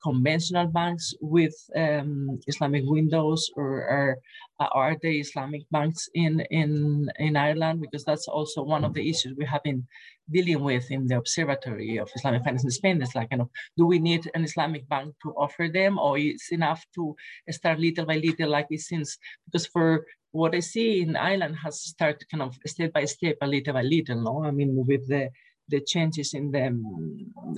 conventional 0.09 0.69
banks 0.81 1.07
with 1.21 1.57
um, 1.85 2.39
Islamic 2.47 2.85
windows 2.87 3.51
or 3.57 3.71
are, 3.97 4.13
uh, 4.61 4.71
are 4.81 4.97
the 5.03 5.15
Islamic 5.25 5.63
banks 5.71 6.03
in, 6.15 6.33
in, 6.61 7.11
in 7.19 7.37
Ireland? 7.37 7.81
Because 7.81 8.05
that's 8.05 8.29
also 8.29 8.63
one 8.63 8.85
of 8.85 8.95
the 8.95 9.05
issues 9.11 9.35
we 9.37 9.47
have 9.47 9.65
been 9.65 9.83
dealing 10.31 10.63
with 10.63 10.91
in 10.91 11.07
the 11.07 11.17
Observatory 11.17 11.99
of 11.99 12.11
Islamic 12.15 12.43
Finance 12.45 12.65
in 12.65 12.71
Spain. 12.71 13.03
It's 13.03 13.15
like, 13.15 13.29
you 13.33 13.39
know, 13.39 13.51
do 13.79 13.85
we 13.87 13.99
need 13.99 14.31
an 14.35 14.45
Islamic 14.45 14.89
bank 14.89 15.15
to 15.23 15.31
offer 15.45 15.69
them 15.69 15.99
or 15.99 16.19
it's 16.19 16.53
enough 16.53 16.85
to 16.95 17.17
start 17.51 17.79
little 17.81 18.07
by 18.07 18.19
little 18.19 18.51
like 18.51 18.69
it 18.71 18.81
seems? 18.81 19.19
Because 19.47 19.67
for 19.67 20.07
what 20.33 20.55
I 20.55 20.61
see 20.61 21.03
in 21.03 21.17
Ireland 21.17 21.57
has 21.65 21.81
started 21.81 22.29
kind 22.31 22.43
of 22.43 22.55
step 22.67 22.93
by 22.93 23.05
step, 23.07 23.37
a 23.41 23.47
little 23.47 23.75
by 23.75 23.83
little, 23.83 24.21
no? 24.21 24.45
I 24.45 24.51
mean, 24.51 24.71
with 24.87 25.09
the, 25.09 25.31
the 25.69 25.81
changes 25.81 26.35
in 26.35 26.51
the 26.51 26.67
um, 26.67 26.83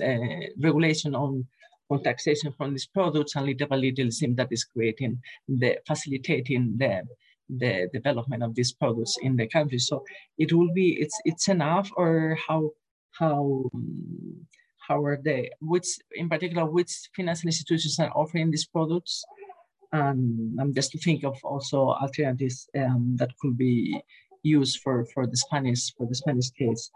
uh, 0.01 0.47
regulation 0.57 1.13
on 1.15 1.45
on 1.89 2.03
taxation 2.03 2.53
from 2.57 2.71
these 2.71 2.87
products 2.87 3.35
and 3.35 3.45
little 3.45 3.67
by 3.67 3.75
little 3.75 4.11
seems 4.11 4.35
that 4.37 4.51
is 4.51 4.63
creating 4.63 5.21
the 5.47 5.77
facilitating 5.87 6.75
the 6.77 7.03
the 7.49 7.89
development 7.91 8.43
of 8.43 8.53
these 8.53 8.73
products 8.73 9.17
in 9.21 9.35
the 9.35 9.47
country. 9.47 9.79
So 9.79 10.03
it 10.37 10.53
will 10.53 10.71
be 10.73 10.97
it's 10.99 11.19
it's 11.25 11.47
enough 11.47 11.89
or 11.95 12.37
how 12.47 12.71
how 13.11 13.69
how 14.87 15.03
are 15.03 15.19
they 15.21 15.49
which 15.59 15.87
in 16.13 16.29
particular 16.29 16.65
which 16.65 16.91
financial 17.15 17.47
institutions 17.47 17.99
are 17.99 18.11
offering 18.15 18.51
these 18.51 18.65
products 18.65 19.23
and 19.91 20.59
um, 20.59 20.73
just 20.73 20.91
to 20.91 20.99
think 20.99 21.23
of 21.23 21.37
also 21.43 21.89
alternatives 21.89 22.69
um, 22.77 23.15
that 23.17 23.31
could 23.39 23.57
be 23.57 23.99
used 24.43 24.79
for 24.81 25.05
for 25.13 25.25
the 25.25 25.37
Spanish 25.37 25.93
for 25.95 26.07
the 26.07 26.15
Spanish 26.15 26.49
case. 26.51 26.91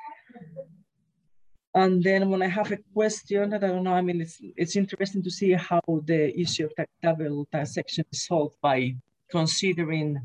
And 1.75 2.03
then 2.03 2.29
when 2.29 2.43
I 2.43 2.47
have 2.47 2.71
a 2.71 2.77
question 2.93 3.49
that 3.49 3.63
I 3.63 3.67
don't 3.67 3.83
know, 3.83 3.93
I 3.93 4.01
mean, 4.01 4.21
it's, 4.21 4.37
it's 4.55 4.75
interesting 4.75 5.23
to 5.23 5.31
see 5.31 5.53
how 5.53 5.81
the 6.05 6.39
issue 6.39 6.65
of 6.65 6.87
double 7.01 7.47
taxation 7.51 8.05
is 8.11 8.25
solved 8.25 8.55
by 8.61 8.95
considering 9.31 10.19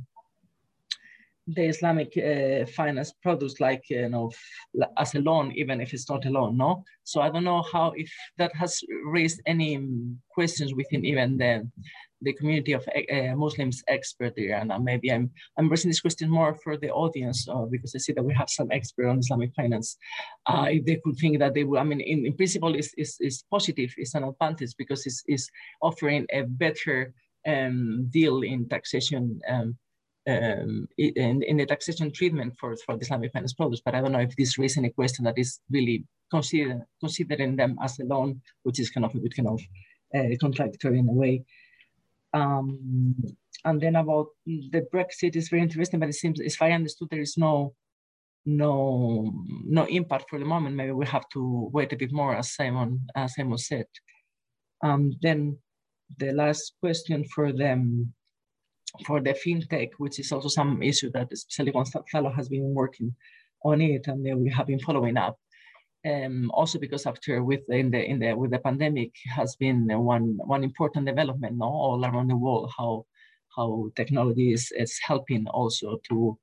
the 1.46 1.64
Islamic 1.64 2.12
uh, 2.18 2.66
finance 2.66 3.14
products 3.22 3.59
like, 3.61 3.88
you 3.88 4.11
know, 4.11 4.30
as 4.99 5.14
a 5.14 5.20
loan, 5.20 5.53
even 5.53 5.80
if 5.80 5.94
it's 5.94 6.09
not 6.11 6.26
a 6.26 6.30
loan, 6.30 6.59
no? 6.59 6.84
So 7.05 7.22
I 7.22 7.30
don't 7.30 7.44
know 7.44 7.62
how, 7.62 7.92
if 7.96 8.12
that 8.36 8.55
has 8.55 8.82
raised 9.07 9.40
any 9.46 9.82
questions 10.28 10.74
within 10.74 11.07
even 11.07 11.38
the, 11.38 11.66
the 12.23 12.33
community 12.33 12.73
of 12.73 12.87
uh, 12.89 13.35
Muslims 13.37 13.83
expert 13.89 14.35
there. 14.37 14.57
And 14.57 14.73
uh, 14.73 14.79
maybe 14.79 15.12
I'm, 15.12 15.31
I'm 15.57 15.69
raising 15.69 15.91
this 15.91 16.01
question 16.01 16.29
more 16.29 16.55
for 16.62 16.77
the 16.77 16.91
audience 16.91 17.49
uh, 17.49 17.64
because 17.64 17.95
I 17.95 17.99
see 17.99 18.12
that 18.12 18.25
we 18.25 18.35
have 18.35 18.51
some 18.51 18.69
expert 18.73 19.09
on 19.09 19.19
Islamic 19.19 19.53
finance. 19.55 19.97
Uh, 20.47 20.66
if 20.69 20.85
they 20.85 21.01
could 21.05 21.16
think 21.16 21.39
that 21.39 21.55
they 21.55 21.64
would, 21.64 21.79
I 21.79 21.85
mean, 21.85 22.01
in, 22.01 22.27
in 22.27 22.35
principle, 22.35 22.75
is 22.75 22.93
is 22.97 23.16
is 23.21 23.45
positive, 23.51 23.95
it's 23.97 24.14
an 24.14 24.25
advantage 24.25 24.75
because 24.77 25.07
it's, 25.07 25.23
it's 25.27 25.49
offering 25.81 26.27
a 26.33 26.43
better 26.43 27.14
um, 27.47 28.09
deal 28.11 28.43
in 28.43 28.69
taxation 28.69 29.41
um, 29.49 29.77
um, 30.29 30.89
in, 30.99 31.43
in 31.43 31.57
the 31.57 31.66
taxation 31.66 32.12
treatment 32.12 32.55
for, 32.61 32.77
for 32.85 32.97
the 32.97 33.03
Islamic 33.03 33.33
finance 33.33 33.55
products. 33.55 33.83
But 33.85 33.95
I 33.95 34.01
don't 34.01 34.12
know 34.12 34.19
if 34.21 34.37
this 34.37 34.59
raises 34.59 34.79
any 34.79 34.91
question 34.91 35.25
that 35.25 35.39
is 35.39 35.61
really 35.71 36.05
consider, 36.31 36.87
considering 37.01 37.57
them 37.57 37.79
as 37.83 37.99
a 37.99 38.05
loan, 38.05 38.43
which 38.62 38.79
is 38.79 38.91
kind 38.91 39.07
of 39.07 39.14
a 39.14 39.19
bit 39.19 39.35
kind 39.35 39.49
of 39.49 39.61
uh, 40.14 40.37
contradictory 40.41 40.99
in 40.99 41.09
a 41.09 41.12
way. 41.12 41.45
Um, 42.35 43.14
and 43.64 43.81
then 43.81 43.97
about 43.97 44.29
the 44.47 44.87
Brexit 44.93 45.37
is 45.37 45.49
very 45.49 45.62
interesting, 45.62 46.01
but 46.01 46.09
it 46.09 46.14
seems, 46.14 46.41
if 46.41 46.61
I 46.62 46.72
understood, 46.72 47.09
there 47.11 47.20
is 47.20 47.37
no 47.37 47.74
no 48.47 49.31
no 49.66 49.85
impact 49.87 50.31
for 50.31 50.39
the 50.39 50.45
moment. 50.45 50.76
Maybe 50.76 50.93
we 50.93 51.07
have 51.07 51.29
to 51.35 51.68
wait 51.72 51.93
a 51.93 51.97
bit 51.97 52.12
more, 52.12 52.35
as 52.35 52.55
Simon 52.55 53.07
as 53.14 53.35
Simon 53.35 53.59
said. 53.59 53.87
Um, 54.83 55.12
then 55.20 55.59
the 56.18 56.33
last 56.33 56.74
question 56.81 57.24
for 57.35 57.53
them 57.53 58.14
for 59.07 59.20
the 59.20 59.35
fintech, 59.35 59.91
which 59.99 60.18
is 60.18 60.33
also 60.33 60.49
some 60.49 60.83
issue 60.83 61.11
that 61.12 61.29
especially 61.33 61.72
Gonzalo 61.72 62.31
has 62.31 62.49
been 62.49 62.72
working 62.74 63.14
on 63.64 63.81
it, 63.83 64.07
and 64.07 64.24
then 64.24 64.41
we 64.41 64.51
have 64.51 64.66
been 64.66 64.81
following 64.81 65.16
up 65.16 65.39
um, 66.07 66.51
also 66.55 66.78
because 66.78 67.07
after 67.07 67.42
with 67.42 67.68
in 67.68 67.90
the 67.90 68.05
in 68.05 68.18
the 68.18 68.34
with 68.34 68.51
the 68.51 68.59
pandemic 68.59 69.12
has 69.24 69.57
been 69.57 69.86
one 69.99 70.38
one 70.38 70.64
important 70.64 71.07
development 71.07 71.57
no, 71.57 71.66
all 71.66 72.05
around 72.05 72.28
the 72.28 72.36
world 72.36 72.70
how 72.76 73.05
how 73.57 73.90
technology 73.96 74.53
is, 74.53 74.72
is 74.76 74.99
helping 75.03 75.46
also 75.49 75.99
to 76.09 76.38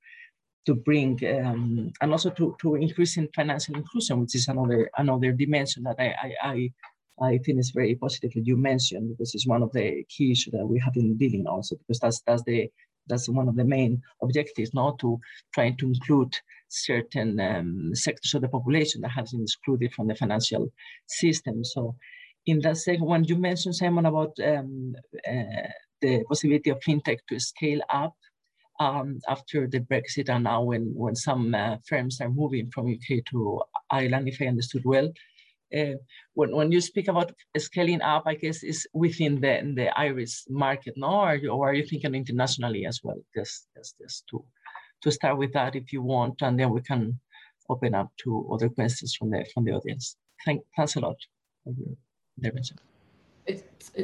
to 0.66 0.74
bring 0.74 1.20
um, 1.40 1.92
and 2.02 2.12
also 2.12 2.30
to 2.32 2.56
to 2.62 2.76
increase 2.76 3.18
in 3.18 3.30
financial 3.36 3.76
inclusion, 3.76 4.20
which 4.20 4.36
is 4.36 4.48
another 4.48 4.90
another 4.98 5.32
dimension 5.32 5.84
that 5.84 5.96
I 6.00 6.16
I, 6.26 6.34
I 6.44 6.74
I 7.22 7.38
think 7.38 7.60
is 7.60 7.72
very 7.72 7.96
positive 7.96 8.32
that 8.34 8.46
you 8.46 8.58
mentioned 8.58 9.10
because 9.10 9.34
it's 9.36 9.48
one 9.48 9.64
of 9.64 9.72
the 9.72 10.04
key 10.10 10.32
issues 10.32 10.52
that 10.54 10.66
we 10.66 10.80
have 10.80 10.94
been 10.94 11.16
dealing 11.18 11.46
also 11.48 11.76
because 11.76 12.00
that's 12.00 12.22
that's 12.22 12.44
the 12.44 12.70
that's 13.08 13.30
one 13.30 13.48
of 13.48 13.56
the 13.56 13.64
main 13.64 14.02
objectives, 14.22 14.74
not 14.74 15.00
to 15.00 15.20
try 15.54 15.72
to 15.72 15.86
include 15.86 16.36
certain 16.70 17.40
um, 17.40 17.92
sectors 17.94 18.34
of 18.34 18.42
the 18.42 18.50
population 18.50 19.02
that 19.02 19.10
has 19.12 19.32
been 19.32 19.44
excluded 19.44 19.94
from 19.94 20.08
the 20.08 20.16
financial 20.16 20.72
system. 21.08 21.64
So 21.64 21.96
in 22.46 22.60
that 22.62 22.78
second 22.78 23.06
one, 23.06 23.24
you 23.24 23.38
mentioned, 23.38 23.76
Simon, 23.76 24.06
about 24.06 24.34
um, 24.44 24.96
uh, 25.28 25.70
the 26.02 26.24
possibility 26.28 26.70
of 26.70 26.80
fintech 26.80 27.20
to 27.30 27.40
scale 27.40 27.82
up. 27.90 28.16
um, 28.80 29.20
after 29.28 29.68
the 29.68 29.80
Brexit 29.80 30.30
and 30.30 30.44
now 30.44 30.64
when, 30.64 30.92
when 30.96 31.16
some 31.16 31.56
uh, 31.56 31.78
firms 31.88 32.20
are 32.22 32.30
moving 32.30 32.70
from 32.72 32.92
UK 32.92 33.24
to 33.32 33.62
Ireland, 33.90 34.28
if 34.28 34.42
I 34.42 34.48
understood 34.48 34.84
well. 34.86 35.12
Uh, 35.76 35.98
when, 36.34 36.56
when 36.56 36.72
you 36.72 36.80
speak 36.82 37.08
about 37.08 37.32
scaling 37.58 38.02
up, 38.02 38.24
I 38.26 38.36
guess 38.36 38.64
is 38.64 38.88
within 38.94 39.42
the, 39.42 39.74
the 39.76 39.88
Irish 39.98 40.44
market, 40.50 40.94
no? 40.96 41.08
Or, 41.08 41.40
or 41.52 41.70
are 41.70 41.74
you 41.74 41.86
thinking 41.86 42.16
internationally 42.16 42.86
as 42.86 43.02
well? 43.04 43.20
Just, 43.36 43.68
just, 43.76 43.98
just 43.98 44.28
to, 44.30 44.44
to 45.02 45.12
start 45.12 45.38
with 45.38 45.54
that 45.54 45.76
if 45.76 45.92
you 45.92 46.02
want, 46.02 46.42
and 46.42 46.60
then 46.60 46.70
we 46.70 46.82
can 46.82 47.20
open 47.70 47.94
up 47.94 48.12
to 48.24 48.48
other 48.54 48.70
questions 48.70 49.16
from 49.16 49.32
the, 49.32 49.46
from 49.54 49.66
the 49.66 49.72
audience. 49.72 50.16
Thank, 50.46 50.62
thanks 50.76 50.96
a 50.96 51.00
lot 51.00 51.18
for 51.64 51.74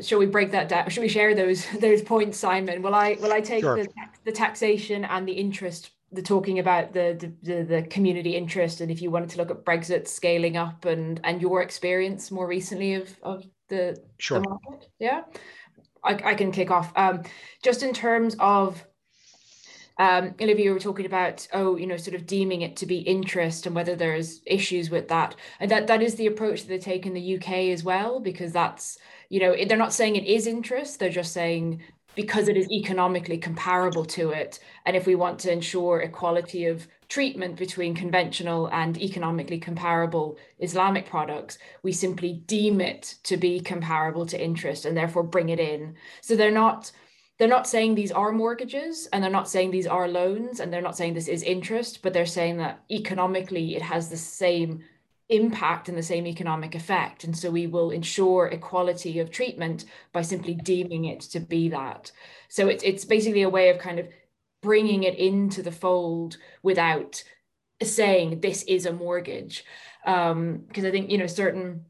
shall 0.01 0.19
we 0.19 0.26
break 0.26 0.51
that 0.51 0.69
down? 0.69 0.89
Should 0.89 1.01
we 1.01 1.07
share 1.07 1.34
those 1.36 1.65
those 1.80 2.01
points, 2.01 2.38
Simon? 2.38 2.82
Will 2.82 2.95
I 2.95 3.17
will 3.19 3.34
I 3.34 3.41
take 3.41 3.63
sure. 3.63 3.78
the, 3.78 3.88
the 4.26 4.32
taxation 4.32 5.05
and 5.05 5.28
the 5.28 5.34
interest, 5.34 5.91
the 6.12 6.22
talking 6.22 6.59
about 6.59 6.93
the, 6.93 7.34
the 7.41 7.64
the 7.64 7.82
community 7.84 8.36
interest, 8.36 8.82
and 8.82 8.91
if 8.91 9.01
you 9.01 9.09
wanted 9.09 9.30
to 9.32 9.38
look 9.38 9.51
at 9.51 9.64
Brexit 9.66 10.07
scaling 10.07 10.57
up 10.57 10.86
and 10.86 11.20
and 11.24 11.41
your 11.41 11.62
experience 11.62 12.32
more 12.32 12.47
recently 12.47 12.95
of 12.95 13.16
of 13.24 13.45
the, 13.70 14.01
sure. 14.18 14.41
the 14.41 14.49
market, 14.49 14.89
yeah, 14.99 15.22
I, 16.03 16.32
I 16.32 16.36
can 16.36 16.51
kick 16.51 16.72
off. 16.72 16.91
Um, 16.95 17.24
just 17.64 17.84
in 17.84 17.93
terms 17.93 18.36
of 18.39 18.86
um, 19.97 20.34
Olivia, 20.41 20.66
you 20.66 20.74
were 20.74 20.80
talking 20.80 21.05
about, 21.05 21.47
oh, 21.53 21.76
you 21.78 21.86
know, 21.86 21.97
sort 21.97 22.16
of 22.16 22.26
deeming 22.26 22.62
it 22.62 22.76
to 22.78 22.86
be 22.86 22.97
interest 22.97 23.66
and 23.66 23.76
whether 23.76 23.95
there's 23.95 24.41
issues 24.45 24.89
with 24.89 25.07
that. 25.09 25.36
And 25.59 25.72
that 25.72 25.88
that 25.88 26.01
is 26.01 26.16
the 26.16 26.28
approach 26.28 26.62
that 26.62 26.68
they 26.68 26.80
take 26.80 27.05
in 27.05 27.14
the 27.14 27.36
UK 27.38 27.49
as 27.72 27.84
well, 27.84 28.20
because 28.20 28.51
that's 28.51 28.97
you 29.30 29.39
know, 29.39 29.55
they're 29.66 29.78
not 29.78 29.93
saying 29.93 30.18
it 30.18 30.26
is 30.26 30.45
interest, 30.45 30.99
they're 30.99 31.09
just 31.09 31.32
saying 31.32 31.82
because 32.16 32.47
it 32.47 32.57
is 32.57 32.70
economically 32.72 33.38
comparable 33.38 34.05
to 34.05 34.32
it. 34.32 34.59
And 34.86 34.95
if 34.95 35.07
we 35.07 35.16
want 35.16 35.39
to 35.39 35.51
ensure 35.51 36.01
equality 36.01 36.66
of 36.66 36.88
treatment 37.07 37.57
between 37.57 37.95
conventional 37.95 38.68
and 38.68 38.97
economically 39.01 39.59
comparable 39.59 40.38
Islamic 40.59 41.05
products, 41.05 41.57
we 41.84 41.91
simply 41.91 42.41
deem 42.45 42.82
it 42.82 43.16
to 43.24 43.38
be 43.38 43.59
comparable 43.59 44.26
to 44.26 44.41
interest 44.41 44.86
and 44.86 44.95
therefore 44.95 45.24
bring 45.24 45.49
it 45.49 45.59
in. 45.59 45.95
So 46.22 46.36
they're 46.36 46.51
not 46.51 46.91
they're 47.38 47.47
not 47.47 47.68
saying 47.68 47.95
these 47.95 48.12
are 48.12 48.32
mortgages 48.32 49.07
and 49.12 49.24
they're 49.24 49.32
not 49.32 49.49
saying 49.49 49.72
these 49.72 49.88
are 49.88 50.07
loans 50.07 50.59
and 50.59 50.72
they're 50.72 50.80
not 50.80 50.95
saying 50.95 51.16
this 51.16 51.28
is 51.28 51.41
interest, 51.41 52.03
but 52.03 52.14
they're 52.14 52.24
saying 52.24 52.57
that 52.57 52.84
economically 52.91 53.76
it 53.76 53.82
has 53.82 54.09
the 54.09 54.18
same 54.18 54.84
impact 55.32 55.89
and 55.89 55.97
the 55.97 56.03
same 56.03 56.27
economic 56.27 56.75
effect. 56.75 57.23
And 57.23 57.36
so 57.36 57.49
we 57.49 57.65
will 57.65 57.91
ensure 57.91 58.47
equality 58.47 59.19
of 59.19 59.32
treatment 59.32 59.86
by 60.11 60.21
simply 60.21 60.53
deeming 60.53 61.05
it 61.05 61.21
to 61.21 61.39
be 61.39 61.69
that. 61.69 62.11
So 62.49 62.67
it's, 62.67 62.84
it's 62.84 63.05
basically 63.05 63.43
a 63.43 63.49
way 63.49 63.69
of 63.69 63.79
kind 63.79 63.99
of 63.99 64.07
bringing 64.61 65.03
it 65.03 65.15
into 65.15 65.63
the 65.63 65.71
fold 65.71 66.38
without 66.61 67.23
saying 67.82 68.41
this 68.41 68.63
is 68.63 68.86
a 68.86 68.93
mortgage. 68.93 69.63
Because 70.03 70.32
um, 70.32 70.65
I 70.75 70.91
think, 70.91 71.09
you 71.09 71.17
know, 71.17 71.27
certain, 71.27 71.86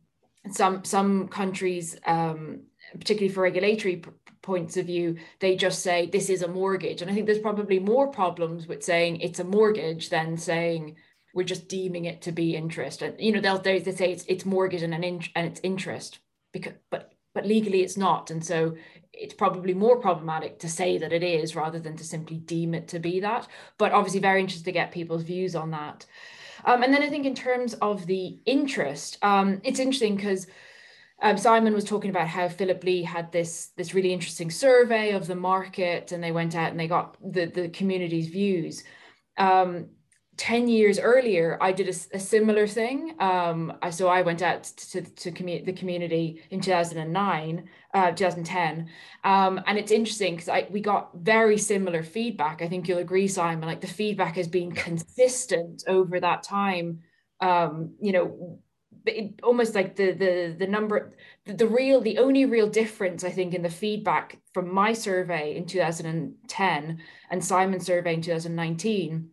some, 0.52 0.84
some 0.84 1.28
countries, 1.28 1.98
um, 2.06 2.62
particularly 2.94 3.34
for 3.34 3.42
regulatory 3.42 4.04
points 4.42 4.78
of 4.78 4.86
view, 4.86 5.18
they 5.40 5.56
just 5.56 5.82
say 5.82 6.08
this 6.08 6.30
is 6.30 6.42
a 6.42 6.48
mortgage. 6.48 7.02
And 7.02 7.12
I 7.12 7.14
think 7.14 7.26
there's 7.26 7.40
probably 7.40 7.80
more 7.80 8.08
problems 8.08 8.68
with 8.68 8.84
saying 8.84 9.22
it's 9.22 9.40
a 9.40 9.44
mortgage 9.44 10.10
than 10.10 10.38
saying 10.38 10.96
we're 11.34 11.44
just 11.44 11.68
deeming 11.68 12.06
it 12.06 12.22
to 12.24 12.32
be 12.32 12.56
interest. 12.56 13.02
And 13.02 13.20
you 13.20 13.32
know, 13.32 13.42
they'll 13.42 13.60
they, 13.60 13.80
they 13.80 13.92
say 13.92 14.12
it's 14.12 14.26
it's 14.28 14.46
mortgage 14.46 14.84
and 14.84 14.94
an 14.94 15.04
in, 15.04 15.24
and 15.36 15.48
it's 15.48 15.62
interest 15.64 16.20
because 16.52 16.74
but 16.90 17.14
but 17.34 17.46
legally 17.46 17.82
it's 17.82 17.98
not. 17.98 18.32
And 18.32 18.44
so 18.44 18.76
it's 19.14 19.34
probably 19.34 19.74
more 19.74 19.98
problematic 19.98 20.60
to 20.60 20.70
say 20.70 20.98
that 20.98 21.14
it 21.14 21.24
is 21.24 21.56
rather 21.56 21.80
than 21.80 21.98
to 21.98 22.04
simply 22.04 22.38
deem 22.38 22.74
it 22.74 22.88
to 22.90 23.00
be 23.00 23.20
that. 23.20 23.48
But 23.78 23.92
obviously 23.92 24.20
very 24.20 24.42
interested 24.42 24.66
to 24.66 24.72
get 24.72 24.92
people's 24.92 25.24
views 25.24 25.56
on 25.56 25.72
that. 25.72 26.06
Um, 26.66 26.84
and 26.84 26.94
then 26.94 27.02
I 27.04 27.10
think 27.10 27.26
in 27.26 27.36
terms 27.36 27.74
of 27.76 28.06
the 28.06 28.40
interest, 28.46 29.18
um, 29.24 29.62
it's 29.64 29.80
interesting 29.80 30.16
because 30.16 30.48
um, 31.22 31.38
Simon 31.38 31.74
was 31.74 31.84
talking 31.84 32.10
about 32.10 32.28
how 32.28 32.50
Philip 32.50 32.84
Lee 32.84 33.04
had 33.04 33.32
this 33.32 33.68
this 33.78 33.94
really 33.94 34.14
interesting 34.14 34.50
survey 34.50 35.12
of 35.12 35.28
the 35.28 35.36
market, 35.36 36.12
and 36.12 36.24
they 36.24 36.32
went 36.32 36.56
out 36.56 36.72
and 36.72 36.80
they 36.80 36.88
got 36.88 37.18
the 37.22 37.46
the 37.46 37.70
community's 37.70 38.28
views. 38.28 38.84
Um, 39.38 39.90
10 40.38 40.68
years 40.70 40.98
earlier, 40.98 41.58
I 41.62 41.72
did 41.72 41.88
a, 41.88 42.16
a 42.16 42.20
similar 42.20 42.66
thing. 42.66 43.16
Um, 43.20 43.74
I, 43.82 43.90
so 43.90 44.08
I 44.08 44.22
went 44.22 44.42
out 44.42 44.64
to, 44.64 45.02
to 45.02 45.32
commu- 45.32 45.66
the 45.66 45.74
community 45.74 46.42
in 46.50 46.62
2009, 46.62 47.70
uh, 47.94 48.12
2010. 48.12 48.90
Um, 49.24 49.62
and 49.68 49.78
it's 49.78 49.92
interesting 49.92 50.38
because 50.38 50.64
we 50.72 50.80
got 50.80 51.12
very 51.16 51.58
similar 51.58 52.02
feedback. 52.02 52.62
I 52.62 52.70
think 52.70 52.88
you'll 52.88 53.00
agree, 53.00 53.28
Simon, 53.28 53.68
like 53.68 53.82
the 53.82 53.88
feedback 53.88 54.36
has 54.38 54.48
been 54.48 54.72
consistent 54.72 55.84
over 55.88 56.20
that 56.20 56.44
time. 56.44 57.02
Um, 57.42 57.96
you 58.00 58.14
know, 58.14 58.60
it, 59.06 59.40
almost 59.44 59.76
like 59.76 59.96
the, 59.96 60.12
the, 60.14 60.56
the 60.58 60.68
number, 60.68 61.14
the, 61.46 61.54
the 61.54 61.68
real, 61.68 62.00
the 62.00 62.20
only 62.20 62.46
real 62.46 62.70
difference, 62.70 63.24
I 63.24 63.32
think, 63.32 63.54
in 63.54 63.64
the 63.64 63.70
feedback 63.70 64.40
from 64.54 64.74
my 64.74 64.94
survey 64.94 65.56
in 65.56 65.66
2010 65.66 67.02
and 67.30 67.46
Simon's 67.46 67.86
survey 67.86 68.14
in 68.14 68.22
2019 68.22 69.30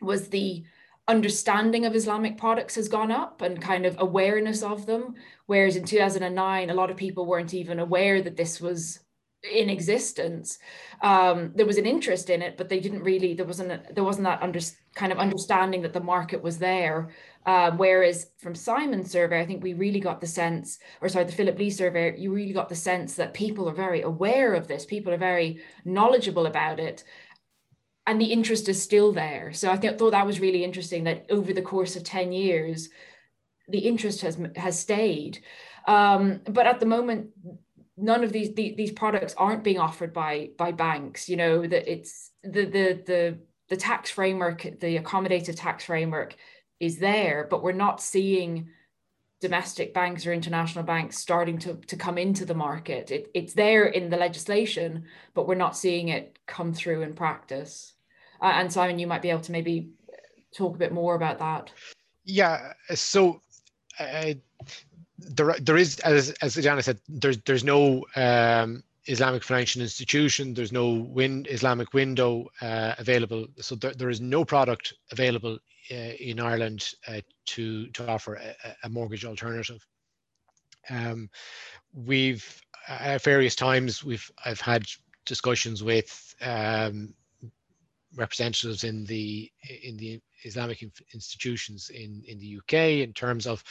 was 0.00 0.28
the 0.28 0.64
understanding 1.08 1.84
of 1.84 1.94
Islamic 1.94 2.38
products 2.38 2.76
has 2.76 2.88
gone 2.88 3.10
up 3.10 3.42
and 3.42 3.60
kind 3.60 3.84
of 3.84 3.96
awareness 3.98 4.62
of 4.62 4.86
them. 4.86 5.14
Whereas 5.46 5.76
in 5.76 5.84
2009, 5.84 6.70
a 6.70 6.74
lot 6.74 6.90
of 6.90 6.96
people 6.96 7.26
weren't 7.26 7.54
even 7.54 7.80
aware 7.80 8.22
that 8.22 8.36
this 8.36 8.60
was 8.60 9.00
in 9.42 9.70
existence. 9.70 10.58
Um, 11.02 11.52
there 11.54 11.66
was 11.66 11.78
an 11.78 11.86
interest 11.86 12.28
in 12.30 12.42
it, 12.42 12.56
but 12.56 12.68
they 12.68 12.78
didn't 12.78 13.02
really. 13.02 13.34
There 13.34 13.46
wasn't 13.46 13.72
a, 13.72 13.82
there 13.92 14.04
wasn't 14.04 14.26
that 14.26 14.42
under, 14.42 14.60
kind 14.94 15.12
of 15.12 15.18
understanding 15.18 15.82
that 15.82 15.92
the 15.92 16.00
market 16.00 16.42
was 16.42 16.58
there. 16.58 17.08
Um, 17.46 17.78
whereas 17.78 18.30
from 18.38 18.54
Simon's 18.54 19.10
survey, 19.10 19.40
I 19.40 19.46
think 19.46 19.62
we 19.62 19.72
really 19.72 20.00
got 20.00 20.20
the 20.20 20.26
sense, 20.26 20.78
or 21.00 21.08
sorry, 21.08 21.24
the 21.24 21.32
Philip 21.32 21.58
Lee 21.58 21.70
survey, 21.70 22.14
you 22.18 22.32
really 22.32 22.52
got 22.52 22.68
the 22.68 22.74
sense 22.74 23.14
that 23.14 23.32
people 23.32 23.68
are 23.68 23.74
very 23.74 24.02
aware 24.02 24.52
of 24.52 24.68
this. 24.68 24.84
People 24.84 25.12
are 25.12 25.18
very 25.18 25.62
knowledgeable 25.86 26.46
about 26.46 26.78
it, 26.78 27.02
and 28.06 28.20
the 28.20 28.32
interest 28.32 28.68
is 28.68 28.82
still 28.82 29.12
there. 29.12 29.52
So 29.52 29.70
I 29.70 29.76
th- 29.76 29.98
thought 29.98 30.10
that 30.12 30.26
was 30.26 30.40
really 30.40 30.64
interesting 30.64 31.04
that 31.04 31.26
over 31.30 31.52
the 31.52 31.62
course 31.62 31.96
of 31.96 32.04
10 32.04 32.32
years, 32.32 32.88
the 33.68 33.78
interest 33.78 34.22
has 34.22 34.38
has 34.56 34.78
stayed. 34.78 35.42
Um, 35.86 36.40
but 36.44 36.66
at 36.66 36.80
the 36.80 36.86
moment, 36.86 37.30
none 37.96 38.24
of 38.24 38.32
these, 38.32 38.54
the, 38.54 38.74
these 38.76 38.92
products 38.92 39.34
aren't 39.36 39.64
being 39.64 39.78
offered 39.78 40.12
by 40.12 40.50
by 40.56 40.72
banks. 40.72 41.28
You 41.28 41.36
know 41.36 41.66
that 41.66 41.90
it's 41.90 42.30
the 42.42 42.64
the 42.64 43.02
the 43.06 43.38
the 43.68 43.76
tax 43.76 44.10
framework, 44.10 44.62
the 44.62 44.98
accommodative 44.98 45.54
tax 45.56 45.84
framework 45.84 46.34
is 46.80 46.98
there, 46.98 47.46
but 47.48 47.62
we're 47.62 47.72
not 47.72 48.02
seeing 48.02 48.68
domestic 49.40 49.94
banks 49.94 50.26
or 50.26 50.32
international 50.32 50.84
banks 50.84 51.18
starting 51.18 51.58
to, 51.58 51.74
to 51.86 51.96
come 51.96 52.18
into 52.18 52.44
the 52.44 52.54
market. 52.54 53.10
It, 53.10 53.30
it's 53.34 53.54
there 53.54 53.86
in 53.86 54.10
the 54.10 54.16
legislation, 54.16 55.04
but 55.34 55.48
we're 55.48 55.54
not 55.54 55.76
seeing 55.76 56.08
it 56.08 56.38
come 56.46 56.72
through 56.72 57.02
in 57.02 57.14
practice. 57.14 57.94
Uh, 58.40 58.52
and 58.54 58.72
Simon, 58.72 58.98
you 58.98 59.06
might 59.06 59.22
be 59.22 59.30
able 59.30 59.40
to 59.40 59.52
maybe 59.52 59.90
talk 60.56 60.74
a 60.74 60.78
bit 60.78 60.92
more 60.92 61.14
about 61.14 61.38
that. 61.38 61.72
Yeah. 62.24 62.72
So 62.94 63.40
uh, 63.98 64.34
there, 65.18 65.56
there 65.60 65.76
is, 65.76 65.98
as 66.00 66.30
as 66.42 66.54
Jana 66.54 66.82
said, 66.82 67.00
there's 67.08 67.38
there's 67.38 67.64
no 67.64 68.04
um, 68.16 68.82
Islamic 69.06 69.42
financial 69.42 69.82
institution. 69.82 70.54
There's 70.54 70.72
no 70.72 70.92
win 70.92 71.46
Islamic 71.50 71.92
window 71.92 72.48
uh, 72.60 72.94
available. 72.98 73.46
So 73.60 73.74
there, 73.74 73.94
there 73.94 74.10
is 74.10 74.20
no 74.20 74.44
product 74.44 74.94
available 75.12 75.58
in 75.90 76.40
Ireland 76.40 76.92
uh, 77.06 77.20
to 77.46 77.88
to 77.88 78.08
offer 78.08 78.34
a, 78.34 78.54
a 78.84 78.88
mortgage 78.88 79.24
alternative. 79.24 79.84
Um, 80.88 81.30
we've 81.92 82.60
at 82.88 83.22
various 83.22 83.54
times 83.54 84.04
we've 84.04 84.30
I've 84.44 84.60
had 84.60 84.84
discussions 85.26 85.82
with 85.82 86.34
um, 86.40 87.14
representatives 88.16 88.84
in 88.84 89.04
the 89.04 89.50
in 89.82 89.96
the 89.96 90.20
Islamic 90.44 90.82
institutions 91.14 91.90
in 91.90 92.22
in 92.26 92.38
the 92.38 92.58
UK 92.58 93.02
in 93.06 93.12
terms 93.12 93.46
of 93.46 93.62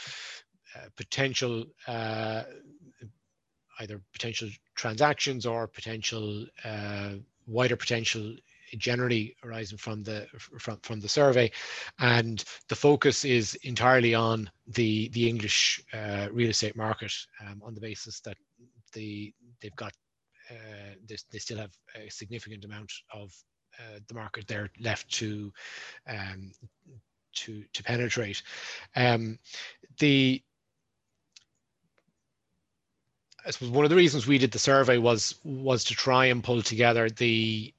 uh, 0.76 0.88
potential 0.96 1.64
uh, 1.86 2.42
either 3.80 4.00
potential 4.12 4.48
transactions 4.74 5.46
or 5.46 5.66
potential 5.66 6.46
uh, 6.64 7.12
wider 7.46 7.76
potential 7.76 8.36
generally 8.78 9.36
arising 9.44 9.78
from 9.78 10.02
the 10.02 10.26
from, 10.58 10.78
from 10.82 11.00
the 11.00 11.08
survey 11.08 11.50
and 11.98 12.44
the 12.68 12.76
focus 12.76 13.24
is 13.24 13.54
entirely 13.62 14.14
on 14.14 14.50
the 14.68 15.08
the 15.10 15.28
english 15.28 15.82
uh, 15.92 16.28
real 16.32 16.50
estate 16.50 16.76
market 16.76 17.12
um, 17.46 17.60
on 17.64 17.74
the 17.74 17.80
basis 17.80 18.20
that 18.20 18.36
the 18.92 19.32
they've 19.60 19.76
got 19.76 19.92
uh, 20.50 20.94
they, 21.08 21.16
they 21.30 21.38
still 21.38 21.58
have 21.58 21.72
a 21.94 22.10
significant 22.10 22.64
amount 22.64 22.92
of 23.12 23.32
uh, 23.78 23.98
the 24.08 24.14
market 24.14 24.46
there 24.48 24.68
left 24.80 25.10
to 25.10 25.52
um, 26.08 26.50
to 27.32 27.64
to 27.72 27.82
penetrate. 27.82 28.42
Um, 28.96 29.38
the 29.98 30.42
I 33.46 33.50
suppose 33.50 33.70
one 33.70 33.84
of 33.84 33.90
the 33.90 33.96
reasons 33.96 34.26
we 34.26 34.38
did 34.38 34.50
the 34.50 34.58
survey 34.58 34.98
was 34.98 35.36
was 35.44 35.84
to 35.84 35.94
try 35.94 36.26
and 36.26 36.44
pull 36.44 36.62
together 36.62 37.08
the 37.08 37.72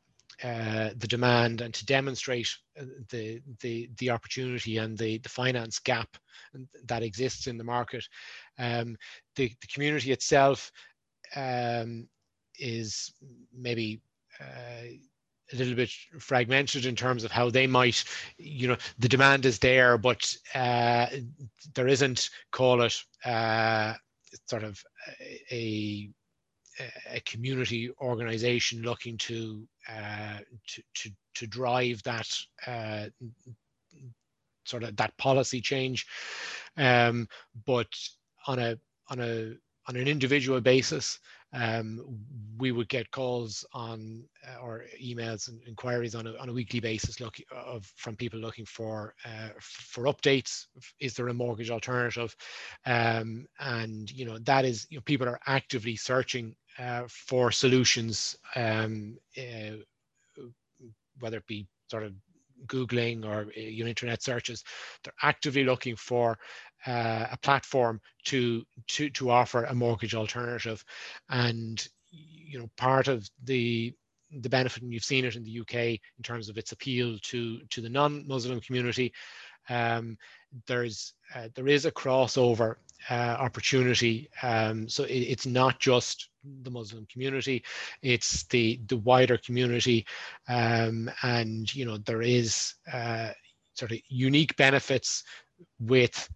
uh, 0.44 0.90
the 0.98 1.08
demand 1.08 1.62
and 1.62 1.74
to 1.74 1.86
demonstrate 1.86 2.50
uh, 2.80 2.86
the 3.10 3.42
the 3.62 3.90
the 3.98 4.10
opportunity 4.10 4.78
and 4.78 4.98
the 4.98 5.18
the 5.20 5.30
finance 5.30 5.80
gap 5.80 6.18
that 6.86 7.04
exists 7.04 7.48
in 7.48 7.58
the 7.58 7.64
market. 7.64 8.06
Um, 8.58 8.98
the 9.36 9.52
the 9.62 9.68
community 9.68 10.12
itself 10.12 10.72
um, 11.36 12.08
is 12.60 13.14
maybe 13.54 14.02
uh, 14.40 14.88
a 15.54 15.56
little 15.56 15.76
bit 15.76 15.92
fragmented 16.20 16.86
in 16.86 16.96
terms 16.96 17.24
of 17.24 17.32
how 17.32 17.50
they 17.50 17.68
might, 17.68 18.04
you 18.38 18.68
know, 18.68 18.78
the 19.00 19.10
demand 19.10 19.46
is 19.46 19.60
there, 19.60 19.98
but 19.98 20.34
uh, 20.56 21.08
there 21.76 21.88
isn't, 21.88 22.30
call 22.52 22.82
it, 22.82 22.96
uh, 23.26 23.94
sort 24.48 24.64
of 24.64 24.82
a, 25.52 26.10
a 27.10 27.20
community 27.22 27.92
organization 28.02 28.82
looking 28.82 29.18
to, 29.18 29.68
uh, 29.90 30.40
to, 30.68 30.84
to, 30.96 31.10
to 31.36 31.48
drive 31.48 32.02
that 32.04 32.28
uh, 32.68 33.06
sort 34.66 34.84
of 34.84 34.96
that 34.98 35.16
policy 35.18 35.62
change. 35.62 36.06
Um, 36.78 37.28
but 37.66 37.88
on 38.48 38.60
a, 38.60 38.78
on 39.10 39.20
a, 39.20 39.54
on 39.88 39.96
an 39.96 40.08
individual 40.08 40.62
basis, 40.62 41.20
um, 41.54 42.18
we 42.58 42.72
would 42.72 42.88
get 42.88 43.12
calls 43.12 43.66
on 43.74 44.24
uh, 44.48 44.62
or 44.62 44.86
emails 45.04 45.50
and 45.50 45.60
inquiries 45.68 46.16
on 46.16 46.28
a, 46.28 46.36
on 46.38 46.50
a 46.50 46.54
weekly 46.54 46.80
basis 46.80 47.20
look, 47.20 47.38
of 47.54 47.86
from 47.98 48.16
people 48.16 48.40
looking 48.40 48.66
for 48.66 49.14
uh, 49.26 49.50
for 49.60 50.06
updates 50.06 50.68
is 51.00 51.14
there 51.14 51.28
a 51.28 51.34
mortgage 51.34 51.70
alternative 51.70 52.36
um, 52.86 53.46
and 53.60 54.12
you 54.12 54.26
know 54.26 54.38
that 54.40 54.64
is 54.64 54.88
you 54.90 54.98
know 54.98 55.02
people 55.06 55.28
are 55.28 55.40
actively 55.48 55.96
searching 55.96 56.56
uh, 56.80 57.04
for 57.08 57.52
solutions 57.52 58.36
um, 58.56 59.18
uh, 59.38 59.76
whether 61.20 61.38
it 61.38 61.48
be 61.48 61.68
sort 61.90 62.04
of 62.04 62.14
googling 62.68 63.26
or 63.26 63.48
uh, 63.58 63.60
internet 63.60 64.22
searches 64.22 64.64
they're 65.04 65.14
actively 65.24 65.64
looking 65.64 65.96
for 65.96 66.38
uh, 66.88 67.28
a 67.32 67.38
platform 67.38 68.02
to 68.26 68.66
to 68.88 69.10
to 69.12 69.30
offer 69.30 69.66
a 69.66 69.76
mortgage 69.76 70.16
alternative. 70.16 70.84
And 71.30 71.86
you 72.12 72.60
know 72.60 72.70
part 72.78 73.08
of 73.08 73.30
the 73.44 73.94
the 74.32 74.50
benefit 74.50 74.84
and 74.84 74.94
you've 74.94 75.04
seen 75.04 75.26
it 75.26 75.36
in 75.36 75.44
the 75.44 75.60
UK 75.60 75.76
in 75.76 76.24
terms 76.24 76.50
of 76.50 76.58
its 76.58 76.72
appeal 76.72 77.18
to 77.22 77.60
to 77.70 77.82
the 77.82 77.90
non-Muslim 77.90 78.62
community 78.62 79.14
um, 79.70 80.18
there's 80.68 81.14
uh, 81.36 81.50
there 81.56 81.68
is 81.68 81.86
a 81.86 81.92
crossover 81.92 82.76
uh, 83.10 83.36
opportunity 83.40 84.30
um, 84.44 84.88
so 84.88 85.04
it, 85.04 85.20
it's 85.20 85.46
not 85.46 85.80
just 85.80 86.30
the 86.64 86.72
Muslim 86.72 87.06
community 87.12 87.64
it's 88.02 88.44
the 88.46 88.80
the 88.88 88.98
wider 88.98 89.38
community 89.38 90.06
um, 90.48 91.10
and 91.24 91.74
you 91.74 91.86
know 91.86 91.98
there 91.98 92.22
is 92.22 92.76
uh, 92.92 93.30
sort 93.74 93.92
of 93.92 93.98
unique 94.08 94.56
benefits 94.58 95.24
with 95.80 96.30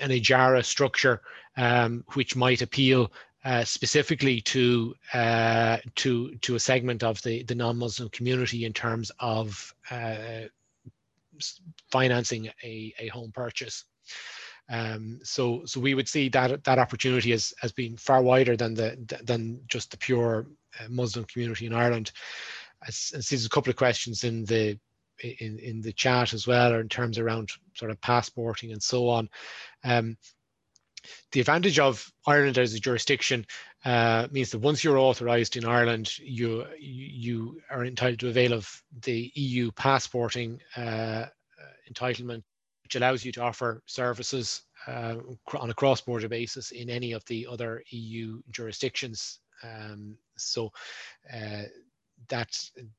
an 0.00 0.10
Ijara 0.10 0.64
structure 0.64 1.22
um, 1.56 2.04
which 2.14 2.36
might 2.36 2.62
appeal 2.62 3.12
uh, 3.44 3.64
specifically 3.64 4.40
to 4.40 4.94
uh, 5.14 5.78
to 5.96 6.34
to 6.36 6.54
a 6.54 6.60
segment 6.60 7.02
of 7.02 7.20
the 7.22 7.42
the 7.42 7.54
non-Muslim 7.54 8.08
community 8.10 8.64
in 8.64 8.72
terms 8.72 9.10
of 9.18 9.74
uh, 9.90 10.42
financing 11.90 12.48
a, 12.62 12.94
a 12.98 13.08
home 13.08 13.32
purchase. 13.32 13.84
Um, 14.72 15.20
so 15.22 15.66
so 15.66 15.80
we 15.80 15.94
would 15.94 16.08
see 16.08 16.30
that 16.30 16.64
that 16.64 16.78
opportunity 16.78 17.32
as 17.32 17.52
as 17.62 17.72
being 17.72 17.96
far 17.98 18.22
wider 18.22 18.56
than 18.56 18.72
the 18.72 19.20
than 19.22 19.60
just 19.68 19.90
the 19.90 19.98
pure 19.98 20.46
uh, 20.80 20.88
Muslim 20.88 21.26
community 21.26 21.66
in 21.66 21.74
Ireland. 21.74 22.10
I, 22.82 22.90
see 22.90 23.36
there's 23.36 23.44
a 23.44 23.50
couple 23.50 23.70
of 23.70 23.76
questions 23.76 24.24
in 24.24 24.46
the 24.46 24.78
in, 25.20 25.58
in 25.58 25.82
the 25.82 25.92
chat 25.92 26.32
as 26.32 26.46
well, 26.46 26.72
or 26.72 26.80
in 26.80 26.88
terms 26.88 27.18
around 27.18 27.50
sort 27.74 27.90
of 27.90 28.00
passporting 28.00 28.72
and 28.72 28.82
so 28.82 29.10
on. 29.10 29.28
Um, 29.84 30.16
the 31.32 31.40
advantage 31.40 31.78
of 31.78 32.10
Ireland 32.26 32.56
as 32.56 32.72
a 32.72 32.80
jurisdiction 32.80 33.44
uh, 33.84 34.28
means 34.30 34.50
that 34.52 34.60
once 34.60 34.82
you're 34.82 34.98
authorised 34.98 35.56
in 35.56 35.66
Ireland, 35.66 36.18
you 36.18 36.64
you 36.80 37.60
are 37.70 37.84
entitled 37.84 38.20
to 38.20 38.28
avail 38.28 38.54
of 38.54 38.82
the 39.02 39.30
EU 39.34 39.70
passporting 39.72 40.60
uh, 40.76 41.26
entitlement, 41.92 42.42
which 42.92 43.00
allows 43.00 43.24
you 43.24 43.32
to 43.32 43.40
offer 43.42 43.82
services 43.86 44.64
uh, 44.86 45.14
on 45.58 45.70
a 45.70 45.74
cross-border 45.74 46.28
basis 46.28 46.72
in 46.72 46.90
any 46.90 47.12
of 47.12 47.24
the 47.24 47.46
other 47.50 47.82
EU 47.90 48.42
jurisdictions. 48.50 49.40
Um, 49.62 50.18
so 50.36 50.70
uh, 51.32 51.62
that 52.28 52.50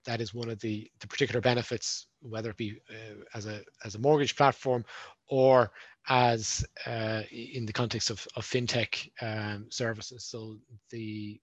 that 0.06 0.20
is 0.20 0.34
one 0.34 0.50
of 0.50 0.60
the, 0.62 0.90
the 1.00 1.08
particular 1.08 1.42
benefits, 1.42 2.08
whether 2.22 2.50
it 2.50 2.58
be 2.58 2.80
uh, 2.90 3.24
as 3.36 3.46
a 3.46 3.62
as 3.86 3.94
a 3.94 4.00
mortgage 4.00 4.36
platform 4.36 4.84
or 5.28 5.72
as 6.10 6.66
uh, 6.88 7.22
in 7.32 7.66
the 7.68 7.74
context 7.74 8.10
of, 8.10 8.28
of 8.36 8.46
fintech 8.46 9.10
um, 9.22 9.68
services. 9.70 10.26
So 10.26 10.58
the 10.90 11.40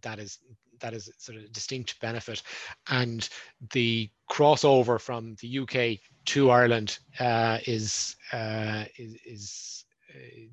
that 0.00 0.18
is 0.18 0.38
that 0.80 0.94
is 0.94 1.10
sort 1.18 1.38
of 1.38 1.52
distinct 1.52 2.00
benefit, 2.00 2.42
and 2.88 3.28
the 3.72 4.08
crossover 4.30 4.98
from 4.98 5.36
the 5.42 5.58
UK 5.58 6.00
to 6.26 6.50
Ireland 6.50 6.98
uh, 7.20 7.58
is, 7.66 8.16
uh, 8.32 8.84
is 8.96 9.16
is 9.26 9.84
uh, 10.14 10.48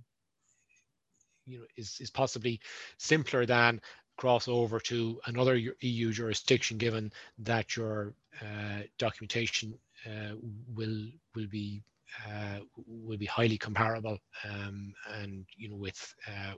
you 1.45 1.59
know 1.59 1.65
is 1.77 1.97
is 1.99 2.09
possibly 2.09 2.59
simpler 2.97 3.45
than 3.45 3.81
cross 4.17 4.47
over 4.47 4.79
to 4.79 5.19
another 5.25 5.59
EU 5.79 6.11
jurisdiction, 6.11 6.77
given 6.77 7.11
that 7.39 7.75
your 7.75 8.13
uh, 8.41 8.81
documentation 8.97 9.73
uh, 10.05 10.35
will 10.75 11.07
will 11.35 11.47
be 11.47 11.81
uh, 12.27 12.59
will 12.85 13.17
be 13.17 13.25
highly 13.25 13.57
comparable, 13.57 14.17
um, 14.43 14.93
and 15.15 15.45
you 15.55 15.69
know 15.69 15.75
with 15.75 16.13
uh, 16.27 16.53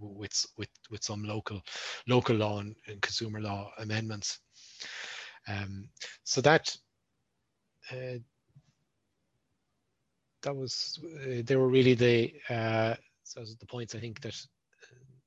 with 0.00 0.46
with 0.56 0.68
with 0.90 1.02
some 1.02 1.24
local 1.24 1.60
local 2.06 2.36
law 2.36 2.60
and, 2.60 2.74
and 2.86 3.02
consumer 3.02 3.40
law 3.40 3.70
amendments. 3.78 4.38
Um, 5.48 5.88
so 6.22 6.40
that 6.40 6.74
uh, 7.90 8.18
that 10.44 10.54
was 10.54 11.00
uh, 11.04 11.42
they 11.44 11.56
were 11.56 11.68
really 11.68 11.94
the 11.94 12.32
uh, 12.48 12.94
so 13.24 13.40
the 13.58 13.66
points 13.66 13.94
I 13.94 13.98
think 13.98 14.20
that 14.20 14.36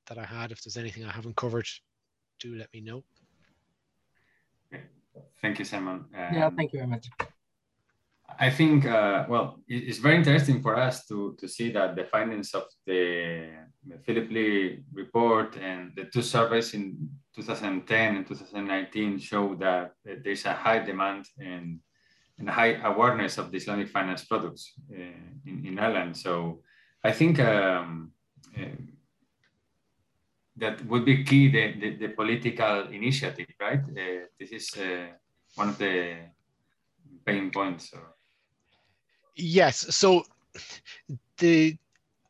that 0.06 0.18
I 0.18 0.24
had. 0.24 0.50
If 0.50 0.62
there's 0.62 0.78
anything 0.78 1.04
I 1.04 1.12
haven't 1.12 1.36
covered, 1.36 1.68
do 2.40 2.54
let 2.54 2.72
me 2.72 2.80
know. 2.80 3.04
Thank 5.42 5.58
you, 5.58 5.64
Simon. 5.64 6.06
Um, 6.16 6.34
yeah, 6.34 6.50
thank 6.50 6.72
you 6.72 6.78
very 6.80 6.90
much. 6.90 7.06
I 8.38 8.50
think, 8.50 8.84
uh, 8.86 9.24
well, 9.28 9.60
it's 9.66 9.98
very 9.98 10.16
interesting 10.16 10.60
for 10.62 10.76
us 10.76 11.06
to, 11.06 11.34
to 11.38 11.48
see 11.48 11.72
that 11.72 11.96
the 11.96 12.04
findings 12.04 12.54
of 12.54 12.64
the, 12.86 13.48
the 13.86 13.98
Philip 14.04 14.30
Lee 14.30 14.82
report 14.92 15.56
and 15.56 15.92
the 15.96 16.04
two 16.04 16.22
surveys 16.22 16.74
in 16.74 17.08
2010 17.34 18.16
and 18.16 18.26
2019 18.26 19.18
show 19.18 19.54
that 19.56 19.92
there's 20.04 20.44
a 20.44 20.52
high 20.52 20.78
demand 20.78 21.24
and, 21.38 21.80
and 22.38 22.48
high 22.48 22.74
awareness 22.84 23.38
of 23.38 23.50
the 23.50 23.56
Islamic 23.56 23.88
finance 23.88 24.24
products 24.24 24.72
uh, 24.92 24.96
in, 25.46 25.66
in 25.66 25.78
Ireland. 25.78 26.16
So 26.16 26.62
I 27.02 27.12
think 27.12 27.40
um, 27.40 28.12
uh, 28.56 28.64
that 30.56 30.84
would 30.86 31.04
be 31.04 31.24
key 31.24 31.50
the, 31.50 31.74
the, 31.80 31.96
the 31.96 32.08
political 32.08 32.88
initiative, 32.88 33.46
right? 33.60 33.80
Uh, 33.80 34.26
this 34.38 34.50
is 34.50 34.76
uh, 34.76 35.08
one 35.54 35.70
of 35.70 35.78
the 35.78 36.16
pain 37.24 37.50
points. 37.50 37.92
Yes. 39.36 39.94
So 39.94 40.24
the 41.38 41.76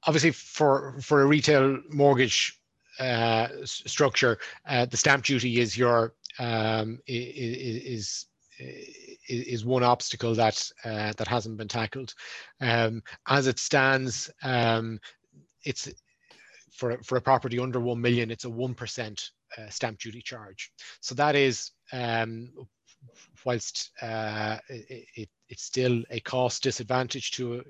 obviously 0.04 0.32
for 0.32 0.96
for 1.00 1.22
a 1.22 1.26
retail 1.26 1.80
mortgage 1.90 2.61
uh, 3.00 3.48
structure, 3.64 4.38
uh, 4.66 4.84
the 4.86 4.96
stamp 4.96 5.24
duty 5.24 5.61
is 5.61 5.76
your 5.76 6.14
um, 6.38 7.00
is, 7.06 8.26
is 8.59 9.07
is 9.29 9.64
one 9.64 9.83
obstacle 9.83 10.35
that 10.35 10.70
uh, 10.85 11.12
that 11.16 11.29
hasn't 11.29 11.57
been 11.57 11.68
tackled. 11.68 12.14
Um, 12.61 13.03
as 13.29 13.47
it 13.47 13.59
stands, 13.59 14.31
um, 14.43 14.99
it's 15.64 15.89
for, 16.79 16.97
for 17.03 17.16
a 17.16 17.20
property 17.20 17.59
under 17.59 17.81
1 17.81 18.01
million, 18.01 18.31
it's 18.31 18.45
a 18.45 18.49
1% 18.49 19.31
uh, 19.59 19.68
stamp 19.68 19.99
duty 19.99 20.22
charge. 20.22 20.70
So 21.01 21.14
that 21.16 21.35
is, 21.35 21.72
um, 21.93 22.51
whilst 23.45 23.91
uh, 24.01 24.59
it, 24.68 25.07
it, 25.14 25.29
it's 25.49 25.64
still 25.64 26.03
a 26.11 26.20
cost 26.20 26.62
disadvantage 26.62 27.33
to 27.33 27.57
a, 27.57 27.62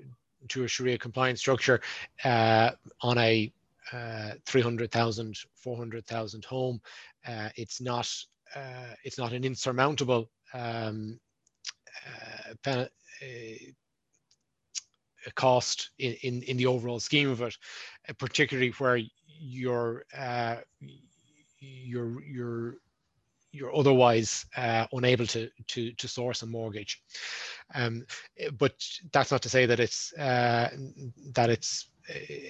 to 0.49 0.63
a 0.63 0.67
Sharia 0.67 0.97
compliant 0.97 1.39
structure 1.39 1.81
uh, 2.23 2.71
on 3.01 3.17
a 3.17 3.51
uh, 3.91 4.31
300,000, 4.45 5.35
400,000 5.55 6.45
home, 6.45 6.79
uh, 7.27 7.49
it's 7.55 7.81
not 7.81 8.09
uh, 8.55 8.93
it's 9.03 9.17
not 9.19 9.33
an 9.33 9.43
insurmountable 9.43 10.29
um, 10.53 11.19
cost 15.35 15.91
in, 15.99 16.13
in, 16.23 16.41
in 16.43 16.57
the 16.57 16.65
overall 16.65 16.99
scheme 16.99 17.29
of 17.29 17.41
it, 17.41 17.55
uh, 18.07 18.13
particularly 18.17 18.69
where 18.71 18.99
your 19.25 20.03
uh, 20.17 20.57
your 21.59 22.21
your 22.23 22.75
you're 23.51 23.75
otherwise 23.75 24.45
uh, 24.57 24.85
unable 24.93 25.25
to, 25.25 25.49
to, 25.67 25.91
to 25.93 26.07
source 26.07 26.43
a 26.43 26.45
mortgage. 26.45 27.01
Um, 27.73 28.05
but 28.59 28.73
that's 29.11 29.31
not 29.31 29.41
to 29.41 29.49
say 29.49 29.65
that 29.65 29.79
it's 29.79 30.13
uh, 30.13 30.69
that 31.33 31.49
it's 31.49 31.89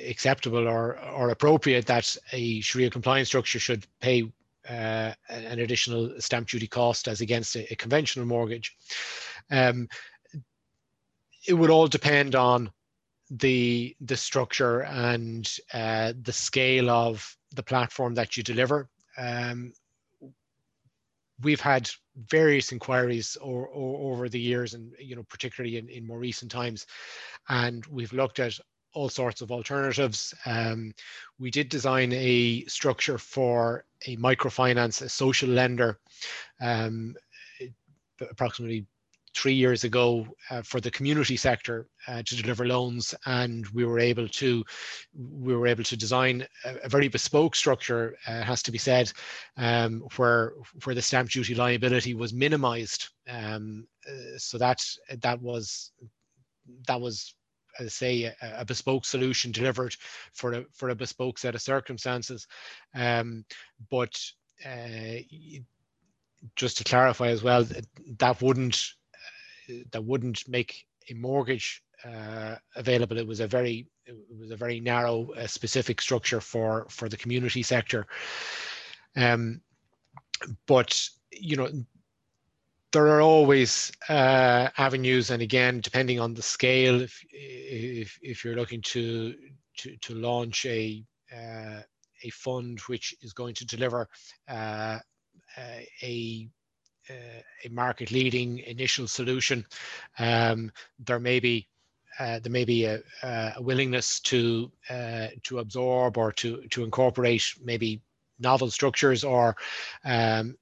acceptable 0.08 0.68
or, 0.68 1.00
or 1.00 1.30
appropriate 1.30 1.86
that 1.86 2.16
a 2.32 2.62
Sharia 2.62 2.90
compliance 2.90 3.30
structure 3.30 3.60
should 3.60 3.86
pay 4.00 4.32
uh, 4.70 5.14
an 5.30 5.60
additional 5.60 6.14
stamp 6.20 6.48
duty 6.48 6.68
cost 6.68 7.08
as 7.08 7.22
against 7.22 7.56
a, 7.56 7.72
a 7.72 7.76
conventional 7.76 8.26
mortgage. 8.26 8.76
Um, 9.52 9.88
it 11.48 11.54
would 11.54 11.70
all 11.70 11.88
depend 11.88 12.36
on 12.36 12.72
the 13.32 13.96
the 14.02 14.18
structure 14.18 14.82
and 14.82 15.52
uh, 15.74 16.14
the 16.22 16.34
scale 16.34 16.90
of 16.90 17.36
the 17.56 17.64
platform 17.64 18.16
that 18.16 18.38
you 18.38 18.44
deliver. 18.44 18.90
Um, 19.18 19.74
we've 21.42 21.62
had 21.62 21.90
various 22.28 22.72
inquiries 22.72 23.38
or, 23.38 23.68
or, 23.68 24.14
over 24.14 24.30
the 24.30 24.40
years 24.40 24.74
and 24.74 24.94
you 25.00 25.16
know 25.16 25.24
particularly 25.24 25.78
in, 25.78 25.88
in 25.90 26.06
more 26.06 26.20
recent 26.20 26.52
times 26.52 26.86
and 27.48 27.86
we've 27.86 28.12
looked 28.12 28.40
at 28.40 28.60
all 28.94 29.10
sorts 29.10 29.42
of 29.42 29.52
alternatives. 29.52 30.34
Um, 30.46 30.94
we 31.38 31.52
did 31.52 31.70
design 31.70 32.12
a 32.14 32.66
structure 32.66 33.18
for 33.18 33.86
a 34.08 34.18
microfinance 34.18 35.02
a 35.02 35.10
social 35.10 35.50
lender 35.50 36.00
um, 36.62 37.16
approximately 38.22 38.86
three 39.36 39.54
years 39.54 39.84
ago 39.84 40.28
uh, 40.50 40.62
for 40.62 40.82
the 40.82 40.92
community 40.92 41.38
sector 41.38 41.88
uh, 42.08 42.22
to 42.24 42.36
deliver 42.36 42.66
loans. 42.66 43.14
And 43.26 43.66
we 43.68 43.86
were 43.86 44.00
able 44.00 44.28
to 44.28 44.64
we 45.14 45.56
were 45.56 45.68
able 45.68 45.84
to 45.84 45.98
design 45.98 46.46
a, 46.66 46.76
a 46.84 46.90
very 46.90 47.08
bespoke 47.08 47.56
structure 47.56 48.16
uh, 48.28 48.42
has 48.42 48.64
to 48.64 48.72
be 48.72 48.78
said 48.78 49.12
um, 49.58 50.04
where 50.18 50.54
where 50.84 50.96
the 50.96 51.02
stamp 51.02 51.30
duty 51.30 51.56
liability 51.56 52.14
was 52.14 52.34
minimized. 52.34 53.10
Um, 53.30 53.88
uh, 54.08 54.38
so 54.38 54.58
that 54.58 54.80
that 55.22 55.42
was 55.42 55.92
that 56.88 57.00
was 57.00 57.34
as 57.80 57.86
I 57.86 57.90
say, 57.90 58.24
a, 58.24 58.36
a, 58.42 58.66
bespoke 58.66 59.06
solution 59.06 59.52
delivered 59.54 59.96
for 60.34 60.54
a 60.54 60.66
for 60.74 60.90
a 60.90 60.96
bespoke 60.96 61.38
set 61.38 61.56
of 61.56 61.62
circumstances. 61.62 62.48
Um, 62.96 63.46
but 63.90 64.20
uh, 64.66 65.20
just 66.56 66.78
to 66.78 66.84
clarify 66.84 67.28
as 67.28 67.44
well, 67.44 67.66
that 68.20 68.42
wouldn't 68.42 68.94
that 69.92 70.04
wouldn't 70.04 70.48
make 70.48 70.86
a 71.10 71.14
mortgage 71.14 71.84
uh, 72.06 72.56
available. 72.76 73.18
It 73.18 73.28
was 73.28 73.40
a 73.40 73.48
very 73.48 73.88
it 74.06 74.16
was 74.38 74.52
a 74.52 74.56
very 74.56 74.80
narrow, 74.80 75.32
uh, 75.34 75.48
specific 75.48 76.02
structure 76.02 76.42
for 76.42 76.88
for 76.90 77.10
the 77.10 77.18
community 77.18 77.64
sector. 77.64 78.08
Um, 79.16 79.62
but 80.66 81.08
you 81.32 81.56
know, 81.56 81.70
there 82.92 83.08
are 83.08 83.22
always 83.22 83.92
uh, 84.10 84.70
avenues, 84.78 85.30
and 85.30 85.42
again, 85.42 85.80
depending 85.82 86.20
on 86.20 86.34
the 86.34 86.42
scale, 86.42 87.02
if 87.02 87.24
if, 87.32 88.20
if 88.22 88.44
you're 88.44 88.56
looking 88.56 88.82
to 88.82 89.36
to 89.78 89.96
to 89.98 90.16
launch 90.16 90.66
a 90.66 91.04
uh, 91.36 91.82
a 92.24 92.30
fund 92.32 92.80
which 92.88 93.16
is 93.22 93.34
going 93.34 93.54
to 93.56 93.66
deliver 93.66 94.08
uh, 94.48 94.98
a 96.02 96.50
uh, 97.10 97.42
a 97.66 97.70
market 97.70 98.12
leading 98.12 98.60
initial 98.60 99.08
solution, 99.08 99.66
um, 100.18 100.72
there 101.00 101.20
may 101.20 101.40
be 101.40 101.68
uh, 102.20 102.40
there 102.40 102.52
may 102.52 102.66
be 102.66 102.86
a, 102.86 103.00
a 103.24 103.62
willingness 103.62 104.20
to 104.20 104.72
uh, 104.90 105.28
to 105.44 105.60
absorb 105.60 106.18
or 106.18 106.32
to 106.32 106.62
to 106.70 106.84
incorporate 106.84 107.54
maybe 107.64 108.02
novel 108.40 108.70
structures 108.70 109.24
or 109.24 109.56
um, 110.06 110.56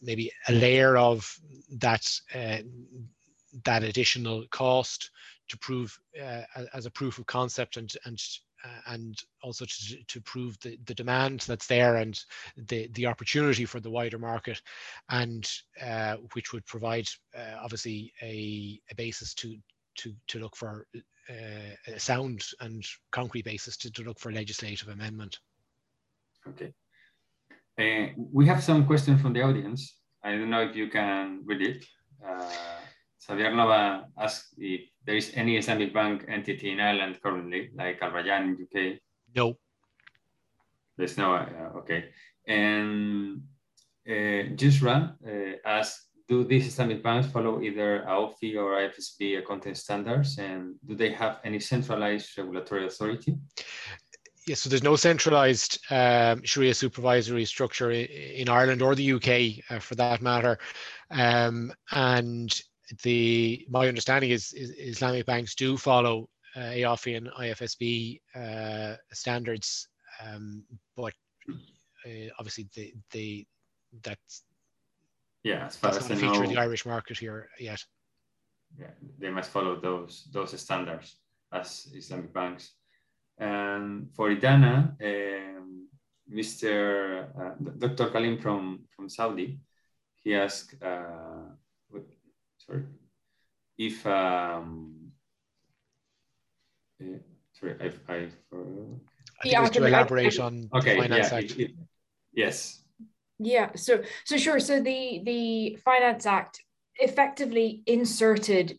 maybe 0.00 0.30
a 0.48 0.52
layer 0.52 0.96
of 0.96 1.38
that 1.78 2.04
uh, 2.34 2.58
that 3.64 3.84
additional 3.84 4.44
cost 4.50 5.10
to 5.48 5.58
prove 5.58 5.96
uh, 6.20 6.42
as 6.72 6.86
a 6.86 6.90
proof 6.90 7.18
of 7.18 7.26
concept 7.26 7.76
and 7.76 7.92
and 8.04 8.20
uh, 8.64 8.92
and 8.94 9.22
also 9.42 9.64
to, 9.66 10.02
to 10.04 10.20
prove 10.22 10.58
the, 10.60 10.78
the 10.86 10.94
demand 10.94 11.40
that's 11.40 11.66
there 11.66 11.96
and 11.96 12.24
the, 12.56 12.88
the 12.94 13.04
opportunity 13.04 13.66
for 13.66 13.78
the 13.78 13.90
wider 13.90 14.18
market 14.18 14.62
and 15.10 15.50
uh, 15.82 16.16
which 16.32 16.52
would 16.52 16.64
provide 16.64 17.06
uh, 17.36 17.56
obviously 17.62 18.12
a, 18.22 18.80
a 18.90 18.94
basis 18.94 19.34
to, 19.34 19.56
to, 19.96 20.14
to 20.28 20.38
look 20.38 20.56
for 20.56 20.86
uh, 21.28 21.92
a 21.94 22.00
sound 22.00 22.42
and 22.60 22.84
concrete 23.10 23.44
basis 23.44 23.76
to, 23.76 23.90
to 23.90 24.02
look 24.02 24.18
for 24.18 24.32
legislative 24.32 24.88
amendment. 24.88 25.38
Okay. 26.48 26.72
Uh, 27.78 28.06
we 28.16 28.46
have 28.46 28.62
some 28.62 28.86
questions 28.86 29.20
from 29.20 29.32
the 29.32 29.42
audience. 29.42 29.98
I 30.22 30.32
don't 30.32 30.50
know 30.50 30.62
if 30.62 30.76
you 30.76 30.88
can 30.88 31.42
read 31.44 31.62
it. 31.62 31.84
Uh, 32.24 32.50
Xavier 33.22 33.54
Nova 33.54 34.06
asked 34.18 34.54
if 34.58 34.82
there 35.04 35.16
is 35.16 35.32
any 35.34 35.56
Islamic 35.56 35.92
bank 35.92 36.24
entity 36.28 36.70
in 36.70 36.80
Ireland 36.80 37.18
currently, 37.22 37.70
like 37.74 38.00
Al 38.02 38.12
Rayan 38.12 38.54
in 38.54 38.62
UK. 38.62 38.98
No. 39.34 39.56
There's 40.96 41.18
no, 41.18 41.34
uh, 41.34 41.78
okay. 41.78 42.10
And 42.46 43.42
uh, 44.08 44.44
uh, 44.86 45.52
asked, 45.66 46.00
do 46.28 46.44
these 46.44 46.66
Islamic 46.66 47.02
banks 47.02 47.28
follow 47.28 47.60
either 47.60 48.04
AAOIFI 48.08 48.56
or 48.56 48.70
IFSB 48.80 49.38
accounting 49.38 49.74
standards? 49.74 50.38
And 50.38 50.76
do 50.86 50.94
they 50.94 51.10
have 51.12 51.40
any 51.44 51.60
centralized 51.60 52.38
regulatory 52.38 52.86
authority? 52.86 53.36
Yes, 54.46 54.60
so 54.60 54.68
there's 54.68 54.82
no 54.82 54.96
centralized 54.96 55.78
um, 55.90 56.42
Sharia 56.44 56.74
supervisory 56.74 57.46
structure 57.46 57.90
in, 57.90 58.04
in 58.06 58.48
Ireland 58.48 58.82
or 58.82 58.94
the 58.94 59.12
UK 59.12 59.64
uh, 59.70 59.78
for 59.80 59.94
that 59.94 60.20
matter. 60.20 60.58
Um, 61.10 61.72
and 61.92 62.54
the 63.02 63.66
my 63.70 63.88
understanding 63.88 64.30
is, 64.30 64.52
is 64.52 64.70
Islamic 64.76 65.24
banks 65.24 65.54
do 65.54 65.76
follow 65.78 66.28
uh, 66.56 66.60
AAOIFI 66.60 67.16
and 67.16 67.28
IFSB 67.28 68.20
uh, 68.34 68.96
standards, 69.12 69.88
um, 70.22 70.62
but 70.96 71.14
uh, 71.48 72.28
obviously 72.38 72.68
the 72.74 72.92
the 73.12 73.46
that's 74.02 74.42
yeah, 75.42 75.66
as 75.66 75.76
far 75.76 75.92
that's 75.92 76.04
as 76.04 76.10
not 76.10 76.18
a 76.18 76.20
feature 76.20 76.34
know, 76.34 76.42
of 76.42 76.50
the 76.50 76.58
Irish 76.58 76.86
market 76.86 77.18
here 77.18 77.48
yet. 77.58 77.82
Yeah, 78.78 78.90
they 79.18 79.30
must 79.30 79.50
follow 79.50 79.80
those 79.80 80.28
those 80.32 80.58
standards 80.60 81.16
as 81.52 81.88
Islamic 81.94 82.32
banks. 82.32 82.72
And 83.38 84.08
for 84.14 84.30
Edana, 84.30 84.94
um, 85.02 85.88
Mr. 86.32 87.28
Uh, 87.38 87.54
Dr. 87.78 88.10
Kalim 88.10 88.40
from 88.40 88.84
from 88.94 89.08
Saudi, 89.08 89.58
he 90.22 90.34
asked. 90.34 90.74
Uh, 90.82 91.50
sorry, 92.58 92.84
if 93.78 94.06
um, 94.06 95.12
uh, 97.02 97.18
sorry, 97.52 97.74
I, 97.80 98.12
I, 98.12 98.16
uh, 98.52 98.58
I 99.42 99.48
yeah, 99.48 99.68
to 99.68 99.84
elaborate 99.84 100.38
I, 100.38 100.44
on 100.44 100.68
okay, 100.74 100.96
Finance 100.98 101.30
yeah, 101.30 101.38
Act. 101.38 101.50
It, 101.52 101.60
it, 101.60 101.70
yes. 102.32 102.82
Yeah, 103.38 103.70
so 103.74 104.02
so 104.24 104.36
sure. 104.36 104.60
So 104.60 104.80
the 104.80 105.20
the 105.24 105.78
Finance 105.84 106.24
Act 106.26 106.62
effectively 106.96 107.82
inserted 107.86 108.78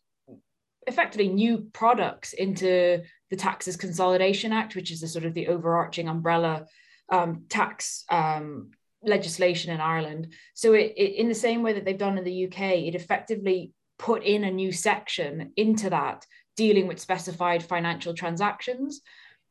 effectively 0.87 1.27
new 1.27 1.69
products 1.73 2.33
into 2.33 3.03
the 3.29 3.35
Taxes 3.35 3.75
Consolidation 3.75 4.51
Act, 4.51 4.75
which 4.75 4.91
is 4.91 5.01
the 5.01 5.07
sort 5.07 5.25
of 5.25 5.33
the 5.33 5.47
overarching 5.47 6.07
umbrella 6.07 6.65
um, 7.11 7.45
tax 7.49 8.03
um, 8.09 8.71
legislation 9.03 9.73
in 9.73 9.81
Ireland. 9.81 10.33
So 10.53 10.73
it, 10.73 10.93
it, 10.97 11.15
in 11.15 11.27
the 11.27 11.35
same 11.35 11.63
way 11.63 11.73
that 11.73 11.85
they've 11.85 11.97
done 11.97 12.17
in 12.17 12.23
the 12.23 12.45
UK, 12.45 12.59
it 12.87 12.95
effectively 12.95 13.73
put 13.97 14.23
in 14.23 14.43
a 14.43 14.51
new 14.51 14.71
section 14.71 15.53
into 15.55 15.89
that 15.89 16.25
dealing 16.55 16.87
with 16.87 16.99
specified 16.99 17.63
financial 17.63 18.13
transactions. 18.13 19.01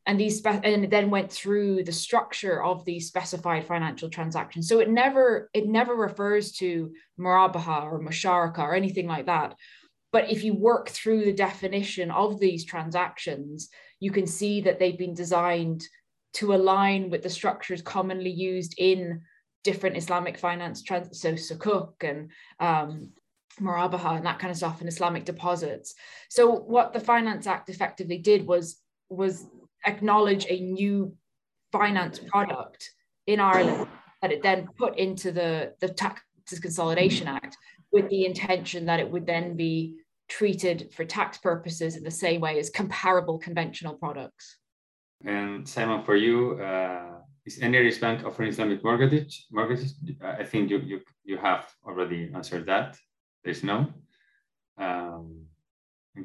And 0.07 0.21
these 0.21 0.39
spe- 0.39 0.61
and 0.63 0.85
it 0.85 0.91
then 0.91 1.11
went 1.11 1.33
through 1.33 1.85
the 1.85 1.93
structure 1.93 2.63
of 2.63 2.85
these 2.85 3.09
specified 3.09 3.67
financial 3.67 4.11
transactions. 4.11 4.69
So 4.69 4.81
it 4.81 4.91
never 4.91 5.49
it 5.55 5.67
never 5.67 5.95
refers 5.95 6.53
to 6.53 6.93
murabaha 7.19 7.85
or 7.85 8.01
musharaka 8.01 8.59
or 8.59 8.75
anything 8.75 9.07
like 9.07 9.27
that. 9.27 9.55
But 10.15 10.31
if 10.31 10.45
you 10.45 10.55
work 10.55 10.91
through 10.91 11.25
the 11.25 11.33
definition 11.33 12.13
of 12.13 12.39
these 12.39 12.65
transactions, 12.65 13.69
you 13.99 14.13
can 14.13 14.29
see 14.29 14.61
that 14.61 14.79
they've 14.79 14.97
been 14.97 15.13
designed 15.13 15.83
to 16.35 16.55
align 16.55 17.11
with 17.11 17.25
the 17.25 17.29
structures 17.29 17.83
commonly 17.83 18.31
used 18.31 18.77
in 18.79 19.23
different 19.65 19.97
Islamic 19.97 20.39
finance, 20.39 20.85
trans- 20.85 21.21
so 21.21 21.33
sukuk 21.33 21.95
and 22.03 22.31
um, 22.61 23.11
and 23.59 24.27
that 24.27 24.39
kind 24.39 24.53
of 24.53 24.57
stuff 24.57 24.79
and 24.79 24.89
Islamic 24.89 25.25
deposits. 25.25 25.97
So 26.29 26.49
what 26.49 26.93
the 26.93 27.01
Finance 27.01 27.49
Act 27.49 27.69
effectively 27.69 28.19
did 28.19 28.47
was 28.47 28.81
was 29.09 29.45
acknowledge 29.85 30.47
a 30.49 30.61
new 30.61 31.17
finance 31.73 32.21
product 32.21 32.89
in 33.27 33.41
Ireland 33.41 33.89
that 34.23 34.31
it 34.31 34.45
then 34.45 34.69
put 34.79 34.97
into 34.97 35.33
the 35.33 35.75
the 35.81 35.89
Taxes 35.89 36.61
Consolidation 36.61 37.27
Act 37.27 37.57
with 37.91 38.09
the 38.11 38.27
intention 38.27 38.87
that 38.87 39.01
it 39.01 39.11
would 39.11 39.27
then 39.27 39.57
be 39.57 39.97
treated 40.29 40.91
for 40.95 41.05
tax 41.05 41.39
purposes 41.39 41.97
in 41.97 42.05
the 42.05 42.11
same 42.11 42.41
way 42.41 42.59
as 42.59 42.71
comparable 42.71 43.39
conventional 43.39 43.95
products. 43.95 44.59
And 45.25 45.69
Simon, 45.69 46.05
for 46.05 46.17
you, 46.17 46.61
uh, 46.61 47.19
is 47.47 47.61
any 47.61 47.79
Irish 47.79 47.99
bank 47.99 48.25
offering 48.25 48.49
Islamic 48.49 48.83
mortgage? 48.83 49.47
Mortgages? 49.51 49.95
I 50.23 50.45
think 50.45 50.71
you 50.71 50.79
you 50.79 51.01
you 51.25 51.37
have 51.39 51.67
already 51.87 52.31
answered 52.35 52.67
that. 52.67 52.97
There's 53.43 53.63
no. 53.63 53.93
Um, 54.79 55.47